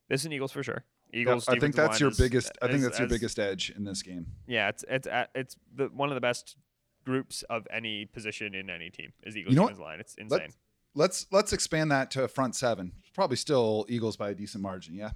This 0.09 0.23
is 0.23 0.27
an 0.27 0.33
Eagles 0.33 0.53
for 0.53 0.63
sure. 0.63 0.85
Yep, 1.13 1.21
Eagles. 1.21 1.49
I 1.49 1.59
think 1.59 1.75
that's 1.75 2.01
your 2.01 2.11
is- 2.11 2.19
biggest. 2.19 2.53
I 2.61 2.67
think 2.67 2.79
is- 2.79 2.85
that's 2.85 2.99
your 2.99 3.07
as- 3.07 3.13
biggest 3.13 3.39
edge 3.39 3.73
in 3.75 3.85
this 3.85 4.03
game. 4.03 4.27
Yeah, 4.47 4.69
it's 4.69 4.85
it's 4.89 5.09
uh, 5.09 5.27
it's 5.35 5.57
the 5.75 5.87
one 5.87 6.11
of 6.11 6.15
the 6.15 6.21
best 6.21 6.57
groups 7.05 7.43
of 7.51 7.67
any 7.71 8.07
position 8.07 8.55
in 8.55 8.71
any 8.71 8.91
team 8.91 9.13
is 9.25 9.37
Eagles 9.37 9.53
You 9.55 9.61
know 9.61 9.65
defensive 9.65 9.83
line. 9.85 10.01
It's 10.01 10.15
insane. 10.15 10.39
Let's 10.41 10.57
let's 10.95 11.27
let's 11.31 11.53
expand 11.53 11.91
that 11.91 12.11
to 12.13 12.25
a 12.25 12.29
front 12.29 12.55
seven. 12.55 12.93
Probably 13.15 13.37
still 13.37 13.87
Eagles 13.89 14.17
by 14.17 14.31
a 14.31 14.35
decent 14.35 14.63
margin. 14.63 14.95
Yeah. 14.95 15.11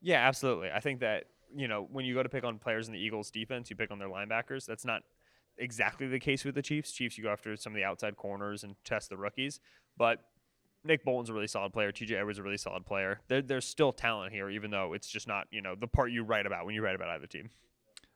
Yeah, 0.00 0.26
absolutely. 0.26 0.70
I 0.70 0.80
think 0.80 1.00
that, 1.00 1.24
you 1.56 1.66
know, 1.66 1.88
when 1.90 2.04
you 2.04 2.14
go 2.14 2.22
to 2.22 2.28
pick 2.28 2.44
on 2.44 2.58
players 2.58 2.88
in 2.88 2.92
the 2.92 3.00
Eagles 3.00 3.30
defense, 3.30 3.70
you 3.70 3.76
pick 3.76 3.90
on 3.90 3.98
their 3.98 4.08
linebackers. 4.08 4.66
That's 4.66 4.84
not 4.84 5.02
exactly 5.56 6.06
the 6.06 6.18
case 6.18 6.44
with 6.44 6.54
the 6.54 6.62
Chiefs. 6.62 6.92
Chiefs, 6.92 7.16
you 7.16 7.24
go 7.24 7.30
after 7.30 7.56
some 7.56 7.72
of 7.72 7.76
the 7.76 7.84
outside 7.84 8.16
corners 8.16 8.64
and 8.64 8.76
test 8.84 9.08
the 9.08 9.16
rookies. 9.16 9.60
But 9.96 10.18
Nick 10.84 11.04
Bolton's 11.04 11.30
a 11.30 11.32
really 11.32 11.46
solid 11.46 11.72
player. 11.72 11.90
TJ 11.90 12.12
Edwards 12.18 12.36
is 12.36 12.40
a 12.40 12.42
really 12.42 12.58
solid 12.58 12.84
player. 12.84 13.20
There, 13.28 13.40
there's 13.40 13.64
still 13.66 13.92
talent 13.92 14.32
here, 14.32 14.50
even 14.50 14.70
though 14.70 14.92
it's 14.92 15.08
just 15.08 15.26
not, 15.26 15.46
you 15.50 15.62
know, 15.62 15.74
the 15.74 15.86
part 15.86 16.12
you 16.12 16.22
write 16.22 16.44
about 16.44 16.66
when 16.66 16.74
you 16.74 16.82
write 16.82 16.94
about 16.94 17.08
either 17.08 17.26
team. 17.26 17.48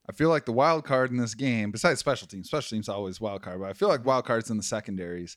I 0.09 0.12
feel 0.12 0.29
like 0.29 0.44
the 0.44 0.53
wild 0.53 0.85
card 0.85 1.11
in 1.11 1.16
this 1.16 1.35
game, 1.35 1.71
besides 1.71 2.01
special 2.01 2.29
teams, 2.29 2.49
special 2.49 2.77
teams 2.77 2.88
always 2.88 3.21
wild 3.21 3.42
card, 3.42 3.61
but 3.61 3.68
I 3.71 3.73
feel 3.73 3.88
like 3.88 4.05
wild 4.05 4.27
cards 4.27 4.51
in 4.51 4.57
the 4.57 4.62
secondaries. 4.62 5.37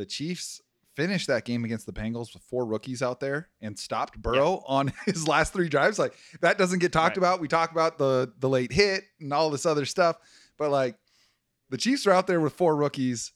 The 0.00 0.06
Chiefs 0.06 0.62
finished 0.96 1.26
that 1.26 1.44
game 1.44 1.62
against 1.62 1.84
the 1.84 1.92
Bengals 1.92 2.32
with 2.32 2.42
four 2.44 2.64
rookies 2.64 3.02
out 3.02 3.20
there 3.20 3.50
and 3.60 3.78
stopped 3.78 4.20
Burrow 4.20 4.62
on 4.66 4.92
his 5.04 5.28
last 5.28 5.52
three 5.52 5.68
drives. 5.68 5.98
Like 5.98 6.14
that 6.40 6.56
doesn't 6.56 6.78
get 6.78 6.90
talked 6.90 7.18
Right. 7.18 7.28
about. 7.28 7.40
We 7.40 7.48
talk 7.48 7.70
about 7.70 7.98
the 7.98 8.32
the 8.38 8.48
late 8.48 8.72
hit 8.72 9.04
and 9.20 9.30
all 9.34 9.50
this 9.50 9.66
other 9.66 9.84
stuff, 9.84 10.16
but 10.56 10.70
like 10.70 10.96
the 11.68 11.76
Chiefs 11.76 12.06
are 12.06 12.12
out 12.12 12.26
there 12.26 12.40
with 12.40 12.54
four 12.54 12.74
rookies 12.76 13.32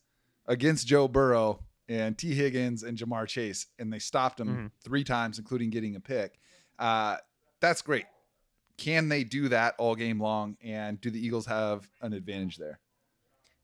against 0.46 0.87
Joe 0.87 1.07
Burrow 1.07 1.61
and 1.87 2.16
Tee 2.16 2.35
Higgins 2.35 2.83
and 2.83 2.96
Ja'Marr 2.96 3.29
Chase, 3.29 3.66
and 3.79 3.92
they 3.92 3.98
stopped 3.98 4.40
him 4.40 4.48
Mhm. 4.48 4.70
three 4.83 5.05
times, 5.05 5.38
including 5.38 5.68
getting 5.68 5.96
a 5.96 6.00
pick. 6.00 6.38
Uh, 6.79 7.18
that's 7.61 7.83
great. 7.83 8.07
Can 8.79 9.11
they 9.11 9.22
do 9.22 9.50
that 9.50 9.74
all 9.79 9.94
game 9.94 10.18
long? 10.18 10.57
And 10.62 10.98
do 10.98 11.11
the 11.11 11.24
Eagles 11.24 11.44
have 11.46 11.87
an 12.00 12.14
advantage 12.14 12.57
there? 12.57 12.81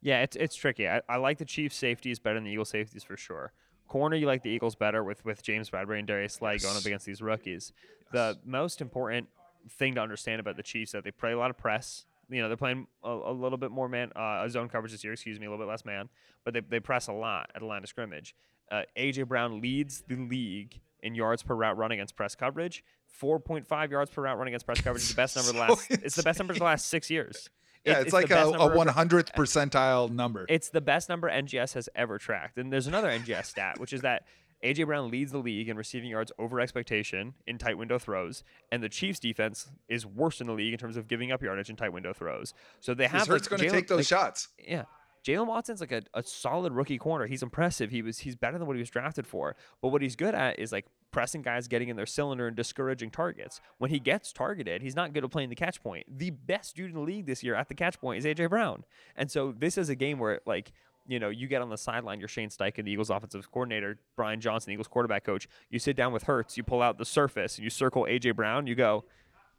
Yeah, 0.03 0.23
it's 0.23 0.37
it's 0.37 0.57
tricky. 0.57 0.89
I, 0.89 1.03
I 1.09 1.17
like 1.17 1.39
the 1.39 1.45
Chiefs' 1.45 1.77
safeties 1.77 2.19
better 2.19 2.37
than 2.37 2.45
the 2.45 2.51
Eagles' 2.51 2.71
safeties 2.71 3.05
for 3.05 3.17
sure. 3.17 3.53
Corner, 3.87 4.17
you 4.17 4.27
like 4.27 4.43
the 4.43 4.51
Eagles 4.51 4.75
better 4.75 5.03
with 5.05 5.25
with 5.25 5.43
James 5.43 5.71
Bradberry 5.71 5.99
and 5.99 6.07
Darius 6.07 6.35
Slay 6.35 6.59
going 6.59 6.77
up 6.77 6.85
against 6.85 7.07
these 7.07 7.21
rookies. 7.21 7.73
The 8.13 8.39
most 8.45 8.81
important 8.81 9.29
thing 9.69 9.95
to 9.97 10.01
understand 10.01 10.41
about 10.41 10.57
the 10.57 10.63
Chiefs 10.63 10.91
is 10.91 10.93
that 10.93 11.05
they 11.05 11.11
play 11.11 11.33
a 11.33 11.39
lot 11.39 11.51
of 11.51 11.59
press. 11.59 12.07
You 12.29 12.41
know, 12.41 12.49
they're 12.49 12.57
playing 12.57 12.87
a, 13.03 13.11
a 13.11 13.33
little 13.33 13.59
bit 13.59 13.71
more 13.73 13.89
man 13.89 14.13
uh, 14.15 14.49
zone 14.49 14.69
coverage 14.69 14.93
this 14.93 15.03
year. 15.05 15.13
Excuse 15.13 15.39
me, 15.41 15.47
a 15.47 15.51
little 15.51 15.65
bit 15.65 15.71
less 15.71 15.85
man, 15.85 16.09
but 16.45 16.55
they, 16.55 16.61
they 16.61 16.81
press 16.81 17.09
a 17.09 17.13
lot 17.13 17.51
at 17.55 17.61
the 17.61 17.67
line 17.67 17.83
of 17.83 17.89
scrimmage. 17.89 18.35
Uh, 18.71 18.83
AJ 18.97 19.27
Brown 19.27 19.61
leads 19.61 20.05
the 20.07 20.15
league 20.17 20.81
in 21.03 21.15
yards 21.15 21.43
per 21.43 21.55
route 21.55 21.77
run 21.77 21.91
against 21.91 22.15
press 22.17 22.35
coverage. 22.35 22.85
4.5 23.21 23.91
yards 23.91 24.11
per 24.11 24.23
route 24.23 24.39
run 24.39 24.47
against 24.47 24.65
press 24.65 24.81
coverage 24.81 25.03
is 25.03 25.09
the 25.11 25.15
best 25.17 25.35
number 25.37 25.51
of 25.51 25.57
the 25.57 25.67
So 25.67 25.75
last. 25.75 25.91
It's 26.05 26.15
the 26.15 26.23
best 26.23 26.39
number 26.39 26.53
of 26.53 26.59
the 26.59 26.65
last 26.65 26.87
six 26.87 27.11
years. 27.11 27.51
Yeah, 27.85 27.99
It- 28.01 28.07
it's, 28.07 28.13
like 28.13 28.31
a, 28.31 28.49
a 28.49 28.51
number 28.51 28.75
of- 28.75 28.87
100th 28.95 29.33
percentile 29.37 30.11
number. 30.11 30.47
it's 30.49 30.69
the 30.71 30.81
best 30.81 31.09
number 31.09 31.31
NGS 31.31 31.75
has 31.75 31.89
ever 31.95 32.19
tracked. 32.19 32.59
And 32.59 32.73
there's 32.73 32.87
another 32.87 33.09
NGS 33.09 33.47
stat, 33.47 33.79
which 33.81 33.93
is 33.93 34.03
that 34.03 34.25
AJ 34.65 34.85
Brown 34.87 35.11
leads 35.11 35.33
the 35.33 35.39
league 35.39 35.71
in 35.71 35.77
receiving 35.79 36.11
yards 36.11 36.31
over 36.39 36.61
expectation 36.61 37.33
in 37.47 37.57
tight 37.57 37.79
window 37.79 37.99
throws, 37.99 38.45
and 38.71 38.83
the 38.83 38.91
Chiefs' 38.91 39.19
defense 39.19 39.71
is 39.89 40.05
worse 40.05 40.43
in 40.43 40.47
the 40.47 40.53
league 40.53 40.75
in 40.75 40.79
terms 40.79 40.99
of 40.99 41.09
giving 41.09 41.33
up 41.33 41.43
yardage 41.43 41.71
in 41.71 41.77
tight 41.77 41.95
window 41.95 42.13
throws. 42.13 42.53
So 42.81 42.93
they 42.93 43.07
have 43.07 43.27
Hurts 43.27 43.51
like, 43.51 43.59
going 43.59 43.71
to 43.71 43.75
take 43.75 43.89
those 43.89 43.99
like, 44.01 44.07
shots. 44.21 44.49
yeah. 44.59 44.85
Jaylen 45.25 45.47
Watson's 45.47 45.81
like 45.81 45.93
a, 45.93 46.03
a 46.15 46.23
solid 46.23 46.73
rookie 46.73 46.99
corner. 46.99 47.27
He's 47.27 47.43
impressive. 47.43 47.91
He 47.91 48.03
was 48.03 48.19
he's 48.19 48.37
better 48.37 48.59
than 48.59 48.67
what 48.67 48.77
he 48.77 48.81
was 48.81 48.91
drafted 48.91 49.27
for. 49.27 49.57
But 49.83 49.89
what 49.89 50.03
he's 50.03 50.17
good 50.17 50.35
at 50.35 50.59
is 50.59 50.73
like 50.73 50.87
pressing 51.11 51.43
guys, 51.43 51.69
getting 51.69 51.89
in 51.89 51.97
their 51.97 52.07
cylinder, 52.07 52.47
and 52.47 52.57
discouraging 52.57 53.11
targets. 53.11 53.61
When 53.79 53.91
he 53.91 53.99
gets 53.99 54.33
targeted, 54.33 54.83
he's 54.83 54.97
not 54.97 55.13
good 55.13 55.25
at 55.25 55.31
playing 55.31 55.51
the 55.51 55.57
catch 55.57 55.83
point. 55.83 56.07
The 56.19 56.31
best 56.31 56.77
dude 56.77 56.91
in 56.91 56.95
the 56.95 57.03
league 57.03 57.27
this 57.27 57.43
year 57.43 57.55
at 57.55 57.69
the 57.69 57.75
catch 57.75 58.01
point 58.01 58.19
is 58.19 58.25
AJ 58.25 58.51
Brown. 58.51 58.85
And 59.17 59.31
so 59.31 59.55
this 59.57 59.77
is 59.77 59.89
a 59.89 59.95
game 59.95 60.19
where 60.19 60.41
like 60.47 60.73
you 61.07 61.19
know, 61.19 61.29
you 61.29 61.49
get 61.49 61.61
on 61.61 61.71
the 61.71 61.79
sideline, 61.79 62.21
you're 62.21 62.29
Shane 62.29 62.51
Steichen, 62.51 62.85
the 62.85 62.93
Eagles 62.93 63.11
offensive 63.11 63.51
coordinator, 63.51 63.99
Brian 64.17 64.41
Johnson, 64.41 64.71
the 64.71 64.75
Eagles 64.75 64.87
quarterback 64.87 65.25
coach. 65.25 65.49
You 65.69 65.79
sit 65.79 65.97
down 65.97 66.13
with 66.13 66.25
Hurts, 66.25 66.57
you 66.57 66.63
pull 66.63 66.83
out 66.83 66.99
the 66.99 67.05
surface, 67.05 67.57
and 67.57 67.65
you 67.65 67.71
circle 67.71 68.07
AJ 68.09 68.37
Brown. 68.37 68.67
You 68.67 68.77
go, 68.77 69.05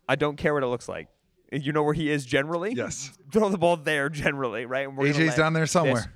I 0.08 0.16
don't 0.16 0.38
care 0.38 0.54
what 0.54 0.64
it 0.64 0.68
looks 0.68 0.88
like. 0.88 1.10
You 1.52 1.74
know 1.74 1.84
where 1.84 1.94
he 1.94 2.10
is 2.10 2.26
generally. 2.26 2.74
Yes. 2.74 3.12
Throw 3.32 3.50
the 3.50 3.58
ball 3.58 3.78
there 3.78 4.10
generally, 4.10 4.66
right? 4.66 4.88
And 4.88 4.98
we're 4.98 5.12
AJ's 5.14 5.36
down 5.36 5.54
there 5.54 5.64
this- 5.64 5.72
somewhere. 5.72 6.14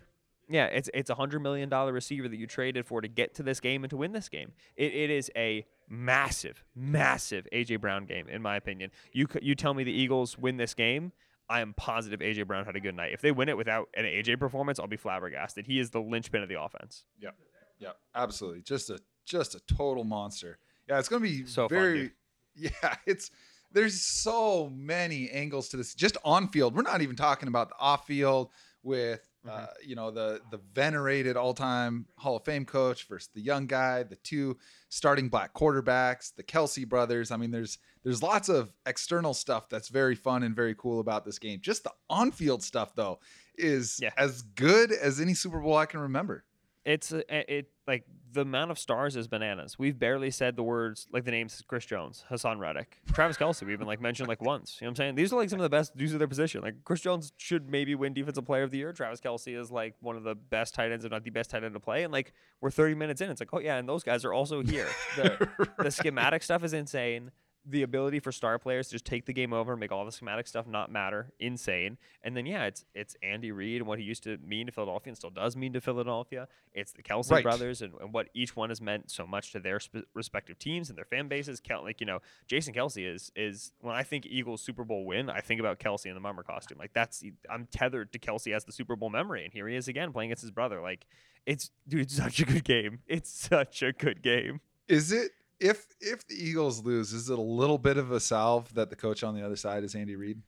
yeah, 0.48 0.65
it's 0.67 0.89
it's 0.93 1.10
a 1.10 1.15
hundred 1.15 1.39
million 1.41 1.67
dollar 1.69 1.91
receiver 1.91 2.28
that 2.30 2.38
you 2.38 2.48
traded 2.48 2.86
for 2.86 3.02
to 3.02 3.08
get 3.08 3.34
to 3.36 3.43
this 3.43 3.60
game 3.60 3.84
and 3.84 3.89
to 3.91 3.98
win 3.98 4.12
this 4.13 4.30
game. 4.30 4.54
It, 4.78 4.93
it 4.93 5.10
is 5.10 5.30
a 5.36 5.65
massive, 5.89 6.63
massive 6.76 7.48
AJ 7.52 7.82
Brown 7.82 8.06
game, 8.06 8.28
in 8.30 8.41
my 8.41 8.56
opinion. 8.56 8.91
You 9.12 9.28
you 9.41 9.56
tell 9.56 9.74
me 9.74 9.84
the 9.84 9.91
Eagles 9.91 10.38
win 10.38 10.58
this 10.58 10.74
game, 10.74 11.12
I 11.50 11.62
am 11.62 11.74
positive 11.74 12.21
AJ 12.21 12.48
Brown 12.48 12.65
had 12.65 12.76
a 12.76 12.80
good 12.80 12.95
night. 12.95 13.12
If 13.13 13.21
they 13.21 13.32
win 13.32 13.50
it 13.50 13.58
without 13.58 13.89
an 13.95 14.06
AJ 14.06 14.39
performance, 14.39 14.80
I'll 14.80 14.88
be 14.88 14.98
flabbergasted. 14.98 15.65
He 15.67 15.80
is 15.80 15.89
the 15.91 16.00
linchpin 16.02 16.41
of 16.43 16.50
the 16.50 16.62
offense. 16.62 17.04
Yeah, 17.19 17.32
yeah, 17.78 17.89
Absolutely. 18.15 18.62
Just 18.62 18.89
a 18.89 19.00
just 19.26 19.56
a 19.56 19.60
total 19.76 20.04
monster. 20.04 20.60
Yeah, 20.88 21.00
it's 21.00 21.10
gonna 21.10 21.21
be 21.24 21.45
So 21.45 21.67
fun, 21.67 21.78
very 21.78 22.00
dude. 22.04 22.12
yeah, 22.84 22.95
it's 23.06 23.32
there's 23.76 24.02
so 24.02 24.72
many 24.74 25.30
angles 25.30 25.70
to 25.70 25.78
this. 25.78 25.94
Just 25.94 26.18
on 26.26 26.48
field. 26.48 26.76
We're 26.76 26.82
not 26.82 27.02
even 27.04 27.16
talking 27.16 27.48
about 27.48 27.70
the 27.70 27.76
off 27.80 28.08
field 28.08 28.50
with 28.82 29.22
Mm-hmm. 29.46 29.64
uh, 29.64 29.68
you 29.86 29.96
know 29.96 30.10
the 30.10 30.42
the 30.50 30.60
venerated 30.74 31.38
all-time 31.38 32.08
Hall 32.18 32.36
of 32.36 32.44
Fame 32.46 32.66
coach 32.66 33.08
versus 33.08 33.30
the 33.36 33.42
young 33.42 33.68
guy, 33.68 34.02
the 34.02 34.16
two 34.16 34.58
starting 34.90 35.30
black 35.30 35.54
quarterbacks, 35.54 36.34
the 36.36 36.42
Kelce 36.42 36.90
brothers. 36.90 37.30
I 37.30 37.38
mean, 37.38 37.52
there's 37.52 37.78
there's 38.04 38.24
lots 38.24 38.50
of 38.50 38.74
external 38.88 39.36
stuff 39.36 39.70
that's 39.70 39.90
very 39.90 40.16
fun 40.16 40.42
and 40.42 40.56
very 40.56 40.74
cool 40.74 41.00
about 41.00 41.26
this 41.26 41.38
game. 41.38 41.60
Just 41.62 41.84
the 41.84 41.92
on-field 42.10 42.64
stuff 42.64 42.96
though 42.96 43.20
is 43.56 44.00
Yeah. 44.02 44.10
as 44.18 44.42
good 44.42 44.92
as 44.92 45.20
any 45.22 45.36
Super 45.36 45.60
Bowl 45.60 45.78
I 45.78 45.86
can 45.86 46.00
remember. 46.00 46.44
It's 46.86 47.12
it 47.12 47.71
like 47.88 48.04
the 48.32 48.41
amount 48.41 48.69
of 48.69 48.78
stars 48.78 49.15
is 49.15 49.28
bananas. 49.28 49.80
We've 49.80 49.98
barely 49.98 50.30
said 50.30 50.56
the 50.56 50.63
words 50.63 51.08
like 51.12 51.24
the 51.24 51.32
names 51.32 51.63
Chris 51.67 51.86
Jones, 51.86 52.26
Haason 52.30 52.60
Reddick, 52.60 53.00
Travis 53.12 53.38
Kelce. 53.38 53.65
We've 53.65 53.80
been 53.80 53.88
like 53.88 54.02
mentioned 54.02 54.30
like 54.30 54.41
once. 54.41 54.78
You 54.80 54.86
know 54.86 54.89
what 54.89 54.91
I'm 54.91 54.95
saying? 54.98 55.15
These 55.15 55.34
are 55.34 55.38
like 55.38 55.50
some 55.50 55.60
of 55.60 55.63
the 55.63 55.69
best 55.69 55.98
dudes 55.98 56.13
of 56.13 56.19
their 56.19 56.28
position. 56.28 56.62
Like 56.62 56.76
Chris 56.84 57.02
Jones 57.02 57.34
should 57.38 57.69
maybe 57.69 57.95
win 57.95 58.13
Defensive 58.13 58.45
Player 58.45 58.63
of 58.63 58.71
the 58.71 58.78
Year. 58.78 58.93
Travis 58.93 59.19
Kelce 59.19 59.60
is 59.60 59.71
like 59.71 59.95
one 60.00 60.15
of 60.15 60.24
the 60.24 60.36
best 60.36 60.76
tight 60.76 60.91
ends, 60.91 61.06
if 61.06 61.12
not 61.12 61.24
the 61.24 61.32
best 61.32 61.50
tight 61.50 61.63
end 61.63 61.74
to 61.74 61.80
play. 61.80 62.04
And 62.04 62.13
like 62.13 62.34
we're 62.62 62.69
30 62.71 62.95
minutes 62.95 63.21
in, 63.21 63.32
it's 63.32 63.41
like 63.41 63.54
oh 63.54 63.60
yeah, 63.60 63.78
and 63.78 63.89
those 63.89 64.04
guys 64.04 64.24
are 64.24 64.34
also 64.34 64.62
here. 64.62 64.88
The, 65.15 65.50
the 65.80 65.91
schematic 65.91 66.43
stuff 66.43 66.63
is 66.63 66.74
insane. 66.74 67.32
The 67.67 67.82
ability 67.82 68.19
for 68.19 68.32
star 68.32 68.60
players 68.60 68.88
to 68.89 68.91
just 68.93 69.06
take 69.06 69.25
the 69.25 69.34
game 69.34 69.51
over 69.51 69.73
and 69.73 69.80
make 69.80 69.91
all 69.91 70.06
the 70.06 70.12
schematic 70.12 70.45
stuff 70.45 70.67
not 70.67 70.91
matter, 70.91 71.32
insane. 71.39 71.97
And 72.23 72.38
then 72.38 72.45
yeah, 72.45 72.65
it's 72.65 72.86
it's 72.93 73.15
Andy 73.23 73.51
Reid 73.51 73.82
and 73.82 73.88
what 73.88 73.97
he 73.97 74.06
used 74.06 74.21
to 74.25 74.38
mean 74.38 74.67
to 74.67 74.71
Philadelphia 74.71 75.10
and 75.10 75.17
still 75.17 75.32
does 75.32 75.56
mean 75.56 75.73
to 75.73 75.82
Philadelphia. 75.82 76.47
It's 76.73 76.91
the 76.91 77.01
Kelce 77.01 77.32
Right. 77.32 77.43
brothers 77.43 77.82
and, 77.82 77.93
and 77.99 78.13
what 78.13 78.28
each 78.36 78.56
one 78.56 78.69
has 78.69 78.82
meant 78.82 79.10
so 79.10 79.25
much 79.25 79.51
to 79.54 79.60
their 79.60 79.80
sp- 79.82 80.06
respective 80.13 80.60
teams 80.60 80.89
and 80.89 80.97
their 80.97 81.06
fan 81.06 81.28
bases. 81.28 81.60
Kel- 81.60 81.84
like 81.84 81.99
you 81.99 82.06
know, 82.06 82.19
Jason 82.47 82.73
Kelce 82.73 83.12
is 83.12 83.32
is 83.36 83.71
when 83.82 83.95
I 83.95 84.04
think 84.04 84.28
Eagles 84.28 84.62
Super 84.62 84.84
Bowl 84.84 85.04
win, 85.06 85.30
I 85.32 85.41
think 85.41 85.60
about 85.60 85.80
Kelce 85.80 86.06
in 86.06 86.13
the 86.13 86.19
mummer 86.19 86.43
costume. 86.43 86.78
Like 86.78 86.93
that's 86.93 87.23
I'm 87.49 87.67
tethered 87.71 88.12
to 88.13 88.19
Kelce 88.19 88.56
as 88.56 88.65
the 88.65 88.71
Super 88.73 88.95
Bowl 88.95 89.10
memory, 89.10 89.43
and 89.43 89.51
here 89.51 89.67
he 89.67 89.75
is 89.75 89.88
again 89.88 90.12
playing 90.13 90.30
against 90.30 90.43
his 90.43 90.51
brother. 90.51 90.82
Like 90.82 91.08
it's 91.47 91.71
dude, 91.88 92.01
it's 92.01 92.15
such 92.15 92.39
a 92.41 92.45
good 92.45 92.63
game. 92.63 92.99
It's 93.08 93.32
such 93.32 93.82
a 93.82 93.91
good 93.91 94.21
game. 94.21 94.62
Is 94.88 95.12
it 95.12 95.32
if 95.60 95.86
if 96.00 96.28
the 96.28 96.36
Eagles 96.36 96.84
lose, 96.84 97.13
is 97.13 97.30
it 97.30 97.38
a 97.38 97.41
little 97.41 97.78
bit 97.78 97.98
of 97.98 98.12
a 98.12 98.20
salve 98.20 98.74
that 98.74 98.89
the 98.89 98.96
coach 98.96 99.24
on 99.24 99.36
the 99.36 99.46
other 99.46 99.56
side 99.56 99.84
is 99.84 99.96
Andy 99.96 100.15
Reid? 100.15 100.41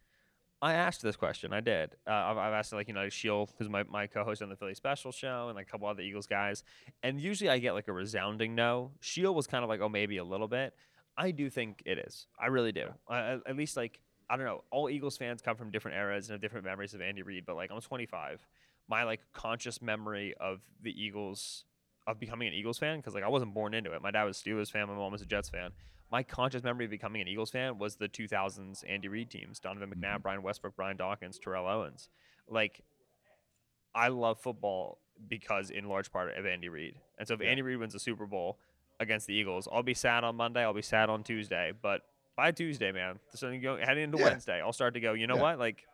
I 0.61 0.73
asked 0.73 1.03
this 1.03 1.15
question. 1.15 1.53
I 1.53 1.59
did. 1.59 1.95
Uh, 2.07 2.11
I've, 2.11 2.37
I've 2.37 2.53
asked 2.53 2.73
like 2.73 2.87
you 2.87 2.93
know 2.93 3.09
Sheil, 3.09 3.49
who's 3.57 3.69
my, 3.69 3.83
my 3.83 4.07
co-host 4.07 4.41
on 4.41 4.49
the 4.49 4.55
Philly 4.55 4.73
Special 4.73 5.11
Show, 5.11 5.47
and 5.47 5.55
like 5.55 5.67
a 5.67 5.69
couple 5.69 5.87
other 5.87 6.01
Eagles 6.01 6.27
guys, 6.27 6.63
and 7.03 7.21
usually 7.21 7.49
I 7.49 7.59
get 7.59 7.73
like 7.73 7.87
a 7.87 7.93
resounding 7.93 8.55
no. 8.55 8.91
Sheil 8.99 9.33
was 9.35 9.47
kind 9.47 9.63
of 9.63 9.69
like 9.69 9.81
oh 9.81 9.89
maybe 9.89 10.17
a 10.17 10.23
little 10.23 10.47
bit. 10.47 10.73
I 11.17 11.31
do 11.31 11.49
think 11.49 11.81
it 11.85 11.97
is. 11.97 12.27
I 12.39 12.47
really 12.47 12.71
do. 12.71 12.89
At 13.09 13.55
least 13.55 13.77
like 13.77 13.99
I 14.29 14.35
don't 14.35 14.45
know. 14.45 14.63
All 14.71 14.89
Eagles 14.89 15.17
fans 15.17 15.41
come 15.41 15.55
from 15.55 15.71
different 15.71 15.97
eras 15.97 16.27
and 16.27 16.33
have 16.33 16.41
different 16.41 16.65
memories 16.65 16.93
of 16.93 17.01
Andy 17.01 17.21
Reid, 17.21 17.45
but 17.45 17.55
like 17.55 17.71
I'm 17.71 17.79
25. 17.79 18.45
My 18.89 19.03
like 19.03 19.21
conscious 19.33 19.81
memory 19.81 20.33
of 20.39 20.61
the 20.81 20.91
Eagles 20.91 21.65
of 22.07 22.19
becoming 22.19 22.47
an 22.47 22.53
Eagles 22.53 22.79
fan 22.79 22.97
because 22.97 23.13
like 23.13 23.23
I 23.23 23.27
wasn't 23.27 23.53
born 23.53 23.73
into 23.73 23.91
it. 23.93 24.01
My 24.01 24.11
dad 24.11 24.23
was 24.23 24.39
a 24.39 24.43
Steelers 24.43 24.71
fan. 24.71 24.87
My 24.87 24.95
mom 24.95 25.11
was 25.11 25.21
a 25.21 25.25
Jets 25.25 25.49
fan. 25.49 25.71
My 26.09 26.23
conscious 26.23 26.63
memory 26.63 26.85
of 26.85 26.91
becoming 26.91 27.21
an 27.21 27.27
Eagles 27.27 27.51
fan 27.51 27.77
was 27.77 27.97
the 27.97 28.07
2000s 28.07 28.83
Andy 28.87 29.09
Reid 29.09 29.29
teams: 29.29 29.59
Donovan 29.59 29.89
mm-hmm. 29.89 30.03
McNabb, 30.03 30.21
Brian 30.23 30.41
Westbrook, 30.41 30.75
Brian 30.75 30.95
Dawkins, 30.97 31.37
Terrell 31.37 31.67
Owens. 31.67 32.09
Like, 32.47 32.81
I 33.93 34.07
love 34.07 34.39
football 34.39 34.99
because 35.27 35.69
in 35.69 35.89
large 35.89 36.11
part 36.11 36.37
of 36.37 36.45
Andy 36.45 36.69
Reid. 36.69 36.95
And 37.19 37.27
so 37.27 37.33
if 37.33 37.41
Yeah. 37.41 37.49
Andy 37.49 37.61
Reid 37.61 37.77
wins 37.79 37.93
a 37.93 37.99
Super 37.99 38.25
Bowl 38.25 38.57
against 38.99 39.27
the 39.27 39.33
Eagles, 39.33 39.67
I'll 39.71 39.83
be 39.83 39.93
sad 39.93 40.23
on 40.23 40.35
Monday. 40.37 40.61
I'll 40.63 40.73
be 40.73 40.81
sad 40.81 41.09
on 41.09 41.23
Tuesday. 41.23 41.73
But 41.81 42.03
by 42.37 42.51
Tuesday, 42.51 42.91
man, 42.93 43.19
so 43.33 43.49
you 43.49 43.59
go 43.59 43.77
heading 43.77 44.05
into 44.05 44.17
Yeah. 44.17 44.25
Wednesday, 44.25 44.61
I'll 44.61 44.71
start 44.71 44.93
to 44.93 45.01
go. 45.01 45.13
You 45.13 45.27
know 45.27 45.35
Yeah. 45.35 45.41
what? 45.41 45.59
Like. 45.59 45.85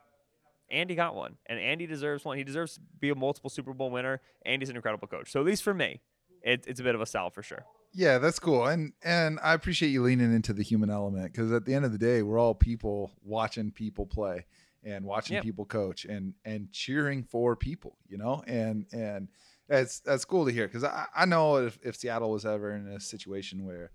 Andy 0.74 0.96
got 0.96 1.16
one, 1.16 1.38
and 1.46 1.60
Andy 1.60 1.86
deserves 1.86 2.26
one. 2.26 2.38
He 2.38 2.44
deserves 2.44 2.76
to 2.76 2.82
be 3.00 3.10
a 3.10 3.16
multiple 3.16 3.50
Super 3.50 3.74
Bowl 3.74 3.92
winner. 3.92 4.20
Andy's 4.46 4.70
an 4.70 4.76
incredible 4.76 5.08
coach. 5.08 5.32
So 5.32 5.40
at 5.40 5.46
least 5.46 5.64
for 5.64 5.74
me, 5.74 6.02
it, 6.42 6.66
it's 6.68 6.80
a 6.80 6.84
bit 6.84 6.96
of 6.96 7.02
a 7.02 7.06
sell 7.06 7.30
for 7.30 7.44
sure. 7.44 7.64
Yeah, 7.94 8.18
that's 8.18 8.40
cool, 8.40 8.66
and 8.66 8.94
and 9.04 9.40
I 9.44 9.54
appreciate 9.54 9.90
you 9.90 10.02
leaning 10.02 10.34
into 10.34 10.52
the 10.52 10.64
human 10.64 10.90
element 10.90 11.32
because 11.32 11.52
at 11.52 11.66
the 11.66 11.76
end 11.76 11.86
of 11.86 11.92
the 11.92 12.00
day, 12.00 12.24
we're 12.24 12.40
all 12.40 12.56
people 12.56 13.12
watching 13.24 13.70
people 13.72 14.08
play 14.08 14.46
and 14.84 15.06
watching 15.06 15.36
Yep. 15.36 15.44
people 15.44 15.66
coach 15.66 16.04
and 16.06 16.34
and 16.44 16.72
cheering 16.72 17.24
for 17.24 17.56
people, 17.56 17.98
you 18.08 18.18
know, 18.18 18.44
and 18.48 18.88
and 18.92 19.28
that's 19.70 20.00
that's 20.00 20.26
cool 20.26 20.46
to 20.46 20.52
hear 20.52 20.68
because 20.68 20.84
I, 20.84 21.06
I 21.16 21.26
know 21.26 21.58
if, 21.58 21.78
if 21.84 21.96
Seattle 21.96 22.32
was 22.32 22.46
ever 22.48 22.76
in 22.76 22.88
a 22.88 23.00
situation 23.00 23.64
where 23.64 23.92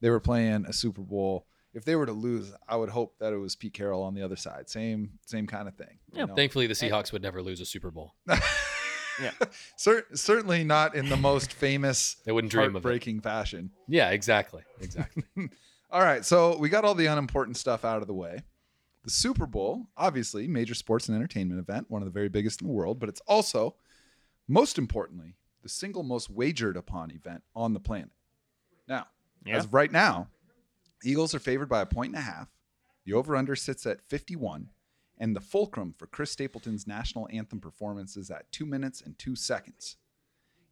they 0.00 0.08
were 0.08 0.18
playing 0.18 0.64
a 0.66 0.72
Super 0.72 1.02
Bowl, 1.02 1.46
if 1.74 1.84
they 1.84 1.96
were 1.96 2.06
to 2.06 2.12
lose, 2.12 2.52
I 2.68 2.76
would 2.76 2.90
hope 2.90 3.18
that 3.18 3.32
it 3.32 3.36
was 3.38 3.56
Pete 3.56 3.72
Carroll 3.74 4.02
on 4.02 4.14
the 4.14 4.22
other 4.22 4.36
side, 4.36 4.68
same 4.68 5.18
same 5.26 5.46
kind 5.46 5.68
of 5.68 5.74
thing. 5.74 5.98
you 6.12 6.18
Yeah, 6.20 6.24
know? 6.26 6.34
Thankfully, 6.34 6.66
the 6.66 6.74
Seahawks 6.74 7.12
would 7.12 7.22
never 7.22 7.42
lose 7.42 7.60
a 7.60 7.66
Super 7.66 7.90
Bowl. 7.90 8.14
Cer- 9.76 10.06
certainly 10.14 10.64
not 10.64 10.94
in 10.94 11.08
the 11.08 11.16
most 11.16 11.52
famous, 11.66 12.16
They 12.24 12.32
wouldn't 12.32 12.50
dream 12.50 12.64
of 12.64 12.70
it. 12.70 12.72
heartbreaking 12.74 13.20
fashion. 13.20 13.70
Yeah, 13.88 14.10
exactly, 14.10 14.62
exactly. 14.80 15.24
All 15.90 16.00
right, 16.00 16.24
so 16.24 16.56
we 16.56 16.68
got 16.70 16.84
all 16.86 16.94
the 16.94 17.04
unimportant 17.06 17.58
stuff 17.58 17.84
out 17.84 18.00
of 18.00 18.06
the 18.08 18.14
way. 18.14 18.42
The 19.04 19.10
Super 19.10 19.46
Bowl, 19.46 19.88
obviously, 19.96 20.48
major 20.48 20.74
sports 20.74 21.08
and 21.08 21.14
entertainment 21.16 21.60
event, 21.60 21.90
one 21.90 22.00
of 22.00 22.06
the 22.06 22.12
very 22.12 22.30
biggest 22.30 22.62
in 22.62 22.68
the 22.68 22.72
world, 22.72 22.98
but 22.98 23.10
it's 23.10 23.20
also, 23.26 23.74
most 24.48 24.78
importantly, 24.78 25.34
the 25.62 25.68
single 25.68 26.02
most 26.02 26.30
wagered 26.30 26.76
upon 26.78 27.10
event 27.10 27.42
on 27.54 27.74
the 27.74 27.80
planet. 27.80 28.10
Now, 28.88 29.06
Yeah. 29.44 29.58
as 29.58 29.64
of 29.66 29.74
right 29.74 29.92
now, 29.92 30.28
Eagles 31.04 31.34
are 31.34 31.38
favored 31.38 31.68
by 31.68 31.80
a 31.80 31.86
point 31.86 32.14
and 32.14 32.18
a 32.18 32.22
half. 32.22 32.48
The 33.04 33.12
over/under 33.14 33.56
sits 33.56 33.84
at 33.86 34.00
51, 34.02 34.70
and 35.18 35.34
the 35.34 35.40
fulcrum 35.40 35.94
for 35.98 36.06
Chris 36.06 36.30
Stapleton's 36.30 36.86
national 36.86 37.28
anthem 37.32 37.60
performance 37.60 38.16
is 38.16 38.30
at 38.30 38.50
two 38.52 38.66
minutes 38.66 39.00
and 39.00 39.18
two 39.18 39.34
seconds. 39.34 39.96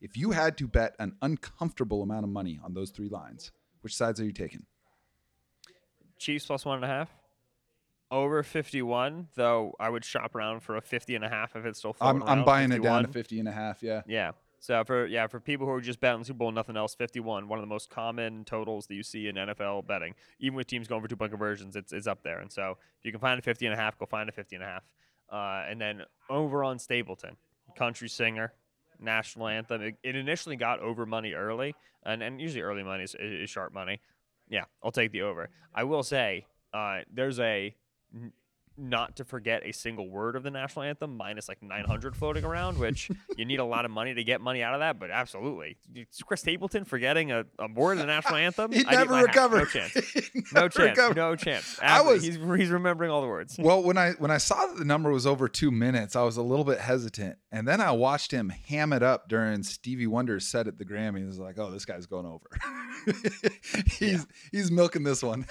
If 0.01 0.16
you 0.16 0.31
had 0.31 0.57
to 0.59 0.66
bet 0.66 0.95
an 0.99 1.16
uncomfortable 1.21 2.03
amount 2.03 2.25
of 2.25 2.31
money 2.31 2.59
on 2.64 2.73
those 2.75 2.90
three 2.90 3.09
lines, 3.09 3.53
which 3.83 3.95
sides 3.95 4.21
are 4.21 4.25
you 4.25 4.33
taking? 4.33 4.64
Chiefs 6.19 6.47
plus 6.47 6.64
one 6.64 6.77
and 6.77 6.85
a 6.85 6.88
half. 6.88 7.11
Over 8.11 8.43
51, 8.43 9.29
though 9.37 9.75
I 9.79 9.88
would 9.88 10.05
shop 10.05 10.35
around 10.35 10.61
for 10.61 10.77
a 10.77 10.81
50 10.81 11.14
and 11.14 11.25
a 11.25 11.29
half 11.29 11.55
if 11.55 11.64
it's 11.64 11.79
still 11.79 11.97
I'm, 12.01 12.23
I'm 12.25 12.45
buying 12.45 12.73
it 12.73 12.83
down 12.83 13.05
to 13.05 13.09
50 13.09 13.38
and 13.38 13.49
a 13.49 13.53
half. 13.53 13.83
Yeah. 13.83 14.03
Yeah. 14.07 14.33
So 14.61 14.85
for 14.85 15.07
yeah, 15.07 15.27
for 15.27 15.40
people 15.40 15.66
who 15.66 15.73
are 15.73 15.81
just 15.81 16.01
betting 16.01 16.23
Super 16.23 16.37
Bowl 16.37 16.53
nothing 16.53 16.77
else, 16.77 16.94
51, 16.94 17.49
one 17.49 17.59
of 17.59 17.62
the 17.62 17.68
most 17.68 17.88
common 17.88 18.44
totals 18.44 18.87
that 18.87 18.94
you 18.94 19.03
see 19.03 19.27
in 19.27 19.37
NFL 19.37 19.87
betting. 19.87 20.14
Even 20.38 20.55
with 20.55 20.66
teams 20.66 20.87
going 20.87 21.01
for 21.01 21.09
two 21.09 21.16
point 21.16 21.33
conversions, 21.33 21.77
it's, 21.77 21.92
it's 21.92 22.07
up 22.07 22.23
there. 22.23 22.40
And 22.40 22.53
so 22.53 22.77
if 22.99 23.05
you 23.05 23.11
can 23.11 23.20
find 23.20 23.38
a 23.38 23.42
50 23.42 23.64
and 23.66 23.75
a 23.75 23.77
half, 23.77 23.99
go 23.99 24.05
find 24.05 24.29
a 24.29 24.33
50 24.33 24.57
and 24.57 24.64
a 24.64 24.68
half. 24.68 24.85
Uh, 25.33 25.64
and 25.68 25.81
then 25.81 26.03
over 26.29 26.62
on 26.62 26.79
Stapleton, 26.79 27.37
country 27.75 28.09
singer, 28.09 28.53
national 29.01 29.49
anthem. 29.49 29.81
It, 29.81 29.94
it 30.03 30.14
initially 30.14 30.57
got 30.57 30.81
over 30.81 31.07
money 31.07 31.33
early, 31.33 31.75
and, 32.05 32.23
and 32.23 32.40
usually 32.40 32.62
early 32.62 32.83
money 32.83 33.05
is, 33.05 33.16
is 33.18 33.49
sharp 33.49 33.73
money. 33.73 34.01
Yeah, 34.49 34.64
I'll 34.83 34.90
take 34.90 35.12
the 35.12 35.23
over. 35.23 35.49
I 35.75 35.85
will 35.85 36.03
say 36.03 36.46
uh, 36.75 37.01
there's 37.11 37.40
a 37.40 37.75
not 38.81 39.16
to 39.16 39.25
forget 39.25 39.62
a 39.64 39.73
single 39.73 40.09
word 40.09 40.35
of 40.37 40.43
the 40.43 40.51
national 40.51 40.85
anthem 40.85 41.16
minus 41.16 41.49
like 41.49 41.62
900 41.62 42.16
floating 42.16 42.45
around, 42.45 42.79
which 42.79 43.11
you 43.37 43.45
need 43.45 43.61
a 43.61 43.64
lot 43.64 43.85
of 43.85 43.90
money 43.90 44.14
to 44.14 44.25
get 44.25 44.40
money 44.40 44.62
out 44.62 44.75
of 44.75 44.81
that. 44.81 44.99
But 44.99 45.11
absolutely, 45.11 45.77
Chris 46.25 46.40
Stapleton 46.40 46.85
forgetting 46.85 47.31
a, 47.33 47.45
a 47.59 47.69
word 47.73 47.93
of 47.93 47.99
the 47.99 48.07
national 48.07 48.37
anthem. 48.37 48.73
He 48.73 48.85
I'd 48.85 48.93
never 48.93 49.14
recovered. 49.14 49.59
No 49.59 49.64
chance. 49.66 49.97
No 50.55 50.69
chance. 50.69 50.99
No 51.14 51.37
chance. 51.37 51.79
I 51.83 52.01
was- 52.01 52.23
he's, 52.23 52.37
he's 52.37 52.71
remembering 52.71 53.11
all 53.11 53.21
the 53.21 53.29
words. 53.29 53.57
Well, 53.59 53.83
when 53.83 53.99
I 53.99 54.12
when 54.12 54.31
I 54.31 54.38
saw 54.38 54.66
that 54.66 54.79
the 54.79 54.85
number 54.85 55.11
was 55.11 55.27
over 55.27 55.49
two 55.49 55.71
minutes, 55.71 56.16
I 56.16 56.23
was 56.23 56.37
a 56.37 56.43
little 56.43 56.64
bit 56.64 56.79
hesitant, 56.81 57.37
and 57.53 57.69
then 57.69 57.81
I 57.81 57.93
watched 57.93 58.33
him 58.33 58.49
ham 58.49 58.93
it 58.93 59.03
up 59.03 59.29
during 59.29 59.62
Stevie 59.62 60.07
Wonder's 60.07 60.47
set 60.47 60.66
at 60.66 60.79
the 60.79 60.85
Grammys. 60.85 61.25
I 61.25 61.27
was 61.27 61.38
like, 61.38 61.59
"Oh, 61.59 61.71
this 61.71 61.85
guy's 61.85 62.07
going 62.07 62.27
over. 62.27 62.47
he's 63.99 64.27
he's 64.53 64.71
milking 64.71 65.03
this 65.05 65.23
one." 65.23 65.47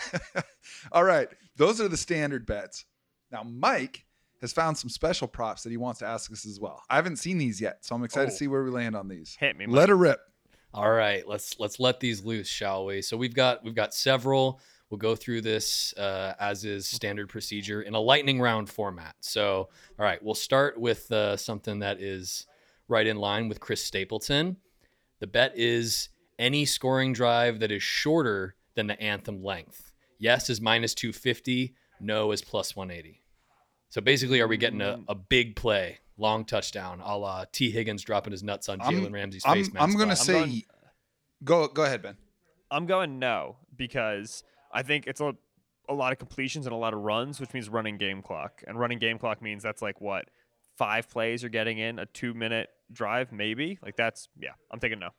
All 0.92 1.04
right, 1.04 1.28
those 1.58 1.80
are 1.82 1.88
the 1.88 1.98
standard 1.98 2.46
bets. 2.46 2.86
Now, 3.32 3.44
Mike 3.44 4.06
has 4.42 4.54
found 4.54 4.78
some 4.78 4.90
special 4.90 5.28
props 5.28 5.64
that 5.64 5.70
he 5.70 5.78
wants 5.78 6.00
to 6.00 6.06
ask 6.06 6.32
us 6.32 6.46
as 6.46 6.60
well. 6.60 6.82
I 6.90 6.96
haven't 6.96 7.18
seen 7.18 7.38
these 7.38 7.60
yet, 7.60 7.84
so 7.86 7.96
I'm 7.96 8.04
excited 8.04 8.28
Oh. 8.28 8.32
to 8.32 8.36
see 8.38 8.48
where 8.48 8.64
we 8.64 8.72
land 8.72 8.96
on 8.96 9.08
these. 9.08 9.36
Hit 9.40 9.58
me. 9.58 9.66
Let 9.68 9.90
her 9.90 9.98
rip. 9.98 10.20
All 10.74 10.92
right, 10.92 11.28
let's 11.28 11.60
let's 11.60 11.80
let 11.80 12.00
these 12.00 12.24
loose, 12.24 12.48
shall 12.48 12.86
we? 12.86 13.02
So 13.02 13.18
we've 13.18 13.34
got 13.34 13.64
we've 13.64 13.74
got 13.76 13.94
several. 13.94 14.62
We'll 14.90 15.00
go 15.00 15.16
through 15.16 15.42
this 15.42 15.94
uh, 15.98 16.34
as 16.40 16.64
is 16.66 16.88
standard 16.88 17.28
procedure 17.30 17.82
in 17.82 17.94
a 17.96 18.00
lightning 18.00 18.40
round 18.40 18.70
format. 18.70 19.16
So, 19.20 19.70
all 20.00 20.06
right, 20.06 20.24
we'll 20.24 20.34
start 20.36 20.80
with 20.80 21.12
uh, 21.12 21.38
something 21.38 21.80
that 21.80 22.00
is 22.02 22.48
right 22.88 23.06
in 23.06 23.18
line 23.18 23.50
with 23.50 23.60
Chris 23.60 23.84
Stapleton. 23.84 24.58
The 25.20 25.28
bet 25.28 25.54
is 25.56 26.10
any 26.40 26.66
scoring 26.66 27.14
drive 27.14 27.60
that 27.60 27.72
is 27.72 27.84
shorter 27.84 28.56
than 28.76 28.88
the 28.88 29.00
anthem 29.02 29.44
length. 29.44 29.94
Yes 30.18 30.50
is 30.50 30.60
minus 30.62 30.94
250. 30.96 31.76
No 32.00 32.32
is 32.32 32.42
plus 32.42 32.76
180. 32.76 33.22
So 33.90 34.02
basically, 34.02 34.40
are 34.40 34.48
we 34.48 34.58
getting 34.58 34.82
a, 34.82 35.00
a 35.08 35.16
big 35.16 35.56
play, 35.56 36.00
long 36.18 36.46
touchdown, 36.46 37.02
a 37.04 37.18
la 37.18 37.46
T. 37.52 37.72
Higgins 37.72 38.04
dropping 38.04 38.32
his 38.32 38.44
nuts 38.44 38.70
on 38.70 38.80
Jalen 38.80 39.12
Ramsey's 39.12 39.44
I'm, 39.46 39.56
face 39.56 39.74
mask? 39.74 39.84
I'm 39.84 39.94
gonna 39.94 40.10
last 40.10 40.26
say, 40.26 40.34
going- 40.34 40.64
go 41.44 41.68
go 41.68 41.84
ahead, 41.84 42.02
Ben. 42.02 42.18
I'm 42.72 42.86
going 42.86 43.18
no 43.18 43.58
because 43.76 44.44
I 44.72 44.84
think 44.84 45.08
it's 45.08 45.22
a, 45.22 45.34
a 45.88 45.94
lot 45.94 46.12
of 46.12 46.20
completions 46.20 46.68
and 46.68 46.74
a 46.74 46.78
lot 46.78 46.94
of 46.94 47.00
runs, 47.00 47.40
which 47.40 47.52
means 47.54 47.68
running 47.68 47.98
game 47.98 48.22
clock. 48.22 48.64
And 48.68 48.80
running 48.80 49.00
game 49.00 49.18
clock 49.18 49.42
means 49.42 49.64
that's 49.64 49.82
like 49.82 50.00
what 50.00 50.26
five 50.78 51.10
plays 51.10 51.42
you're 51.42 51.50
getting 51.50 51.80
in 51.80 51.98
a 51.98 52.06
two 52.06 52.36
minute 52.36 52.70
drive, 52.92 53.32
maybe. 53.32 53.80
Like 53.82 53.96
that's 53.96 54.30
yeah. 54.40 54.52
I'm 54.72 54.80
taking 54.80 55.00
no. 55.00 55.10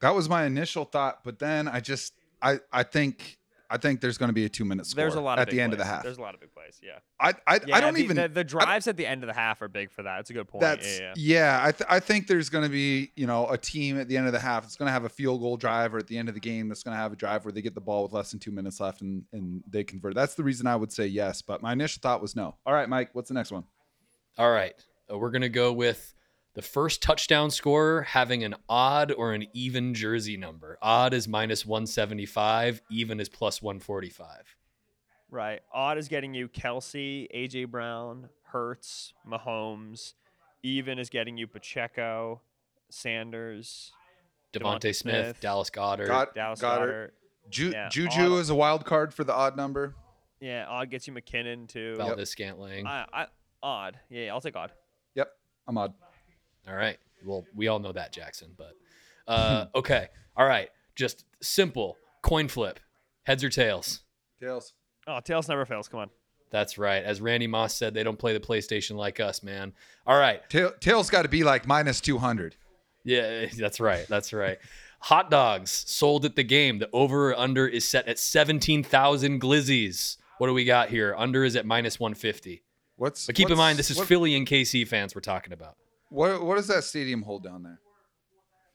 That 0.00 0.14
was 0.14 0.28
my 0.28 0.44
initial 0.44 0.84
thought, 0.84 1.22
but 1.22 1.38
then 1.38 1.68
I 1.68 1.80
just 1.80 2.12
I 2.42 2.58
I 2.72 2.82
think 2.82 3.38
I 3.68 3.76
think 3.78 4.00
there's 4.00 4.18
going 4.18 4.28
to 4.28 4.34
be 4.34 4.44
a 4.44 4.48
two 4.48 4.64
minute 4.64 4.86
score 4.86 5.02
There's 5.02 5.14
a 5.14 5.20
lot 5.20 5.38
of 5.38 5.42
at 5.42 5.50
the 5.50 5.60
end 5.60 5.72
plays. 5.72 5.80
of 5.80 5.86
the 5.86 5.92
half. 5.92 6.02
There's 6.02 6.18
a 6.18 6.20
lot 6.20 6.34
of 6.34 6.40
big 6.40 6.52
plays. 6.52 6.80
Yeah. 6.82 6.98
I 7.20 7.34
I, 7.46 7.60
yeah 7.66 7.76
I 7.76 7.80
don't 7.80 7.94
the, 7.94 8.02
even 8.02 8.16
the, 8.16 8.28
the 8.28 8.44
drives 8.44 8.86
at 8.86 8.96
the 8.96 9.06
end 9.06 9.22
of 9.22 9.28
the 9.28 9.34
half 9.34 9.62
are 9.62 9.68
big 9.68 9.90
for 9.90 10.02
that. 10.02 10.20
It's 10.20 10.30
a 10.30 10.32
good 10.32 10.48
point. 10.48 10.60
that's 10.60 10.98
yeah, 11.00 11.12
yeah, 11.16 11.60
yeah. 11.60 11.60
I 11.62 11.72
th- 11.72 11.88
I 11.90 12.00
think 12.00 12.26
there's 12.26 12.48
going 12.48 12.64
to 12.64 12.70
be 12.70 13.12
you 13.16 13.26
know 13.26 13.48
a 13.48 13.58
team 13.58 13.98
at 13.98 14.08
the 14.08 14.16
end 14.16 14.26
of 14.26 14.32
the 14.32 14.38
half 14.38 14.62
that's 14.62 14.76
going 14.76 14.86
to 14.86 14.92
have 14.92 15.04
a 15.04 15.08
field 15.08 15.40
goal 15.40 15.56
drive 15.56 15.94
or 15.94 15.98
at 15.98 16.06
the 16.06 16.16
end 16.18 16.28
of 16.28 16.34
the 16.34 16.40
game 16.40 16.68
that's 16.68 16.82
going 16.82 16.94
to 16.94 17.00
have 17.00 17.12
a 17.12 17.16
drive 17.16 17.44
where 17.44 17.52
they 17.52 17.62
get 17.62 17.74
the 17.74 17.80
ball 17.80 18.02
with 18.04 18.12
less 18.12 18.30
than 18.30 18.40
two 18.40 18.52
minutes 18.52 18.80
left 18.80 19.00
and 19.00 19.24
and 19.32 19.62
they 19.68 19.84
convert. 19.84 20.14
That's 20.14 20.34
the 20.34 20.44
reason 20.44 20.66
I 20.66 20.76
would 20.76 20.92
say 20.92 21.06
yes, 21.06 21.42
but 21.42 21.62
my 21.62 21.72
initial 21.72 22.00
thought 22.00 22.22
was 22.22 22.36
no. 22.36 22.56
All 22.64 22.74
right, 22.74 22.88
Mike, 22.88 23.10
what's 23.12 23.28
the 23.28 23.34
next 23.34 23.50
one? 23.52 23.64
All 24.38 24.50
right. 24.50 24.74
Uh, 25.10 25.18
we're 25.18 25.30
going 25.30 25.42
to 25.42 25.48
go 25.48 25.72
with 25.72 26.14
the 26.56 26.62
first 26.62 27.02
touchdown 27.02 27.50
scorer 27.50 28.02
having 28.02 28.42
an 28.42 28.54
odd 28.68 29.12
or 29.12 29.32
an 29.34 29.46
even 29.52 29.92
jersey 29.94 30.36
number. 30.38 30.78
Odd 30.80 31.12
is 31.14 31.28
minus 31.28 31.64
175, 31.66 32.80
even 32.90 33.20
is 33.20 33.28
plus 33.28 33.60
145. 33.62 34.56
Right. 35.30 35.60
Odd 35.72 35.98
is 35.98 36.08
getting 36.08 36.32
you 36.34 36.48
Kelce, 36.48 37.28
AJ 37.34 37.66
Brown, 37.70 38.30
Hurts, 38.44 39.12
Mahomes. 39.28 40.14
Even 40.62 40.98
is 40.98 41.10
getting 41.10 41.36
you 41.36 41.46
Pacheco, 41.46 42.40
Sanders, 42.90 43.92
DeVonta 44.54 44.60
DeVonta 44.80 44.94
Smith, 44.94 44.96
Smith. 45.26 45.40
Dallas 45.40 45.68
Goedert. 45.70 46.06
God- 46.06 46.28
Dallas 46.34 46.60
Goedert. 46.60 46.78
Goedert. 46.88 47.10
Ju- 47.50 47.70
Yeah, 47.70 47.88
Juju 47.90 48.34
odd- 48.34 48.40
is 48.40 48.50
a 48.50 48.54
wild 48.54 48.84
card 48.86 49.12
for 49.12 49.24
the 49.24 49.34
odd 49.34 49.56
number. 49.56 49.94
Yeah, 50.40 50.66
Odd 50.68 50.90
gets 50.90 51.06
you 51.06 51.12
McKinnon 51.14 51.68
too. 51.68 51.96
Valdes-Scantling. 51.96 52.86
I, 52.86 53.06
I, 53.12 53.26
odd. 53.62 53.98
Yeah, 54.10 54.32
I'll 54.32 54.40
take 54.40 54.56
Odd. 54.56 54.72
Yep, 55.14 55.30
I'm 55.68 55.78
odd. 55.78 55.94
All 56.68 56.74
right. 56.74 56.98
Well, 57.24 57.44
we 57.54 57.68
all 57.68 57.78
know 57.78 57.92
that, 57.92 58.12
Jackson. 58.12 58.50
But 58.56 58.74
uh, 59.26 59.66
okay. 59.74 60.08
All 60.36 60.46
right. 60.46 60.68
Just 60.94 61.24
simple 61.40 61.96
coin 62.22 62.48
flip. 62.48 62.80
Heads 63.24 63.42
or 63.44 63.50
tails. 63.50 64.00
Tails. 64.40 64.74
Oh, 65.06 65.20
Tails 65.20 65.48
never 65.48 65.64
fails. 65.64 65.88
Come 65.88 66.00
on. 66.00 66.10
That's 66.50 66.78
right. 66.78 67.02
As 67.02 67.20
Randy 67.20 67.46
Moss 67.46 67.74
said, 67.74 67.94
they 67.94 68.02
don't 68.02 68.18
play 68.18 68.32
the 68.32 68.40
PlayStation 68.40 68.96
like 68.96 69.20
us, 69.20 69.42
man. 69.42 69.72
All 70.06 70.18
right. 70.18 70.48
Tail, 70.48 70.72
tails 70.80 71.10
got 71.10 71.22
to 71.22 71.28
be 71.28 71.44
like 71.44 71.66
minus 71.66 72.00
200. 72.00 72.56
Yeah, 73.04 73.46
that's 73.58 73.80
right. 73.80 74.06
That's 74.08 74.32
right. 74.32 74.58
Hot 75.00 75.30
dogs 75.30 75.70
sold 75.70 76.24
at 76.24 76.36
the 76.36 76.42
game. 76.42 76.78
The 76.78 76.88
over 76.92 77.30
or 77.30 77.38
under 77.38 77.66
is 77.66 77.84
set 77.84 78.08
at 78.08 78.18
17,000 78.18 79.40
glizzies. 79.40 80.16
What 80.38 80.48
do 80.48 80.54
we 80.54 80.64
got 80.64 80.88
here? 80.88 81.14
Under 81.16 81.44
is 81.44 81.56
at 81.56 81.66
minus 81.66 82.00
150. 82.00 82.62
What's 82.96 83.26
But 83.26 83.34
keep 83.34 83.50
in 83.50 83.58
mind, 83.58 83.78
this 83.78 83.90
is 83.90 83.98
what, 83.98 84.06
Philly 84.06 84.34
and 84.34 84.46
KC 84.46 84.86
fans 84.88 85.14
we're 85.14 85.20
talking 85.20 85.52
about. 85.52 85.76
What 86.08 86.42
what 86.42 86.56
does 86.56 86.66
that 86.68 86.84
stadium 86.84 87.22
hold 87.22 87.42
down 87.44 87.62
there? 87.62 87.80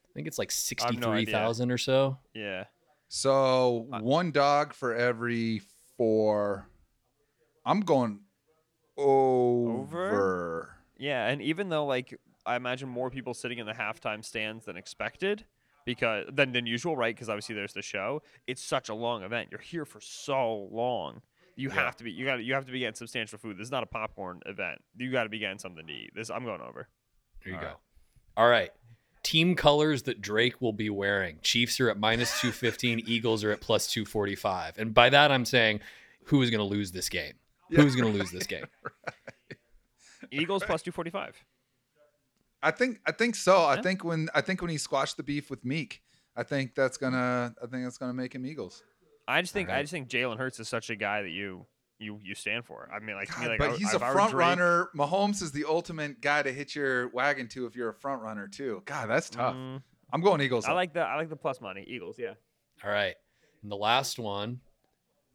I 0.09 0.13
think 0.13 0.27
it's 0.27 0.37
like 0.37 0.51
have 0.51 0.99
no 0.99 1.11
idea. 1.11 1.27
63,000 1.27 1.71
or 1.71 1.77
so. 1.77 2.17
Yeah. 2.33 2.65
So 3.07 3.87
one 3.89 4.31
dog 4.31 4.73
for 4.73 4.93
every 4.95 5.61
four. 5.97 6.67
I'm 7.65 7.81
going 7.81 8.21
over. 8.97 10.75
Yeah, 10.97 11.27
and 11.27 11.41
even 11.41 11.69
though 11.69 11.85
like 11.85 12.19
I 12.45 12.55
imagine 12.55 12.89
more 12.89 13.09
people 13.09 13.33
sitting 13.33 13.57
in 13.59 13.65
the 13.65 13.73
halftime 13.73 14.23
stands 14.23 14.65
than 14.65 14.77
expected, 14.77 15.45
because 15.85 16.27
than 16.31 16.51
than 16.51 16.65
usual, 16.65 16.95
right? 16.95 17.15
Because 17.15 17.29
obviously 17.29 17.55
there's 17.55 17.73
the 17.73 17.81
show. 17.81 18.21
It's 18.47 18.63
such 18.63 18.89
a 18.89 18.93
long 18.93 19.23
event. 19.23 19.49
You're 19.51 19.59
here 19.59 19.85
for 19.85 20.01
so 20.01 20.69
long. 20.71 21.21
You 21.55 21.69
Yeah. 21.69 21.75
have 21.75 21.95
to 21.97 22.03
be. 22.03 22.11
You 22.11 22.25
got. 22.25 22.43
You 22.43 22.53
have 22.53 22.65
to 22.65 22.71
be 22.71 22.79
getting 22.79 22.95
substantial 22.95 23.37
food. 23.39 23.57
This 23.57 23.65
is 23.67 23.71
not 23.71 23.83
a 23.83 23.87
popcorn 23.87 24.41
event. 24.45 24.81
You 24.97 25.11
got 25.11 25.23
to 25.23 25.29
be 25.29 25.39
getting 25.39 25.59
something 25.59 25.85
to 25.85 25.93
eat. 25.93 26.11
This 26.15 26.29
I'm 26.29 26.45
going 26.45 26.61
over. 26.61 26.87
There 27.43 27.53
you 27.53 27.55
All 27.55 27.61
go. 27.61 27.67
right. 27.67 27.75
All 28.37 28.49
right. 28.49 28.71
Team 29.23 29.55
colors 29.55 30.03
that 30.03 30.21
Drake 30.21 30.61
will 30.61 30.73
be 30.73 30.89
wearing. 30.89 31.37
Chiefs 31.43 31.79
are 31.79 31.89
at 31.89 31.99
minus 31.99 32.31
215, 32.41 32.99
Eagles 33.07 33.43
are 33.43 33.51
at 33.51 33.61
plus 33.61 33.87
245. 33.87 34.77
And 34.79 34.93
by 34.93 35.09
that, 35.09 35.31
I'm 35.31 35.45
saying 35.45 35.81
who 36.25 36.41
is 36.41 36.49
going 36.49 36.59
to 36.59 36.65
lose 36.65 36.91
this 36.91 37.09
game? 37.09 37.33
Yeah, 37.69 37.81
Who's 37.81 37.95
going 37.95 38.11
to 38.11 38.17
lose 38.17 38.31
this 38.31 38.47
game? 38.47 38.65
Eagles 40.31 40.63
plus 40.63 40.81
two 40.81 40.91
forty 40.91 41.09
five. 41.09 41.35
I 42.63 42.71
think 42.71 42.99
I 43.05 43.11
think 43.11 43.35
so. 43.35 43.65
I 43.65 43.81
think 43.81 44.03
when 44.03 44.29
I 44.33 44.41
think 44.41 44.61
when 44.61 44.69
he 44.69 44.77
squashed 44.77 45.17
the 45.17 45.23
beef 45.23 45.49
with 45.49 45.65
Meek, 45.65 46.01
I 46.35 46.43
think 46.43 46.75
that's 46.75 46.97
gonna 46.97 47.53
I 47.61 47.65
think 47.67 47.83
that's 47.83 47.97
gonna 47.97 48.13
make 48.13 48.33
him 48.33 48.45
Eagles. 48.45 48.83
I 49.27 49.41
just 49.41 49.53
think 49.53 49.69
I 49.69 49.81
just 49.81 49.91
think 49.91 50.07
Jalen 50.09 50.37
Hurts 50.37 50.59
is 50.59 50.69
such 50.69 50.89
a 50.89 50.95
guy 50.95 51.21
that 51.23 51.31
you 51.31 51.65
you 52.01 52.19
you 52.23 52.35
stand 52.35 52.65
for. 52.65 52.89
I 52.93 52.99
mean, 52.99 53.15
like, 53.15 53.33
to 53.33 53.39
me, 53.39 53.47
like, 53.47 53.59
but 53.59 53.69
I- 53.71 53.75
he's 53.77 53.93
if 53.93 54.01
a 54.01 54.05
I 54.05 54.09
were 54.09 54.15
front 54.15 54.31
Drake- 54.31 54.47
runner. 54.47 54.89
Mahomes 54.95 55.41
is 55.41 55.51
the 55.51 55.65
ultimate 55.65 56.19
guy 56.21 56.41
to 56.43 56.51
hit 56.51 56.75
your 56.75 57.07
wagon 57.09 57.47
to 57.49 57.65
if 57.65 57.75
you're 57.75 57.89
a 57.89 57.93
front 57.93 58.21
runner 58.21 58.47
too. 58.47 58.81
God, 58.85 59.09
that's 59.09 59.29
tough. 59.29 59.55
Mm, 59.55 59.81
I'm 60.11 60.21
going 60.21 60.41
Eagles. 60.41 60.65
I 60.65 60.69
though. 60.69 60.75
like 60.75 60.93
the 60.93 61.01
I 61.01 61.15
like 61.15 61.29
the 61.29 61.35
plus 61.35 61.61
money. 61.61 61.83
Eagles, 61.87 62.17
yeah. 62.19 62.33
All 62.83 62.91
right. 62.91 63.15
And 63.61 63.71
the 63.71 63.77
last 63.77 64.17
one, 64.19 64.59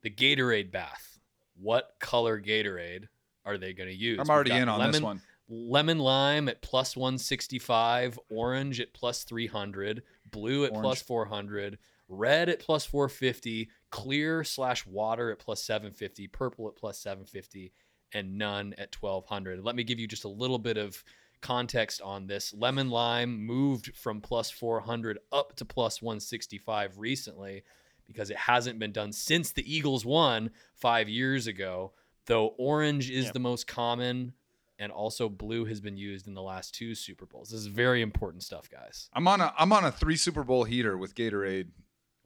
the 0.02 0.10
Gatorade 0.10 0.70
bath. 0.72 1.18
What 1.58 1.94
color 2.00 2.40
Gatorade 2.40 3.08
are 3.44 3.56
they 3.56 3.72
going 3.72 3.88
to 3.88 3.94
use? 3.94 4.18
I'm 4.20 4.28
already 4.28 4.50
in 4.50 4.68
on 4.68 4.78
this 4.80 4.86
lemon- 5.00 5.02
one. 5.02 5.22
Lemon 5.48 5.98
lime 6.00 6.48
at 6.48 6.60
plus 6.60 6.96
165, 6.96 8.18
orange 8.28 8.80
at 8.80 8.92
plus 8.92 9.22
300, 9.22 10.02
blue 10.30 10.64
at 10.64 10.72
Orange. 10.72 10.82
plus 10.82 11.02
400, 11.02 11.78
red 12.09 12.48
at 12.48 12.61
plus 12.61 12.84
450, 12.86 13.68
clear 13.90 14.44
slash 14.44 14.86
water 14.86 15.30
at 15.30 15.38
plus 15.38 15.62
750, 15.62 16.28
purple 16.28 16.68
at 16.68 16.76
plus 16.76 16.98
750, 16.98 17.72
and 18.12 18.38
none 18.38 18.74
at 18.78 18.94
1200. 19.00 19.64
Let 19.64 19.74
me 19.76 19.84
give 19.84 19.98
you 19.98 20.07
just 20.07 20.24
a 20.24 20.28
little 20.28 20.59
bit 20.59 20.76
of 20.76 21.02
context 21.42 22.00
on 22.00 22.26
this. 22.26 22.54
Lemon 22.54 22.90
lime 22.90 23.44
moved 23.44 23.94
from 23.96 24.20
plus 24.20 24.50
400 24.50 25.18
up 25.32 25.54
to 25.57 25.64
plus 25.64 26.00
165 26.00 26.98
recently 26.98 27.62
because 28.07 28.30
it 28.30 28.36
hasn't 28.36 28.78
been 28.78 28.92
done 28.92 29.12
since 29.12 29.50
the 29.50 29.74
Eagles 29.74 30.04
won 30.04 30.50
five 30.74 31.09
years 31.09 31.46
ago. 31.46 31.92
Though 32.26 32.48
orange 32.59 33.11
is 33.11 33.26
Yeah. 33.26 33.32
the 33.32 33.38
most 33.40 33.66
common, 33.66 34.32
and 34.78 34.90
also 34.92 35.28
blue 35.28 35.64
has 35.66 35.80
been 35.80 35.96
used 35.96 36.26
in 36.26 36.34
the 36.34 36.42
last 36.42 36.74
two 36.74 36.94
Super 36.94 37.24
Bowls. 37.26 37.50
This 37.50 37.61
is 37.61 37.66
very 37.66 38.02
important 38.02 38.42
stuff, 38.42 38.68
guys. 38.70 39.09
I'm 39.12 39.26
on 39.28 39.40
a 39.40 39.54
I'm 39.59 39.72
on 39.72 39.84
a 39.84 39.92
three 39.92 40.16
Super 40.16 40.42
Bowl 40.44 40.64
heater 40.64 40.96
with 40.98 41.14
Gatorade. 41.14 41.68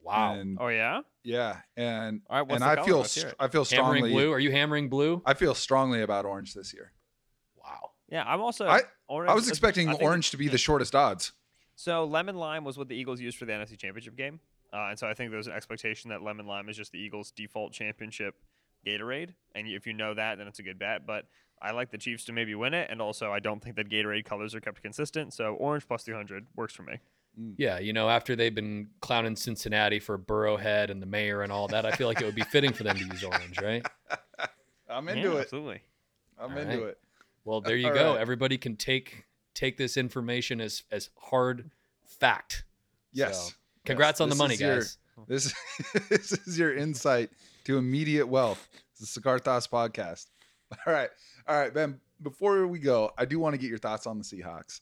Wow. 0.03 0.35
And 0.35 0.59
Oh 0.61 0.69
yeah. 0.69 1.01
yeah, 1.23 1.59
and 1.77 2.23
All 2.31 2.43
right, 2.43 2.51
and 2.51 2.65
I 2.65 2.75
color? 2.77 2.87
feel 2.87 2.99
Let's 2.99 3.13
str- 3.13 3.29
I 3.39 3.49
feel 3.49 3.65
hammering 3.65 4.05
strongly. 4.05 4.11
blue? 4.13 4.33
Are 4.33 4.39
you 4.39 4.51
hammering 4.51 4.89
blue? 4.89 5.23
I 5.27 5.35
feel 5.35 5.55
strongly 5.55 6.03
about 6.03 6.25
orange 6.25 6.55
this 6.55 6.73
year. 6.73 6.93
Wow. 7.57 7.91
Yeah, 8.09 8.25
I'm 8.27 8.41
also. 8.41 8.67
I- 8.67 8.83
orange, 9.09 9.31
I 9.31 9.35
was 9.35 9.49
expecting 9.49 9.89
I 9.91 9.93
orange 9.95 10.31
to 10.31 10.37
be 10.37 10.49
the 10.49 10.59
shortest 10.59 10.95
odds. 10.95 11.33
So 11.77 12.05
lemon 12.05 12.37
lime 12.37 12.65
was 12.65 12.77
what 12.77 12.89
the 12.89 12.97
Eagles 12.97 13.21
used 13.21 13.39
for 13.39 13.45
the 13.45 13.53
NFC 13.53 13.79
Championship 13.79 14.17
game, 14.17 14.41
uh, 14.73 14.89
and 14.91 14.99
so 14.99 15.07
I 15.07 15.15
think 15.15 15.31
there 15.31 15.39
was 15.39 15.47
an 15.47 15.55
expectation 15.55 16.11
that 16.11 16.23
lemon 16.23 16.47
lime 16.47 16.69
is 16.69 16.77
just 16.77 16.93
the 16.93 16.99
Eagles' 16.99 17.31
default 17.31 17.73
championship 17.73 18.35
Gatorade, 18.87 19.35
and 19.55 19.67
if 19.67 19.87
you 19.87 19.93
know 19.93 20.15
that, 20.15 20.39
then 20.39 20.47
it's 20.47 20.59
a 20.59 20.63
good 20.63 20.79
bet. 20.79 21.07
But 21.07 21.27
I 21.63 21.73
like 21.73 21.91
the 21.91 21.99
Chiefs 21.99 22.25
to 22.27 22.33
maybe 22.33 22.55
win 22.55 22.75
it, 22.75 22.89
and 22.91 23.01
also 23.01 23.31
I 23.33 23.39
don't 23.39 23.63
think 23.63 23.77
that 23.77 23.89
Gatorade 23.89 24.25
colors 24.25 24.55
are 24.55 24.61
kept 24.61 24.83
consistent. 24.83 25.33
So 25.35 25.55
orange 25.55 25.87
plus 25.87 26.03
300 26.03 26.47
works 26.57 26.75
for 26.75 26.83
me. 26.83 26.99
Mm. 27.39 27.55
Yeah, 27.59 27.79
you 27.79 27.93
know, 27.93 28.09
after 28.09 28.35
they've 28.37 28.55
been 28.55 28.89
clowning 29.01 29.37
Cincinnati 29.37 29.99
for 29.99 30.19
Burrowhead 30.19 30.91
and 30.91 31.01
the 31.03 31.07
mayor 31.07 31.43
and 31.43 31.53
all 31.53 31.69
that, 31.69 31.85
I 31.87 31.93
feel 31.93 32.09
like 32.09 32.21
it 32.21 32.25
would 32.25 32.35
be 32.35 32.43
fitting 32.43 32.73
for 32.73 32.83
them 32.85 32.97
to 32.97 33.05
use 33.05 33.23
orange, 33.25 33.61
right? 33.61 33.85
I'm 34.89 35.07
Yeah, 35.09 35.15
into 35.15 35.37
it. 35.37 35.41
Absolutely. 35.43 35.83
I'm 36.39 36.53
All 36.53 36.59
into 36.59 36.79
right. 36.79 36.89
it. 36.89 36.99
Well, 37.45 37.61
there 37.61 37.77
you 37.77 37.89
All 37.89 37.95
go. 37.95 38.13
right. 38.15 38.21
Everybody 38.21 38.59
can 38.59 38.77
take 38.77 39.25
take 39.55 39.77
this 39.77 39.97
information 39.97 40.61
as 40.61 40.83
as 40.91 41.11
hard 41.17 41.71
fact. 42.05 42.65
Yes. 43.13 43.49
So, 43.49 43.55
congrats 43.85 44.21
on 44.21 44.29
the 44.29 44.35
money, 44.37 44.55
is 44.55 44.61
your- 44.61 44.75
guys. 44.77 44.99
This 45.29 45.53
this 46.09 46.33
is 46.33 46.59
your 46.59 46.75
insight 46.75 47.31
to 47.65 47.77
immediate 47.77 48.27
wealth. 48.27 48.67
It's 48.93 49.01
the 49.01 49.07
Cigar 49.07 49.39
Thoughts 49.39 49.67
podcast. 49.67 50.27
All 50.87 50.93
right, 50.93 51.11
all 51.47 51.59
right, 51.59 51.73
Ben. 51.75 52.01
Before 52.23 52.67
we 52.67 52.79
go, 52.79 53.11
I 53.19 53.25
do 53.27 53.39
want 53.39 53.55
to 53.55 53.59
get 53.59 53.69
your 53.69 53.79
thoughts 53.79 54.07
on 54.07 54.19
the 54.19 54.25
Seahawks. 54.25 54.81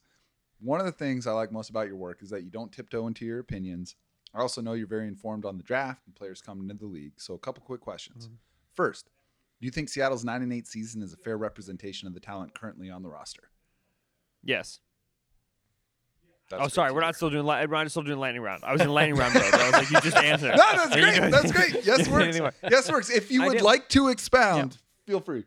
One 0.61 0.80
of 0.80 0.86
the 0.86 0.92
things 0.92 1.26
I 1.26 1.32
like 1.32 1.52
most 1.52 1.70
about 1.70 1.86
your 1.86 1.96
work 1.96 2.22
is 2.22 2.30
that 2.30 2.42
you 2.42 2.50
don't 2.50 2.72
tiptoe 2.72 3.06
into 3.06 3.24
your 3.24 3.38
opinions. 3.38 3.96
I 4.34 4.40
also 4.40 4.61
know 4.61 4.72
you're 4.72 4.86
very 4.86 5.06
informed 5.06 5.44
on 5.44 5.56
the 5.56 5.62
draft 5.62 6.02
and 6.06 6.14
players 6.14 6.42
coming 6.42 6.68
into 6.68 6.84
the 6.84 6.86
league. 6.86 7.12
So, 7.16 7.34
a 7.34 7.38
couple 7.38 7.62
quick 7.62 7.80
questions. 7.80 8.26
Mm-hmm. 8.26 8.34
First, 8.74 9.11
do 9.61 9.66
you 9.66 9.70
think 9.70 9.88
Seattle's 9.88 10.24
nine 10.24 10.42
and 10.42 10.52
eight 10.52 10.66
season 10.66 11.02
is 11.02 11.12
a 11.12 11.16
fair 11.16 11.38
representation 11.38 12.06
of 12.06 12.14
the 12.14 12.20
talent 12.20 12.54
currently 12.54 12.90
on 12.90 13.02
the 13.02 13.09
roster? 13.09 13.50
Yes. 14.44 14.80
That's 16.50 16.62
oh, 16.62 16.68
sorry, 16.68 16.92
we're 16.92 17.02
not 17.02 17.14
still 17.14 17.28
doing. 17.28 17.44
Li- 17.44 17.66
not 17.66 17.90
still 17.90 18.02
doing 18.02 18.18
lightning 18.18 18.42
round. 18.42 18.64
I 18.64 18.72
was 18.72 18.80
in 18.80 18.88
lightning 18.88 19.16
round 19.16 19.34
mode. 19.34 19.52
I 19.52 19.64
was 19.64 19.72
like, 19.72 19.90
you 19.90 20.00
just 20.00 20.16
answered. 20.16 20.52
No, 20.56 20.88
that's 20.88 20.96
great. 20.96 21.30
That's 21.30 21.52
great. 21.52 21.84
Yes, 21.84 22.09
works. 22.40 22.56
Yes, 22.62 22.90
works. 22.90 23.11
If 23.11 23.30
you 23.30 23.44
would 23.44 23.61
like 23.61 23.88
to 23.90 24.09
expound, 24.09 24.78
feel 25.06 25.20
free. 25.20 25.44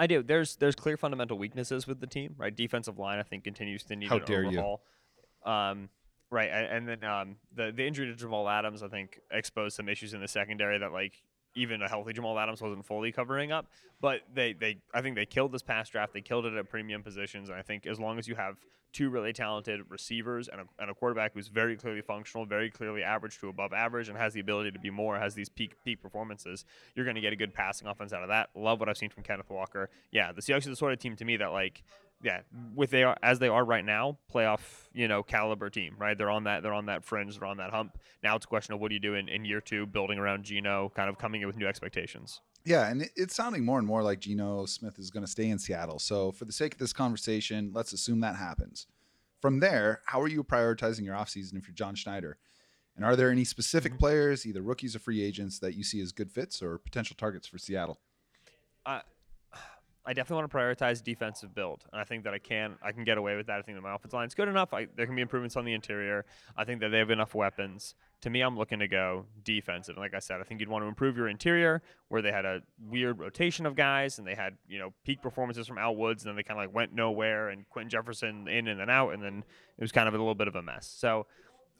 I 0.00 0.06
do. 0.06 0.22
There's 0.22 0.56
there's 0.56 0.74
clear 0.74 0.96
fundamental 0.96 1.36
weaknesses 1.38 1.86
with 1.86 2.00
the 2.00 2.06
team, 2.06 2.34
right? 2.38 2.54
Defensive 2.56 2.98
line, 2.98 3.18
I 3.18 3.22
think, 3.22 3.44
continues 3.44 3.84
to 3.84 3.96
need 3.96 4.08
How 4.08 4.16
an 4.16 4.24
dare 4.24 4.42
you. 4.42 4.48
overhaul. 4.58 4.82
Um, 5.44 5.90
right, 6.30 6.48
a- 6.48 6.72
and 6.74 6.88
then 6.88 7.04
um, 7.04 7.36
the 7.54 7.70
the 7.70 7.86
injury 7.86 8.06
to 8.06 8.14
Jamal 8.14 8.48
Adams, 8.48 8.82
I 8.82 8.88
think, 8.88 9.20
exposed 9.30 9.76
some 9.76 9.90
issues 9.90 10.14
in 10.14 10.20
the 10.22 10.26
secondary 10.28 10.78
that 10.78 10.90
like 10.92 11.22
even 11.54 11.82
a 11.82 11.88
healthy 11.88 12.12
Jamal 12.12 12.38
Adams 12.38 12.62
wasn't 12.62 12.84
fully 12.84 13.12
covering 13.12 13.52
up. 13.52 13.66
But 14.00 14.20
they 14.32 14.52
they 14.52 14.78
I 14.94 15.02
think 15.02 15.16
they 15.16 15.26
killed 15.26 15.52
this 15.52 15.62
past 15.62 15.92
draft. 15.92 16.12
They 16.12 16.20
killed 16.20 16.46
it 16.46 16.54
at 16.54 16.68
premium 16.68 17.02
positions, 17.02 17.48
and 17.48 17.58
I 17.58 17.62
think 17.62 17.86
as 17.86 17.98
long 17.98 18.18
as 18.18 18.28
you 18.28 18.34
have 18.34 18.56
two 18.92 19.08
really 19.08 19.32
talented 19.32 19.80
receivers 19.88 20.48
and 20.48 20.62
a, 20.62 20.64
and 20.80 20.90
a 20.90 20.94
quarterback 20.94 21.32
who's 21.34 21.46
very 21.48 21.76
clearly 21.76 22.00
functional, 22.02 22.44
very 22.44 22.68
clearly 22.70 23.04
average 23.04 23.38
to 23.38 23.48
above 23.48 23.72
average, 23.72 24.08
and 24.08 24.18
has 24.18 24.32
the 24.34 24.40
ability 24.40 24.70
to 24.72 24.78
be 24.78 24.90
more, 24.90 25.18
has 25.18 25.34
these 25.34 25.48
peak 25.48 25.74
peak 25.84 26.02
performances, 26.02 26.64
you're 26.94 27.04
going 27.04 27.14
to 27.14 27.20
get 27.20 27.32
a 27.32 27.36
good 27.36 27.54
passing 27.54 27.86
offense 27.86 28.12
out 28.12 28.22
of 28.22 28.28
that. 28.28 28.50
Love 28.54 28.80
what 28.80 28.88
I've 28.88 28.98
seen 28.98 29.10
from 29.10 29.22
Kenneth 29.22 29.50
Walker. 29.50 29.90
Yeah, 30.10 30.32
the 30.32 30.40
Seahawks 30.40 30.66
are 30.66 30.70
the 30.70 30.76
sort 30.76 30.92
of 30.92 30.98
team 30.98 31.16
to 31.16 31.24
me 31.24 31.36
that 31.36 31.52
like. 31.52 31.82
Yeah, 32.22 32.40
with 32.74 32.90
they 32.90 33.02
are 33.02 33.16
as 33.22 33.38
they 33.38 33.48
are 33.48 33.64
right 33.64 33.84
now, 33.84 34.18
playoff 34.32 34.60
you 34.92 35.08
know 35.08 35.22
caliber 35.22 35.70
team, 35.70 35.94
right? 35.98 36.16
They're 36.18 36.30
on 36.30 36.44
that 36.44 36.62
they're 36.62 36.74
on 36.74 36.86
that 36.86 37.04
fringe, 37.04 37.38
they're 37.38 37.48
on 37.48 37.56
that 37.56 37.70
hump. 37.70 37.98
Now 38.22 38.36
it's 38.36 38.44
a 38.44 38.48
question 38.48 38.74
of 38.74 38.80
what 38.80 38.88
do 38.88 38.94
you 38.94 39.00
do 39.00 39.14
in, 39.14 39.28
in 39.28 39.44
year 39.44 39.60
two, 39.60 39.86
building 39.86 40.18
around 40.18 40.44
Geno, 40.44 40.92
kind 40.94 41.08
of 41.08 41.16
coming 41.16 41.40
in 41.40 41.46
with 41.46 41.56
new 41.56 41.66
expectations. 41.66 42.40
Yeah, 42.64 42.88
and 42.90 43.08
it's 43.16 43.34
sounding 43.34 43.64
more 43.64 43.78
and 43.78 43.86
more 43.86 44.02
like 44.02 44.20
Geno 44.20 44.66
Smith 44.66 44.98
is 44.98 45.10
going 45.10 45.24
to 45.24 45.30
stay 45.30 45.48
in 45.48 45.58
Seattle. 45.58 45.98
So, 45.98 46.30
for 46.30 46.44
the 46.44 46.52
sake 46.52 46.74
of 46.74 46.78
this 46.78 46.92
conversation, 46.92 47.70
let's 47.72 47.94
assume 47.94 48.20
that 48.20 48.36
happens. 48.36 48.86
From 49.40 49.60
there, 49.60 50.02
how 50.04 50.20
are 50.20 50.28
you 50.28 50.44
prioritizing 50.44 51.06
your 51.06 51.14
offseason 51.14 51.56
if 51.56 51.66
you're 51.66 51.74
John 51.74 51.94
Schneider? 51.94 52.36
And 52.96 53.04
are 53.06 53.16
there 53.16 53.30
any 53.30 53.44
specific 53.44 53.94
Mhm. 53.94 53.98
players, 53.98 54.44
either 54.44 54.60
rookies 54.60 54.94
or 54.94 54.98
free 54.98 55.22
agents, 55.22 55.58
that 55.60 55.74
you 55.74 55.82
see 55.82 56.02
as 56.02 56.12
good 56.12 56.30
fits 56.30 56.60
or 56.60 56.76
potential 56.76 57.16
targets 57.18 57.46
for 57.46 57.56
Seattle? 57.56 57.98
I 60.06 60.14
definitely 60.14 60.42
want 60.42 60.50
to 60.50 60.56
prioritize 60.56 61.02
defensive 61.02 61.54
build, 61.54 61.84
and 61.92 62.00
I 62.00 62.04
think 62.04 62.24
that 62.24 62.32
I 62.32 62.38
can 62.38 62.76
I 62.82 62.92
can 62.92 63.04
get 63.04 63.18
away 63.18 63.36
with 63.36 63.46
that. 63.48 63.58
I 63.58 63.62
think 63.62 63.76
that 63.76 63.82
my 63.82 63.94
offensive 63.94 64.14
line 64.14 64.26
is 64.26 64.34
good 64.34 64.48
enough. 64.48 64.72
I, 64.72 64.86
there 64.96 65.04
can 65.04 65.14
be 65.14 65.20
improvements 65.20 65.56
on 65.56 65.64
the 65.64 65.74
interior. 65.74 66.24
I 66.56 66.64
think 66.64 66.80
that 66.80 66.88
they 66.88 66.98
have 66.98 67.10
enough 67.10 67.34
weapons. 67.34 67.94
To 68.22 68.30
me, 68.30 68.40
I'm 68.40 68.56
looking 68.56 68.78
to 68.78 68.88
go 68.88 69.26
defensive. 69.44 69.96
And 69.96 70.02
like 70.02 70.14
I 70.14 70.18
said, 70.18 70.40
I 70.40 70.44
think 70.44 70.60
you'd 70.60 70.68
want 70.68 70.84
to 70.84 70.88
improve 70.88 71.16
your 71.16 71.28
interior, 71.28 71.82
where 72.08 72.22
they 72.22 72.32
had 72.32 72.44
a 72.44 72.60
weird 72.88 73.18
rotation 73.18 73.66
of 73.66 73.76
guys, 73.76 74.18
and 74.18 74.26
they 74.26 74.34
had 74.34 74.56
you 74.68 74.78
know 74.78 74.94
peak 75.04 75.20
performances 75.20 75.66
from 75.66 75.76
Al 75.76 75.94
Woods, 75.94 76.22
and 76.22 76.30
then 76.30 76.36
they 76.36 76.42
kind 76.42 76.58
of 76.58 76.66
like 76.66 76.74
went 76.74 76.94
nowhere, 76.94 77.50
and 77.50 77.68
Quinton 77.68 77.90
Jefferson 77.90 78.48
in 78.48 78.68
and 78.68 78.80
then 78.80 78.88
out, 78.88 79.12
and 79.12 79.22
then 79.22 79.44
it 79.78 79.82
was 79.82 79.92
kind 79.92 80.08
of 80.08 80.14
a 80.14 80.18
little 80.18 80.34
bit 80.34 80.48
of 80.48 80.56
a 80.56 80.62
mess. 80.62 80.86
So 80.86 81.26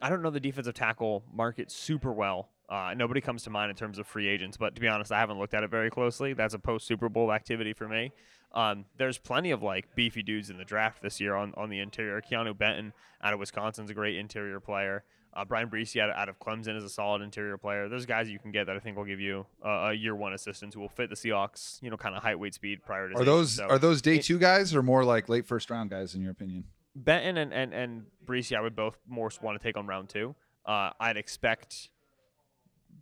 I 0.03 0.09
don't 0.09 0.23
know 0.23 0.31
the 0.31 0.41
defensive 0.41 0.75
tackle 0.75 1.25
market 1.33 1.71
super 1.71 2.12
well. 2.12 2.51
Uh, 2.71 2.95
nobody 2.97 3.21
comes 3.21 3.43
to 3.43 3.51
mind 3.51 3.68
in 3.68 3.77
terms 3.77 3.99
of 3.99 4.07
free 4.07 4.29
agents, 4.29 4.57
but 4.57 4.75
to 4.77 4.81
be 4.81 4.87
honest, 4.87 5.11
I 5.11 5.18
haven't 5.18 5.39
looked 5.41 5.55
at 5.55 5.64
it 5.64 5.71
very 5.71 5.91
closely. 5.91 6.33
That's 6.35 6.55
a 6.55 6.59
post 6.59 6.87
Super 6.87 7.09
Bowl 7.09 7.33
activity 7.33 7.73
for 7.73 7.89
me. 7.89 8.12
Um, 8.53 8.85
there's 8.97 9.18
plenty 9.18 9.51
of 9.51 9.62
like 9.62 9.95
beefy 9.97 10.23
dudes 10.23 10.51
in 10.51 10.57
the 10.59 10.64
draft 10.64 11.03
this 11.03 11.21
year 11.21 11.35
on, 11.35 11.53
on 11.57 11.68
the 11.68 11.81
interior. 11.81 12.21
Keeanu 12.21 12.57
Benton 12.57 12.93
out 13.23 13.33
of 13.33 13.41
Wisconsin's 13.41 13.91
a 13.91 13.95
great 13.95 14.16
interior 14.16 14.61
player. 14.61 15.03
Uh, 15.33 15.45
Bryan 15.45 15.68
Bresee 15.68 16.01
out, 16.01 16.11
out 16.11 16.29
of 16.29 16.39
Clemson 16.41 16.77
is 16.77 16.83
a 16.83 16.89
solid 16.89 17.23
interior 17.23 17.57
player. 17.57 17.89
There's 17.89 18.07
guys 18.07 18.29
you 18.29 18.41
can 18.41 18.51
get 18.51 18.66
that 18.66 18.75
I 18.77 18.81
think 18.81 18.97
will 18.97 19.05
give 19.05 19.21
you 19.21 19.47
uh, 19.64 19.91
a 19.91 19.93
year 19.93 20.14
one 20.16 20.33
assistance 20.33 20.75
who 20.75 20.81
will 20.81 20.89
fit 20.89 21.09
the 21.11 21.14
Seahawks, 21.16 21.81
you 21.83 21.91
know, 21.91 21.97
kind 21.97 22.16
of 22.16 22.23
height, 22.23 22.39
weight, 22.39 22.55
speed 22.55 22.81
prioritization. 22.89 23.21
Are 23.21 23.25
those 23.25 23.53
So 23.53 23.66
are 23.68 23.79
those 23.79 24.03
day 24.03 24.16
it- 24.16 24.25
two 24.25 24.39
guys 24.39 24.75
or 24.75 24.83
more 24.83 25.05
like 25.05 25.29
late 25.29 25.47
first 25.47 25.71
round 25.71 25.91
guys 25.91 26.14
in 26.16 26.23
your 26.23 26.33
opinion? 26.33 26.64
Benton 26.97 27.37
and, 27.37 27.53
and, 27.55 27.73
and 27.73 28.03
Bresee, 28.27 28.57
I 28.57 28.61
would 28.61 28.75
both 28.75 28.99
more 29.09 29.31
want 29.41 29.61
to 29.61 29.62
take 29.62 29.77
on 29.77 29.87
round 29.87 30.09
two. 30.09 30.35
Uh, 30.66 30.91
I'd 30.99 31.16
expect 31.16 31.91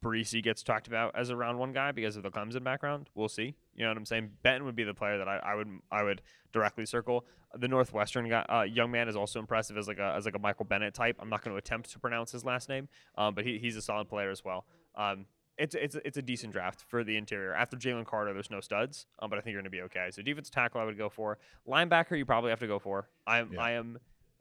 Bresee 0.01 0.43
gets 0.43 0.63
talked 0.63 0.87
about 0.87 1.15
as 1.17 1.31
a 1.31 1.37
round 1.37 1.59
one 1.59 1.73
guy 1.73 1.93
because 1.93 2.17
of 2.17 2.23
the 2.23 2.31
Clemson 2.31 2.65
background. 2.65 3.11
We'll 3.15 3.29
see. 3.29 3.55
You 3.75 3.85
know 3.85 3.91
what 3.91 3.97
I'm 3.97 4.05
saying? 4.05 4.31
Benton 4.43 4.65
would 4.65 4.77
be 4.77 4.85
the 4.85 4.95
player 4.95 5.19
that 5.19 5.29
I, 5.29 5.39
I 5.39 5.55
would 5.55 5.69
I 5.91 6.03
would 6.03 6.23
directly 6.53 6.87
circle. 6.87 7.25
The 7.55 7.69
Northwestern 7.69 8.29
guy, 8.29 8.45
uh, 8.49 8.63
young 8.63 8.91
man, 8.91 9.09
is 9.09 9.17
also 9.17 9.39
impressive 9.39 9.77
as 9.77 9.89
like 9.89 9.99
a 9.99 10.15
as 10.17 10.25
like 10.25 10.35
a 10.35 10.39
Michael 10.39 10.65
Bennett 10.65 10.95
type. 10.95 11.17
I'm 11.21 11.31
not 11.31 11.43
going 11.43 11.55
to 11.55 11.59
attempt 11.59 11.91
to 11.93 11.99
pronounce 11.99 12.33
his 12.33 12.45
last 12.45 12.69
name, 12.69 12.89
um, 13.17 13.35
but 13.35 13.45
he, 13.45 13.59
he's 13.59 13.77
a 13.77 13.83
solid 13.83 14.09
player 14.09 14.31
as 14.31 14.45
well. 14.45 14.67
Um, 14.95 15.27
it's 15.59 15.75
it's 15.75 15.97
it's 16.05 16.17
a 16.17 16.23
decent 16.23 16.53
draft 16.53 16.85
for 16.89 17.03
the 17.03 17.17
interior. 17.17 17.53
After 17.53 17.77
Jalen 17.77 18.07
Carter, 18.07 18.33
there's 18.33 18.51
no 18.51 18.61
studs, 18.61 19.07
um, 19.19 19.29
but 19.29 19.39
I 19.39 19.43
think 19.43 19.53
you're 19.53 19.61
going 19.61 19.71
to 19.71 19.77
be 19.77 19.83
okay. 19.83 20.09
So 20.11 20.23
defense 20.23 20.51
tackle, 20.51 20.81
I 20.81 20.85
would 20.85 20.97
go 20.97 21.09
for. 21.09 21.39
Linebacker, 21.67 22.17
you 22.17 22.25
probably 22.25 22.51
have 22.51 22.61
to 22.61 22.67
go 22.67 22.79
for. 22.79 23.09
I'm 23.27 23.53
Yeah. 23.53 23.61
I 23.61 23.71
am 23.73 23.99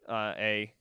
uh, 0.07 0.33
a, 0.37 0.73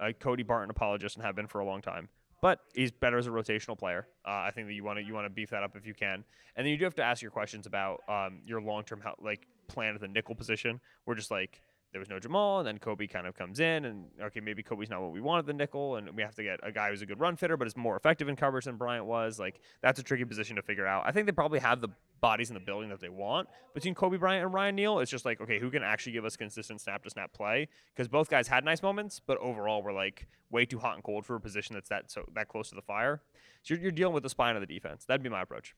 a 0.00 0.12
Cody 0.14 0.42
Barton 0.42 0.70
apologist 0.70 1.16
and 1.16 1.24
have 1.24 1.34
been 1.34 1.48
for 1.48 1.60
a 1.60 1.64
long 1.64 1.82
time. 1.82 2.08
But 2.40 2.60
he's 2.74 2.90
better 2.90 3.18
as 3.18 3.26
a 3.26 3.30
rotational 3.30 3.78
player. 3.78 4.06
Uh, 4.26 4.30
I 4.30 4.50
think 4.50 4.66
that 4.66 4.72
you 4.72 4.82
want 4.82 4.98
to 4.98 5.04
you 5.04 5.12
want 5.12 5.26
to 5.26 5.30
beef 5.30 5.50
that 5.50 5.62
up 5.62 5.76
if 5.76 5.86
you 5.86 5.94
can, 5.94 6.24
and 6.56 6.64
then 6.64 6.66
you 6.66 6.78
do 6.78 6.84
have 6.84 6.94
to 6.96 7.02
ask 7.02 7.20
your 7.20 7.30
questions 7.30 7.66
about 7.66 8.00
um, 8.08 8.40
your 8.46 8.60
long 8.62 8.82
term 8.82 9.02
like 9.20 9.46
plan 9.68 9.94
at 9.94 10.00
the 10.00 10.08
nickel 10.08 10.34
position. 10.34 10.80
We're 11.06 11.14
just 11.14 11.30
like 11.30 11.60
there 11.92 11.98
was 11.98 12.08
no 12.08 12.18
Jamal, 12.20 12.60
and 12.60 12.66
then 12.66 12.78
Coby 12.78 13.10
kind 13.10 13.26
of 13.26 13.36
comes 13.36 13.58
in, 13.58 13.84
and 13.84 14.04
okay, 14.22 14.40
maybe 14.40 14.62
Coby's 14.62 14.88
not 14.88 15.02
what 15.02 15.10
we 15.10 15.20
wanted 15.20 15.46
the 15.46 15.52
nickel, 15.52 15.96
and 15.96 16.14
we 16.14 16.22
have 16.22 16.34
to 16.36 16.42
get 16.42 16.60
a 16.62 16.70
guy 16.70 16.90
who's 16.90 17.02
a 17.02 17.06
good 17.06 17.18
run 17.18 17.36
fitter, 17.36 17.56
but 17.56 17.66
is 17.66 17.76
more 17.76 17.96
effective 17.96 18.28
in 18.28 18.36
coverage 18.36 18.66
than 18.66 18.76
Bryant 18.76 19.06
was. 19.06 19.40
Like 19.40 19.60
that's 19.82 19.98
a 19.98 20.02
tricky 20.02 20.24
position 20.24 20.56
to 20.56 20.62
figure 20.62 20.86
out. 20.86 21.02
I 21.06 21.12
think 21.12 21.26
they 21.26 21.32
probably 21.32 21.58
have 21.58 21.80
the 21.80 21.88
bodies 22.20 22.50
in 22.50 22.54
the 22.54 22.60
building 22.60 22.90
that 22.90 23.00
they 23.00 23.08
want 23.08 23.48
between 23.74 23.94
Coby 23.94 24.20
Bryant 24.20 24.44
and 24.44 24.54
Ryan 24.54 24.76
Neal. 24.76 24.98
It's 25.00 25.10
just 25.10 25.24
like 25.24 25.40
okay, 25.40 25.58
who 25.58 25.70
can 25.70 25.82
actually 25.82 26.12
give 26.12 26.24
us 26.24 26.36
consistent 26.36 26.80
snap 26.80 27.02
to 27.04 27.10
snap 27.10 27.32
play? 27.32 27.68
Because 27.94 28.08
both 28.08 28.30
guys 28.30 28.46
had 28.46 28.64
nice 28.64 28.82
moments, 28.82 29.20
but 29.24 29.38
overall 29.38 29.82
we're 29.82 29.92
like 29.92 30.28
way 30.50 30.64
too 30.64 30.78
hot 30.78 30.94
and 30.94 31.02
cold 31.02 31.26
for 31.26 31.34
a 31.34 31.40
position 31.40 31.74
that's 31.74 31.88
that 31.88 32.10
so 32.10 32.24
that 32.34 32.48
close 32.48 32.68
to 32.68 32.76
the 32.76 32.82
fire. 32.82 33.22
So 33.62 33.74
you're, 33.74 33.82
you're 33.82 33.92
dealing 33.92 34.14
with 34.14 34.22
the 34.22 34.30
spine 34.30 34.56
of 34.56 34.60
the 34.60 34.66
defense. 34.66 35.04
That'd 35.04 35.22
be 35.22 35.28
my 35.28 35.42
approach. 35.42 35.74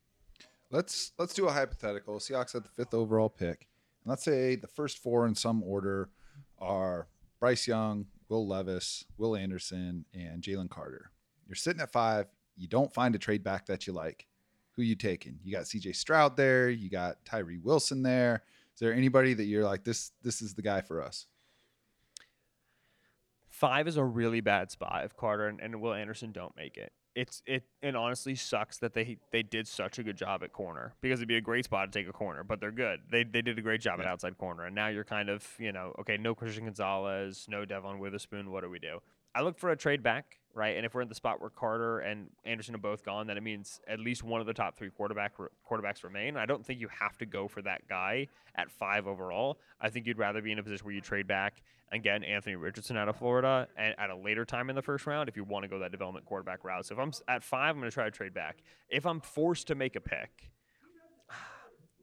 Let's 0.71 1.13
let's 1.19 1.35
do 1.35 1.47
a 1.47 1.53
hypothetical. 1.53 2.19
Seahawks 2.19 2.55
at 2.55 2.65
the 2.65 2.71
fifth 2.71 2.95
overall 2.95 3.29
pick. 3.29 3.69
And 4.05 4.11
let's 4.11 4.25
say 4.25 4.57
the 4.57 4.67
first 4.67 4.99
four 4.99 5.27
in 5.27 5.35
some 5.35 5.63
order 5.63 6.11
are 6.59 7.09
Bryce 7.41 7.67
Young, 7.67 8.07
Will 8.29 8.47
Levis, 8.47 9.05
Will 9.19 9.37
Anderson, 9.37 10.05
and 10.15 10.43
Jalen 10.43 10.71
Carter. 10.71 11.11
You're 11.47 11.55
sitting 11.55 11.83
at 11.83 11.93
five. 11.93 12.27
You 12.57 12.69
don't 12.69 12.93
find 12.93 13.15
a 13.15 13.19
trade 13.19 13.43
back 13.45 13.67
that 13.67 13.87
you 13.87 13.93
like. 13.93 14.27
Who 14.77 14.83
you 14.83 14.95
taking? 14.95 15.39
You 15.45 15.53
got 15.53 15.65
CJ 15.65 15.95
Stroud 15.97 16.37
there. 16.37 16.71
You 16.71 16.89
got 16.89 17.25
Tyree 17.25 17.59
Wilson 17.59 18.03
there. 18.03 18.43
Is 18.75 18.81
there 18.81 18.95
anybody 18.95 19.35
that 19.35 19.45
you're 19.45 19.65
like 19.65 19.85
this? 19.85 20.13
This 20.23 20.41
is 20.41 20.55
the 20.55 20.63
guy 20.63 20.81
for 20.81 21.03
us. 21.03 21.27
Five 23.49 23.87
is 23.87 23.97
a 23.97 24.05
really 24.05 24.41
bad 24.41 24.71
spot 24.71 25.05
if 25.05 25.17
Carter 25.17 25.47
and, 25.47 25.61
and 25.61 25.81
Will 25.81 25.93
Anderson 25.93 26.33
don't 26.33 26.57
make 26.57 26.77
it. 26.77 26.93
It's 27.15 27.43
it 27.47 27.65
it 27.83 27.95
honestly 27.95 28.35
sucks 28.35 28.79
that 28.79 28.95
they 28.95 29.19
they 29.33 29.43
did 29.43 29.69
such 29.69 29.99
a 29.99 30.03
good 30.03 30.17
job 30.17 30.43
at 30.43 30.53
corner 30.53 30.95
because 31.03 31.21
it'd 31.21 31.29
be 31.29 31.37
a 31.37 31.43
great 31.43 31.67
spot 31.67 31.93
to 31.93 31.99
take 31.99 32.09
a 32.09 32.13
corner, 32.13 32.43
but 32.43 32.61
they're 32.61 32.71
good. 32.71 33.01
They 33.11 33.25
they 33.25 33.43
did 33.43 33.59
a 33.59 33.63
great 33.63 33.81
job 33.83 34.01
at 34.01 34.07
outside 34.07 34.39
corner, 34.39 34.65
and 34.65 34.75
now 34.75 34.89
you're 34.89 35.05
kind 35.05 35.29
of 35.29 35.47
you 35.59 35.73
know 35.73 35.95
okay, 36.01 36.17
no 36.17 36.35
Christian 36.35 36.65
Gonzalez, 36.65 37.47
no 37.49 37.65
Devon 37.65 37.99
Witherspoon. 37.99 38.51
What 38.51 38.63
do 38.63 38.71
we 38.71 38.79
do? 38.79 39.01
I 39.35 39.43
look 39.43 39.59
for 39.59 39.71
a 39.71 39.77
trade 39.77 40.03
back, 40.03 40.39
right? 40.55 40.77
And 40.77 40.85
if 40.85 40.95
we're 40.95 41.01
in 41.01 41.09
the 41.09 41.15
spot 41.15 41.41
where 41.41 41.49
Carter 41.49 42.01
and 42.01 42.29
Anderson 42.45 42.75
are 42.75 42.79
both 42.79 43.03
gone, 43.03 43.27
then 43.27 43.39
it 43.39 43.43
means 43.43 43.81
at 43.89 43.99
least 43.99 44.23
one 44.23 44.41
of 44.41 44.47
the 44.47 44.53
top 44.53 44.77
three 44.77 44.91
quarterback 44.91 45.33
quarterbacks 45.69 46.05
remain. 46.05 46.37
I 46.37 46.45
don't 46.45 46.65
think 46.65 46.81
you 46.81 46.89
have 46.89 47.17
to 47.19 47.27
go 47.27 47.49
for 47.49 47.63
that 47.63 47.89
guy 47.89 48.29
at 48.55 48.71
five 48.71 49.07
overall. 49.07 49.59
I 49.81 49.89
think 49.89 50.07
you'd 50.07 50.19
rather 50.19 50.43
be 50.43 50.53
in 50.53 50.59
a 50.59 50.63
position 50.63 50.85
where 50.85 50.95
you 50.95 51.01
trade 51.01 51.27
back 51.27 51.63
and 51.91 52.03
get 52.03 52.23
Anthony 52.25 52.57
Richardson 52.57 52.97
out 52.97 53.09
of 53.09 53.17
Florida 53.17 53.69
and 53.77 53.95
at 53.99 54.11
a 54.11 54.17
later 54.17 54.45
time 54.45 54.69
in 54.69 54.77
the 54.77 54.83
first 54.83 55.07
round 55.07 55.29
if 55.29 55.37
you 55.37 55.45
want 55.45 55.63
to 55.63 55.69
go 55.69 55.79
that 55.79 55.93
development 55.93 56.27
quarterback 56.27 56.65
route. 56.65 56.85
So 56.87 56.95
if 56.95 57.01
I'm 57.01 57.13
at 57.29 57.43
five, 57.43 57.71
I'm 57.71 57.81
going 57.81 57.91
to 57.91 57.95
try 57.95 58.05
to 58.05 58.11
trade 58.11 58.35
back. 58.35 58.59
If 58.89 59.07
I'm 59.07 59.21
forced 59.21 59.67
to 59.69 59.75
make 59.75 59.97
a 59.97 60.01
pick, 60.01 60.51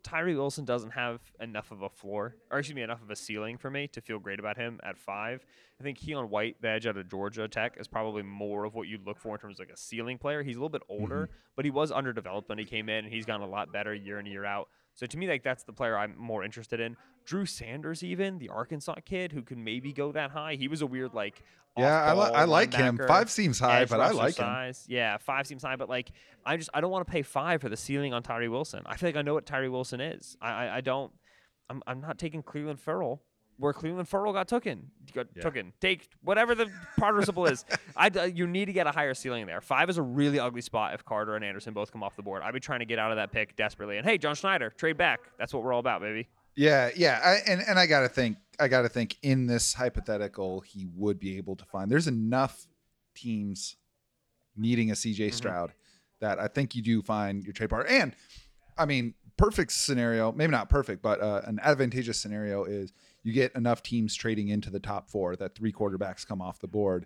Tyree 0.03 0.35
Wilson 0.35 0.65
doesn't 0.65 0.91
have 0.91 1.19
enough 1.39 1.71
of 1.71 1.81
a 1.81 1.89
floor, 1.89 2.35
or 2.51 2.59
excuse 2.59 2.75
me, 2.75 2.81
enough 2.81 3.01
of 3.01 3.09
a 3.09 3.15
ceiling 3.15 3.57
for 3.57 3.69
me 3.69 3.87
to 3.89 4.01
feel 4.01 4.19
great 4.19 4.39
about 4.39 4.57
him 4.57 4.79
at 4.83 4.97
five. 4.97 5.45
I 5.79 5.83
think 5.83 5.99
Keion 5.99 6.29
White, 6.29 6.57
the 6.61 6.69
edge 6.69 6.87
out 6.87 6.97
of 6.97 7.09
Georgia 7.09 7.47
Tech, 7.47 7.77
is 7.79 7.87
probably 7.87 8.23
more 8.23 8.65
of 8.65 8.75
what 8.75 8.87
you'd 8.87 9.05
look 9.05 9.19
for 9.19 9.35
in 9.35 9.41
terms 9.41 9.59
of 9.59 9.67
like 9.67 9.73
a 9.73 9.77
ceiling 9.77 10.17
player. 10.17 10.43
He's 10.43 10.55
a 10.55 10.59
little 10.59 10.69
bit 10.69 10.83
older, 10.89 11.23
mm-hmm. 11.23 11.33
but 11.55 11.65
he 11.65 11.71
was 11.71 11.91
underdeveloped 11.91 12.49
when 12.49 12.57
he 12.57 12.65
came 12.65 12.89
in, 12.89 13.05
and 13.05 13.13
he's 13.13 13.25
gotten 13.25 13.45
a 13.45 13.49
lot 13.49 13.71
better 13.71 13.93
year 13.93 14.19
in 14.19 14.25
year 14.25 14.45
out. 14.45 14.69
So 14.99 15.05
to 15.05 15.17
me, 15.17 15.29
like 15.29 15.43
that's 15.43 15.63
the 15.63 15.71
player 15.71 15.97
I'm 15.97 16.13
more 16.17 16.43
interested 16.43 16.81
in. 16.81 16.97
Drew 17.23 17.45
Sanders, 17.45 18.03
even 18.03 18.37
the 18.37 18.49
Arkansas 18.49 18.95
kid 19.05 19.31
who 19.31 19.43
can 19.43 19.63
maybe 19.63 19.93
go 19.93 20.11
that 20.11 20.31
high. 20.31 20.55
He 20.55 20.67
was 20.67 20.81
a 20.81 20.85
weird 20.85 21.13
like. 21.13 21.41
Yeah, 21.77 22.03
I, 22.03 22.13
li- 22.13 22.31
I 22.35 22.43
like 22.43 22.73
him. 22.73 22.99
Five 23.07 23.31
seems 23.31 23.59
high, 23.59 23.85
but 23.85 24.01
I 24.01 24.09
like 24.11 24.35
him. 24.35 24.45
Yeah, 24.89 25.15
five 25.15 25.47
seems 25.47 25.63
high, 25.63 25.77
but 25.77 25.87
like 25.87 26.11
I 26.45 26.57
just 26.57 26.69
I 26.73 26.81
don't 26.81 26.91
want 26.91 27.07
to 27.07 27.11
pay 27.13 27.21
five 27.21 27.61
for 27.61 27.69
the 27.69 27.77
ceiling 27.77 28.13
on 28.13 28.23
Tyree 28.23 28.49
Wilson. 28.49 28.81
I 28.85 28.97
feel 28.97 29.07
like 29.07 29.15
I 29.15 29.21
know 29.21 29.35
what 29.35 29.45
Tyree 29.45 29.69
Wilson 29.69 30.01
is. 30.01 30.35
I 30.41 30.51
I, 30.51 30.77
I 30.77 30.81
don't. 30.81 31.13
I'm 31.69 31.81
I'm 31.87 32.01
not 32.01 32.19
taking 32.19 32.43
Clelin 32.43 32.77
Ferrell 32.77 33.21
where 33.59 33.73
Clelin 33.73 34.07
Ferrell 34.07 34.33
got 34.33 34.47
taken. 34.47 34.89
Got 35.13 35.27
Yeah. 35.35 35.43
taken. 35.43 35.73
Take 35.81 36.07
whatever 36.23 36.55
the 36.55 36.71
participle 36.97 37.45
is. 37.45 37.65
I 37.95 38.09
d- 38.09 38.27
you 38.33 38.47
need 38.47 38.65
to 38.65 38.73
get 38.73 38.87
a 38.87 38.91
higher 38.91 39.13
ceiling 39.13 39.45
there. 39.45 39.59
Five 39.61 39.89
is 39.89 39.97
a 39.97 40.01
really 40.01 40.39
ugly 40.39 40.61
spot 40.61 40.93
if 40.93 41.03
Carter 41.03 41.35
and 41.35 41.43
Anderson 41.43 41.73
both 41.73 41.91
come 41.91 42.01
off 42.01 42.15
the 42.15 42.23
board. 42.23 42.41
I'd 42.41 42.53
be 42.53 42.59
trying 42.59 42.79
to 42.79 42.85
get 42.85 42.99
out 42.99 43.11
of 43.11 43.17
that 43.17 43.31
pick 43.31 43.55
desperately. 43.55 43.97
And 43.97 44.07
hey, 44.07 44.17
John 44.17 44.33
Schneider, 44.35 44.69
trade 44.69 44.97
back. 44.97 45.19
That's 45.37 45.53
what 45.53 45.63
we're 45.63 45.73
all 45.73 45.79
about, 45.79 46.01
baby. 46.01 46.27
Yeah, 46.55 46.89
yeah, 46.95 47.19
I, 47.23 47.51
and 47.51 47.61
and 47.67 47.77
I 47.79 47.85
gotta 47.85 48.09
think, 48.09 48.37
I 48.59 48.67
gotta 48.67 48.89
think 48.89 49.17
in 49.21 49.45
this 49.47 49.73
hypothetical, 49.73 50.61
he 50.61 50.87
would 50.95 51.19
be 51.19 51.37
able 51.37 51.55
to 51.57 51.65
find. 51.65 51.89
There's 51.91 52.07
enough 52.07 52.65
teams 53.15 53.75
needing 54.55 54.91
a 54.91 54.95
CJ 54.95 55.29
Mhm. 55.29 55.33
Stroud 55.33 55.73
that 56.19 56.39
I 56.39 56.47
think 56.47 56.75
you 56.75 56.81
do 56.81 57.01
find 57.01 57.43
your 57.43 57.53
trade 57.53 57.69
partner. 57.69 57.89
And 57.91 58.15
I 58.77 58.85
mean, 58.85 59.13
perfect 59.37 59.71
scenario, 59.71 60.31
maybe 60.33 60.51
not 60.51 60.69
perfect, 60.69 61.01
but 61.01 61.21
uh, 61.21 61.41
an 61.45 61.59
advantageous 61.63 62.19
scenario 62.19 62.65
is 62.65 62.91
you 63.23 63.33
get 63.33 63.53
enough 63.55 63.83
teams 63.83 64.15
trading 64.15 64.47
into 64.49 64.69
the 64.69 64.79
top 64.79 65.09
four 65.09 65.35
that 65.37 65.55
three 65.55 65.73
quarterbacks 65.73 66.25
come 66.25 66.41
off 66.41 66.59
the 66.59 66.67
board, 66.67 67.05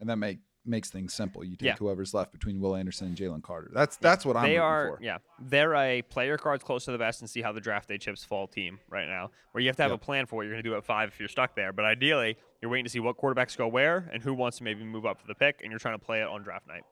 and 0.00 0.08
that 0.08 0.16
make 0.16 0.38
makes 0.66 0.88
things 0.88 1.12
simple. 1.12 1.44
You 1.44 1.56
take 1.56 1.66
Yeah. 1.66 1.74
whoever's 1.76 2.14
left 2.14 2.32
between 2.32 2.58
Will 2.58 2.74
Anderson 2.74 3.08
and 3.08 3.16
Jalen 3.16 3.42
Carter. 3.42 3.70
That's 3.74 3.96
that's 3.98 4.24
what 4.24 4.34
I'm. 4.34 4.44
they 4.44 4.56
are 4.56 4.96
for. 4.96 5.04
yeah 5.04 5.18
they're 5.38 5.74
a 5.74 6.00
player 6.00 6.38
cards 6.38 6.64
close 6.64 6.86
to 6.86 6.92
the 6.92 6.96
best 6.96 7.20
and 7.20 7.28
see 7.28 7.42
how 7.42 7.52
the 7.52 7.60
draft 7.60 7.86
day 7.88 7.98
chips 7.98 8.24
fall 8.24 8.46
team 8.46 8.78
right 8.88 9.06
now 9.06 9.30
where 9.52 9.60
you 9.60 9.68
have 9.68 9.76
to 9.76 9.82
have 9.82 9.90
Yep. 9.90 10.00
a 10.00 10.04
plan 10.04 10.24
for 10.24 10.36
what 10.36 10.42
you're 10.44 10.52
going 10.52 10.62
to 10.62 10.68
do 10.70 10.74
at 10.74 10.82
five 10.82 11.10
if 11.10 11.20
you're 11.20 11.28
stuck 11.28 11.54
there 11.54 11.74
but 11.74 11.84
ideally 11.84 12.38
you're 12.62 12.70
waiting 12.70 12.86
to 12.86 12.90
see 12.90 12.98
what 13.00 13.18
quarterbacks 13.18 13.58
go 13.58 13.68
where 13.68 14.08
and 14.14 14.22
who 14.22 14.32
wants 14.32 14.56
to 14.56 14.64
maybe 14.64 14.82
move 14.84 15.04
up 15.04 15.20
for 15.20 15.26
the 15.26 15.34
pick 15.34 15.60
and 15.62 15.70
you're 15.70 15.78
trying 15.78 15.98
to 15.98 16.02
play 16.02 16.22
it 16.22 16.26
on 16.28 16.42
draft 16.42 16.66
night 16.66 16.84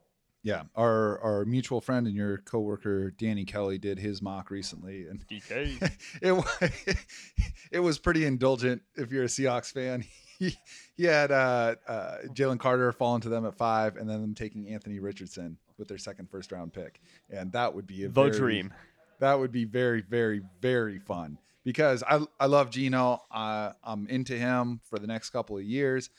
Yeah, 0.45 0.63
our 0.75 1.21
our 1.21 1.45
mutual 1.45 1.81
friend 1.81 2.07
and 2.07 2.17
your 2.17 2.39
coworker 2.39 3.13
Danny 3.13 3.45
Kelly 3.45 3.79
did 3.79 3.99
his 3.99 4.21
mock 4.21 4.51
recently, 4.51 5.07
and 5.07 5.25
dk 5.29 5.91
it 6.23 7.07
it 7.73 7.79
was 7.79 7.99
pretty 7.99 8.25
indulgent. 8.25 8.83
If 8.97 9.13
you're 9.13 9.25
a 9.25 9.29
Seahawks 9.29 9.73
fan, 9.73 10.05
he 10.39 10.57
he 10.97 11.05
had 11.05 11.31
uh, 11.31 11.77
uh, 11.87 12.17
Jalen 12.35 12.59
Carter 12.59 12.91
falling 12.91 13.21
to 13.23 13.29
them 13.29 13.47
at 13.47 13.55
five, 13.55 13.97
and 13.97 14.11
then 14.11 14.21
them 14.21 14.35
taking 14.35 14.69
Anthony 14.69 14.99
Richardson 14.99 15.59
with 15.79 15.87
their 15.87 15.99
second 15.99 16.29
first 16.29 16.51
round 16.51 16.73
pick, 16.73 17.01
and 17.31 17.53
that 17.53 17.73
would 17.73 17.87
be 17.87 18.05
a 18.05 18.09
the 18.09 18.13
very, 18.13 18.31
dream 18.31 18.75
That 19.21 19.39
would 19.39 19.53
be 19.53 19.65
very 19.65 20.01
very 20.03 20.43
very 20.61 20.99
fun 20.99 21.39
because 21.63 22.03
I 22.03 22.21
I 22.41 22.47
love 22.47 22.71
Geno. 22.71 23.23
Uh, 23.31 23.73
I'm 23.85 24.09
into 24.09 24.37
him 24.37 24.81
for 24.91 24.99
the 24.99 25.07
next 25.07 25.31
couple 25.31 25.57
of 25.57 25.63
years. 25.63 26.11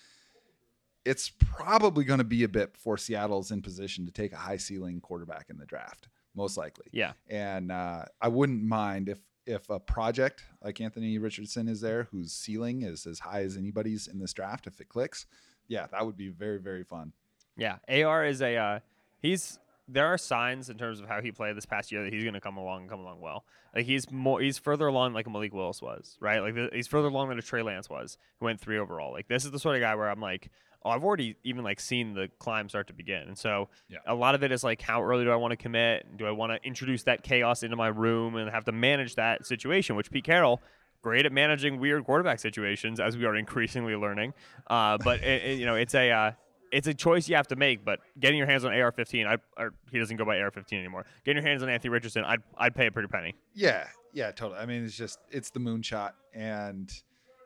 It's 1.06 1.30
probably 1.40 2.06
going 2.06 2.20
to 2.20 2.24
be 2.24 2.44
a 2.44 2.48
bit 2.48 2.74
before 2.74 2.98
Seattle's 2.98 3.52
in 3.52 3.62
position 3.62 4.06
to 4.06 4.12
take 4.12 4.32
a 4.34 4.38
high 4.38 4.58
ceiling 4.58 5.02
quarterback 5.02 5.50
in 5.50 5.58
the 5.58 5.66
draft, 5.66 6.08
most 6.36 6.58
likely. 6.58 6.86
Yeah. 6.92 7.14
And 7.30 7.72
uh, 7.72 8.06
I 8.22 8.28
wouldn't 8.28 8.64
mind 8.64 9.10
if 9.10 9.20
if 9.46 9.70
a 9.70 9.80
project 9.80 10.46
like 10.64 10.80
Anthony 10.80 11.18
Richardson 11.18 11.68
is 11.68 11.82
there, 11.82 12.08
whose 12.12 12.32
ceiling 12.32 12.84
is 12.84 13.06
as 13.06 13.20
high 13.20 13.42
as 13.42 13.58
anybody's 13.58 14.08
in 14.08 14.18
this 14.18 14.32
draft, 14.32 14.68
if 14.68 14.80
it 14.80 14.88
clicks, 14.88 15.26
yeah, 15.68 15.88
that 15.92 16.06
would 16.06 16.18
be 16.18 16.30
very 16.30 16.60
very 16.60 16.84
fun. 16.84 17.12
Yeah, 17.58 17.78
AR 17.90 18.26
is 18.26 18.42
a 18.42 18.56
uh, 18.56 18.80
he's 19.22 19.60
there 19.88 20.08
are 20.08 20.18
signs 20.18 20.70
in 20.70 20.78
terms 20.78 21.00
of 21.00 21.08
how 21.08 21.22
he 21.22 21.32
played 21.32 21.58
this 21.58 21.66
past 21.66 21.92
year 21.92 22.04
that 22.04 22.14
he's 22.14 22.24
going 22.24 22.34
to 22.34 22.42
come 22.42 22.58
along 22.58 22.82
and 22.82 22.90
come 22.90 23.02
along 23.02 23.20
well. 23.20 23.44
Like 23.76 23.86
he's 23.86 24.10
more 24.10 24.40
he's 24.40 24.58
further 24.58 24.88
along 24.88 25.14
like 25.14 25.28
Malik 25.28 25.54
Willis 25.54 25.82
was, 25.82 26.18
right? 26.22 26.40
Like 26.40 26.56
the, 26.56 26.70
he's 26.72 26.88
further 26.88 27.10
along 27.10 27.30
than 27.30 27.40
a 27.40 27.42
Trey 27.42 27.62
Lance 27.62 27.90
was, 27.90 28.18
who 28.40 28.46
went 28.46 28.62
three 28.62 28.78
overall. 28.78 29.12
Like 29.12 29.28
this 29.28 29.46
is 29.46 29.52
the 29.52 29.60
sort 29.60 29.76
of 29.76 29.82
guy 29.82 29.96
where 29.96 30.10
I'm 30.10 30.22
like, 30.22 30.50
I've 30.86 31.04
already 31.04 31.36
even 31.44 31.64
like 31.64 31.80
seen 31.80 32.14
the 32.14 32.30
climb 32.40 32.68
start 32.70 32.88
to 32.88 32.94
begin, 32.94 33.24
and 33.28 33.38
so 33.38 33.70
Yeah. 33.90 34.00
a 34.06 34.14
lot 34.16 34.36
of 34.36 34.44
it 34.44 34.52
is 34.52 34.64
like 34.64 34.82
how 34.82 35.02
early 35.04 35.24
do 35.24 35.32
I 35.32 35.36
want 35.36 35.52
to 35.52 35.58
commit? 35.58 36.18
Do 36.18 36.26
I 36.28 36.32
want 36.32 36.52
to 36.52 36.68
introduce 36.68 37.04
that 37.04 37.24
chaos 37.24 37.64
into 37.64 37.76
my 37.76 37.88
room 37.88 38.36
and 38.36 38.50
have 38.50 38.66
to 38.66 38.72
manage 38.72 39.16
that 39.16 39.46
situation? 39.46 39.96
Which 39.96 40.12
Pete 40.12 40.24
Carroll. 40.26 40.62
Great 41.02 41.26
at 41.26 41.34
managing 41.34 41.82
weird 41.82 42.06
quarterback 42.06 42.40
situations, 42.40 43.00
as 43.02 43.18
we 43.18 43.26
are 43.26 43.36
increasingly 43.36 43.94
learning. 43.96 44.34
Uh, 44.68 44.98
but 45.04 45.22
it, 45.22 45.44
it- 45.44 45.60
you 45.60 45.66
know, 45.66 45.76
it's 45.76 45.94
a 45.96 46.10
uh, 46.12 46.32
it's 46.72 46.88
a 46.88 46.94
choice 46.94 47.28
you 47.30 47.36
have 47.36 47.48
to 47.50 47.56
make. 47.58 47.84
But 47.84 48.00
getting 48.20 48.38
your 48.38 48.48
hands 48.48 48.64
on 48.66 48.74
AR-15, 48.74 49.28
I 49.28 49.38
or 49.62 49.74
he 49.92 50.00
doesn't 50.00 50.16
go 50.18 50.24
by 50.26 50.40
AR-15 50.40 50.74
anymore. 50.80 51.06
Getting 51.26 51.44
your 51.44 51.50
hands 51.50 51.62
on 51.62 51.68
Anthony 51.70 51.90
Richardson, 51.90 52.24
I'd 52.24 52.42
I'd 52.58 52.74
pay 52.74 52.88
a 52.88 52.92
pretty 52.92 53.10
penny. 53.10 53.36
Yeah, 53.54 53.86
yeah, 54.14 54.32
totally. 54.32 54.60
I 54.62 54.66
mean, 54.66 54.84
it's 54.86 54.96
just 54.98 55.20
it's 55.30 55.50
the 55.50 55.60
moonshot, 55.60 56.12
and 56.34 56.90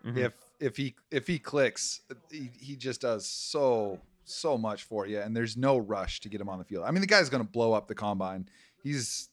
Mhm. 0.05 0.17
if 0.17 0.33
if 0.60 0.78
he 0.78 0.95
if 1.12 1.28
he 1.28 1.39
clicks, 1.39 2.01
he, 2.32 2.49
he 2.60 2.76
just 2.76 3.01
does 3.01 3.26
so 3.26 3.99
so 4.26 4.58
much 4.58 4.84
for 4.84 5.05
you, 5.08 5.20
and 5.20 5.36
there's 5.36 5.55
no 5.55 5.78
rush 5.78 6.20
to 6.22 6.30
get 6.30 6.41
him 6.41 6.49
on 6.49 6.60
the 6.60 6.66
field. 6.66 6.84
I 6.86 6.91
mean, 6.91 7.01
the 7.01 7.08
guy's 7.08 7.30
going 7.30 7.43
to 7.43 7.49
blow 7.49 7.74
up 7.74 7.88
the 7.88 7.95
combine. 7.95 8.49
He's, 8.84 9.30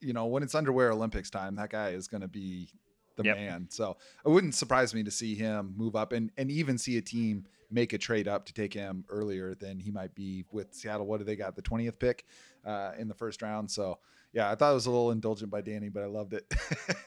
you 0.00 0.12
know, 0.12 0.26
when 0.26 0.42
it's 0.42 0.54
underwear 0.54 0.92
Olympics 0.92 1.28
time, 1.30 1.56
that 1.56 1.70
guy 1.70 1.90
is 1.90 2.06
going 2.08 2.20
to 2.20 2.28
be 2.28 2.68
the 3.16 3.24
Yep. 3.24 3.36
man. 3.36 3.66
So 3.70 3.96
it 4.24 4.28
wouldn't 4.28 4.54
surprise 4.54 4.94
me 4.94 5.02
to 5.02 5.10
see 5.10 5.34
him 5.34 5.74
move 5.76 5.96
up 5.96 6.12
and 6.12 6.30
and 6.36 6.50
even 6.50 6.78
see 6.78 6.96
a 6.98 7.02
team 7.02 7.46
make 7.70 7.92
a 7.92 7.98
trade 7.98 8.28
up 8.28 8.46
to 8.46 8.52
take 8.54 8.72
him 8.72 9.04
earlier 9.10 9.54
than 9.54 9.78
he 9.78 9.90
might 9.90 10.14
be 10.14 10.44
with 10.52 10.72
Seattle. 10.72 11.06
What 11.06 11.18
do 11.18 11.24
they 11.24 11.36
got? 11.36 11.56
The 11.56 11.62
twentieth 11.62 11.98
pick 11.98 12.24
uh, 12.64 12.92
in 12.98 13.08
the 13.08 13.14
first 13.14 13.42
round. 13.42 13.70
So 13.70 13.98
yeah, 14.32 14.50
I 14.50 14.54
thought 14.54 14.70
it 14.70 14.74
was 14.74 14.86
a 14.86 14.90
little 14.90 15.10
indulgent 15.10 15.50
by 15.50 15.62
Danny, 15.62 15.88
but 15.88 16.02
I 16.02 16.06
loved 16.06 16.32
it. 16.34 16.44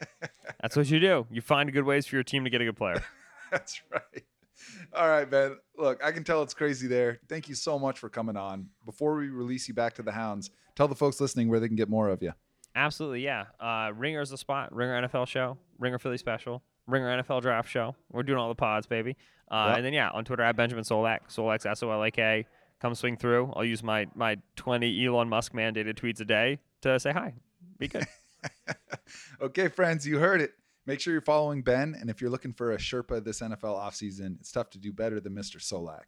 That's 0.62 0.76
what 0.76 0.90
you 0.90 1.00
do. 1.00 1.26
You 1.32 1.42
find 1.42 1.72
good 1.72 1.86
ways 1.86 2.06
for 2.08 2.16
your 2.16 2.24
team 2.24 2.44
to 2.44 2.50
get 2.50 2.62
a 2.62 2.66
good 2.66 2.76
player. 2.76 3.02
That's 3.52 3.82
right. 3.92 4.24
All 4.94 5.08
right, 5.08 5.30
Ben. 5.30 5.58
Look, 5.78 6.04
I 6.04 6.12
can 6.12 6.24
tell 6.24 6.42
it's 6.44 6.54
crazy 6.54 6.88
there. 6.88 7.20
Thank 7.28 7.50
you 7.50 7.56
so 7.56 7.78
much 7.80 8.00
for 8.00 8.10
coming 8.10 8.38
on. 8.38 8.68
Before 8.86 9.16
we 9.16 9.30
release 9.30 9.68
you 9.68 9.74
back 9.74 9.94
to 9.96 10.04
the 10.04 10.12
hounds, 10.12 10.52
tell 10.76 10.88
the 10.88 10.96
folks 10.96 11.20
listening 11.20 11.50
where 11.50 11.60
they 11.60 11.68
can 11.68 11.76
get 11.76 11.90
more 11.90 12.10
of 12.10 12.22
you. 12.22 12.32
Absolutely, 12.76 13.22
yeah. 13.24 13.46
Uh, 13.60 13.92
Ringer 13.96 14.22
is 14.22 14.30
the 14.30 14.38
spot. 14.38 14.74
Ringer 14.74 15.08
NFL 15.08 15.28
show. 15.28 15.58
Ringer 15.80 16.00
Philly 16.00 16.18
special. 16.18 16.62
Ringer 16.88 17.22
NFL 17.22 17.42
draft 17.42 17.70
show. 17.70 17.96
We're 18.12 18.24
doing 18.24 18.38
all 18.40 18.50
the 18.50 18.56
pods, 18.56 18.88
baby. 18.88 19.18
Uh, 19.50 19.66
Yep. 19.70 19.78
And 19.78 19.86
then 19.86 19.94
yeah, 19.94 20.10
on 20.12 20.24
Twitter 20.24 20.44
at 20.44 20.56
Benjamin 20.56 20.84
Solak. 20.86 21.20
Solak 21.30 21.66
S 21.66 21.84
O 21.84 21.92
L 21.92 22.04
A 22.04 22.12
K. 22.12 22.46
Come 22.80 22.96
swing 22.96 23.18
through. 23.18 23.52
I'll 23.56 23.66
use 23.66 23.84
my 23.84 24.08
my 24.16 24.38
20 24.56 25.06
Elon 25.06 25.28
Musk 25.30 25.54
mandated 25.54 25.96
tweets 25.96 26.22
a 26.22 26.26
day 26.26 26.60
to 26.82 27.00
say 27.00 27.12
hi. 27.12 27.34
Be 27.78 27.88
good. 27.88 28.06
okay, 29.42 29.68
friends, 29.68 30.08
you 30.08 30.20
heard 30.20 30.42
it. 30.42 30.54
Make 30.88 31.00
sure 31.00 31.14
you're 31.14 31.22
following 31.22 31.62
Ben, 31.62 31.96
and 32.00 32.10
if 32.10 32.22
you're 32.22 32.32
looking 32.32 32.54
for 32.54 32.72
a 32.72 32.78
Sherpa 32.78 33.24
this 33.24 33.42
NFL 33.42 33.80
offseason, 33.80 34.40
it's 34.40 34.52
tough 34.52 34.72
to 34.72 34.80
do 34.80 34.92
better 34.92 35.20
than 35.20 35.36
Mr. 35.36 35.58
Solak. 35.58 36.06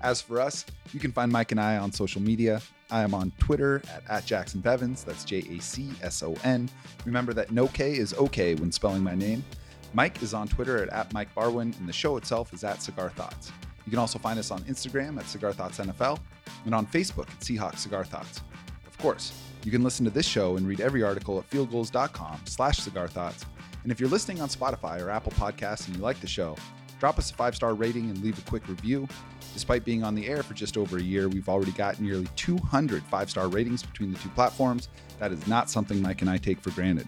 As 0.00 0.20
for 0.20 0.40
us, 0.40 0.64
you 0.92 1.00
can 1.00 1.10
find 1.10 1.32
Mike 1.32 1.50
and 1.50 1.60
I 1.60 1.78
on 1.78 1.90
social 1.90 2.22
media. 2.22 2.62
I 2.88 3.02
am 3.02 3.14
on 3.14 3.32
Twitter 3.40 3.82
at, 3.92 4.04
at 4.08 4.24
Jacson 4.24 4.62
Bevens. 4.62 5.04
That's 5.04 5.24
J 5.24 5.38
A 5.50 5.58
C 5.58 5.90
S 6.02 6.22
O 6.22 6.36
N. 6.44 6.68
Remember 7.04 7.32
that 7.32 7.50
no 7.50 7.66
K 7.66 7.96
is 7.96 8.14
okay 8.14 8.54
when 8.54 8.70
spelling 8.70 9.02
my 9.02 9.16
name. 9.16 9.44
Mike 9.92 10.22
is 10.22 10.34
on 10.34 10.46
Twitter 10.46 10.80
at, 10.82 10.88
at 10.90 11.12
Mike 11.12 11.34
Barwin, 11.34 11.76
and 11.80 11.88
the 11.88 11.92
show 11.92 12.16
itself 12.16 12.52
is 12.52 12.62
at 12.62 12.82
Cigar 12.82 13.10
Thoughts. 13.10 13.50
You 13.86 13.90
can 13.90 13.98
also 13.98 14.20
find 14.20 14.38
us 14.38 14.52
on 14.52 14.60
Instagram 14.64 15.18
at 15.18 15.26
Cigar 15.26 15.52
Thoughts 15.52 15.78
NFL 15.78 16.20
and 16.64 16.74
on 16.76 16.86
Facebook 16.86 17.28
at 17.28 17.40
Seahawks 17.40 17.78
Cigar 17.78 18.04
Thoughts. 18.04 18.40
Of 18.86 18.96
course, 18.98 19.32
you 19.64 19.72
can 19.72 19.82
listen 19.82 20.04
to 20.04 20.12
this 20.12 20.26
show 20.26 20.56
and 20.56 20.68
read 20.68 20.80
every 20.80 21.02
article 21.02 21.38
at 21.40 21.50
fieldgulls.com 21.50 22.42
slash 22.44 22.78
cigar 22.78 23.08
thoughts. 23.08 23.44
And 23.86 23.92
if 23.92 24.00
you're 24.00 24.08
listening 24.08 24.40
on 24.40 24.48
Spotify 24.48 25.00
or 25.00 25.10
Apple 25.10 25.30
Podcasts 25.30 25.86
and 25.86 25.94
you 25.94 26.02
like 26.02 26.20
the 26.20 26.26
show, 26.26 26.56
drop 26.98 27.20
us 27.20 27.30
a 27.30 27.34
five-star 27.34 27.74
rating 27.74 28.10
and 28.10 28.20
leave 28.20 28.36
a 28.36 28.42
quick 28.50 28.66
review. 28.66 29.06
Despite 29.54 29.84
being 29.84 30.02
on 30.02 30.16
the 30.16 30.26
air 30.26 30.42
for 30.42 30.54
just 30.54 30.76
over 30.76 30.96
a 30.96 31.00
year, 31.00 31.28
we've 31.28 31.48
already 31.48 31.70
got 31.70 32.00
nearly 32.00 32.26
200 32.34 33.04
five-star 33.04 33.46
ratings 33.46 33.84
between 33.84 34.12
the 34.12 34.18
two 34.18 34.28
platforms. 34.30 34.88
That 35.20 35.30
is 35.30 35.46
not 35.46 35.70
something 35.70 36.02
Mike 36.02 36.20
and 36.20 36.28
I 36.28 36.36
take 36.36 36.60
for 36.60 36.70
granted. 36.70 37.06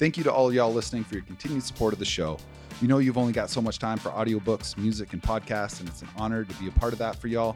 Thank 0.00 0.16
you 0.16 0.24
to 0.24 0.32
all 0.32 0.52
y'all 0.52 0.72
listening 0.72 1.04
for 1.04 1.14
your 1.14 1.22
continued 1.22 1.62
support 1.62 1.92
of 1.92 2.00
the 2.00 2.04
show. 2.04 2.38
We 2.82 2.88
know 2.88 2.98
you've 2.98 3.16
only 3.16 3.32
got 3.32 3.48
so 3.48 3.62
much 3.62 3.78
time 3.78 3.98
for 3.98 4.10
audiobooks, 4.10 4.76
music, 4.76 5.12
and 5.12 5.22
podcasts, 5.22 5.78
and 5.78 5.88
it's 5.88 6.02
an 6.02 6.08
honor 6.16 6.44
to 6.44 6.54
be 6.54 6.66
a 6.66 6.72
part 6.72 6.92
of 6.92 6.98
that 6.98 7.14
for 7.14 7.28
y'all. 7.28 7.54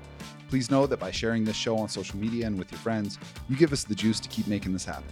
Please 0.49 0.71
know 0.71 0.87
that 0.87 1.01
by 1.01 1.11
sharing 1.11 1.43
this 1.43 1.57
show 1.57 1.77
on 1.77 1.89
social 1.89 2.21
media 2.21 2.47
and 2.47 2.57
with 2.57 2.71
your 2.71 2.79
friends, 2.79 3.19
you 3.49 3.57
give 3.57 3.73
us 3.73 3.83
the 3.83 3.97
juice 3.97 4.21
to 4.21 4.29
keep 4.29 4.47
making 4.47 4.73
this 4.73 4.85
happen. 4.85 5.09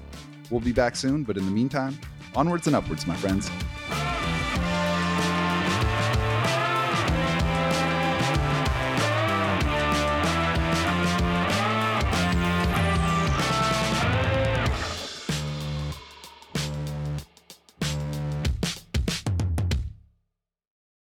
We'll 0.48 0.60
be 0.60 0.70
back 0.70 0.94
soon, 0.94 1.24
but 1.24 1.36
in 1.36 1.44
the 1.44 1.50
meantime, 1.50 1.98
onwards 2.34 2.66
and 2.66 2.76
upwards, 2.76 3.06
my 3.06 3.16
friends. 3.16 3.50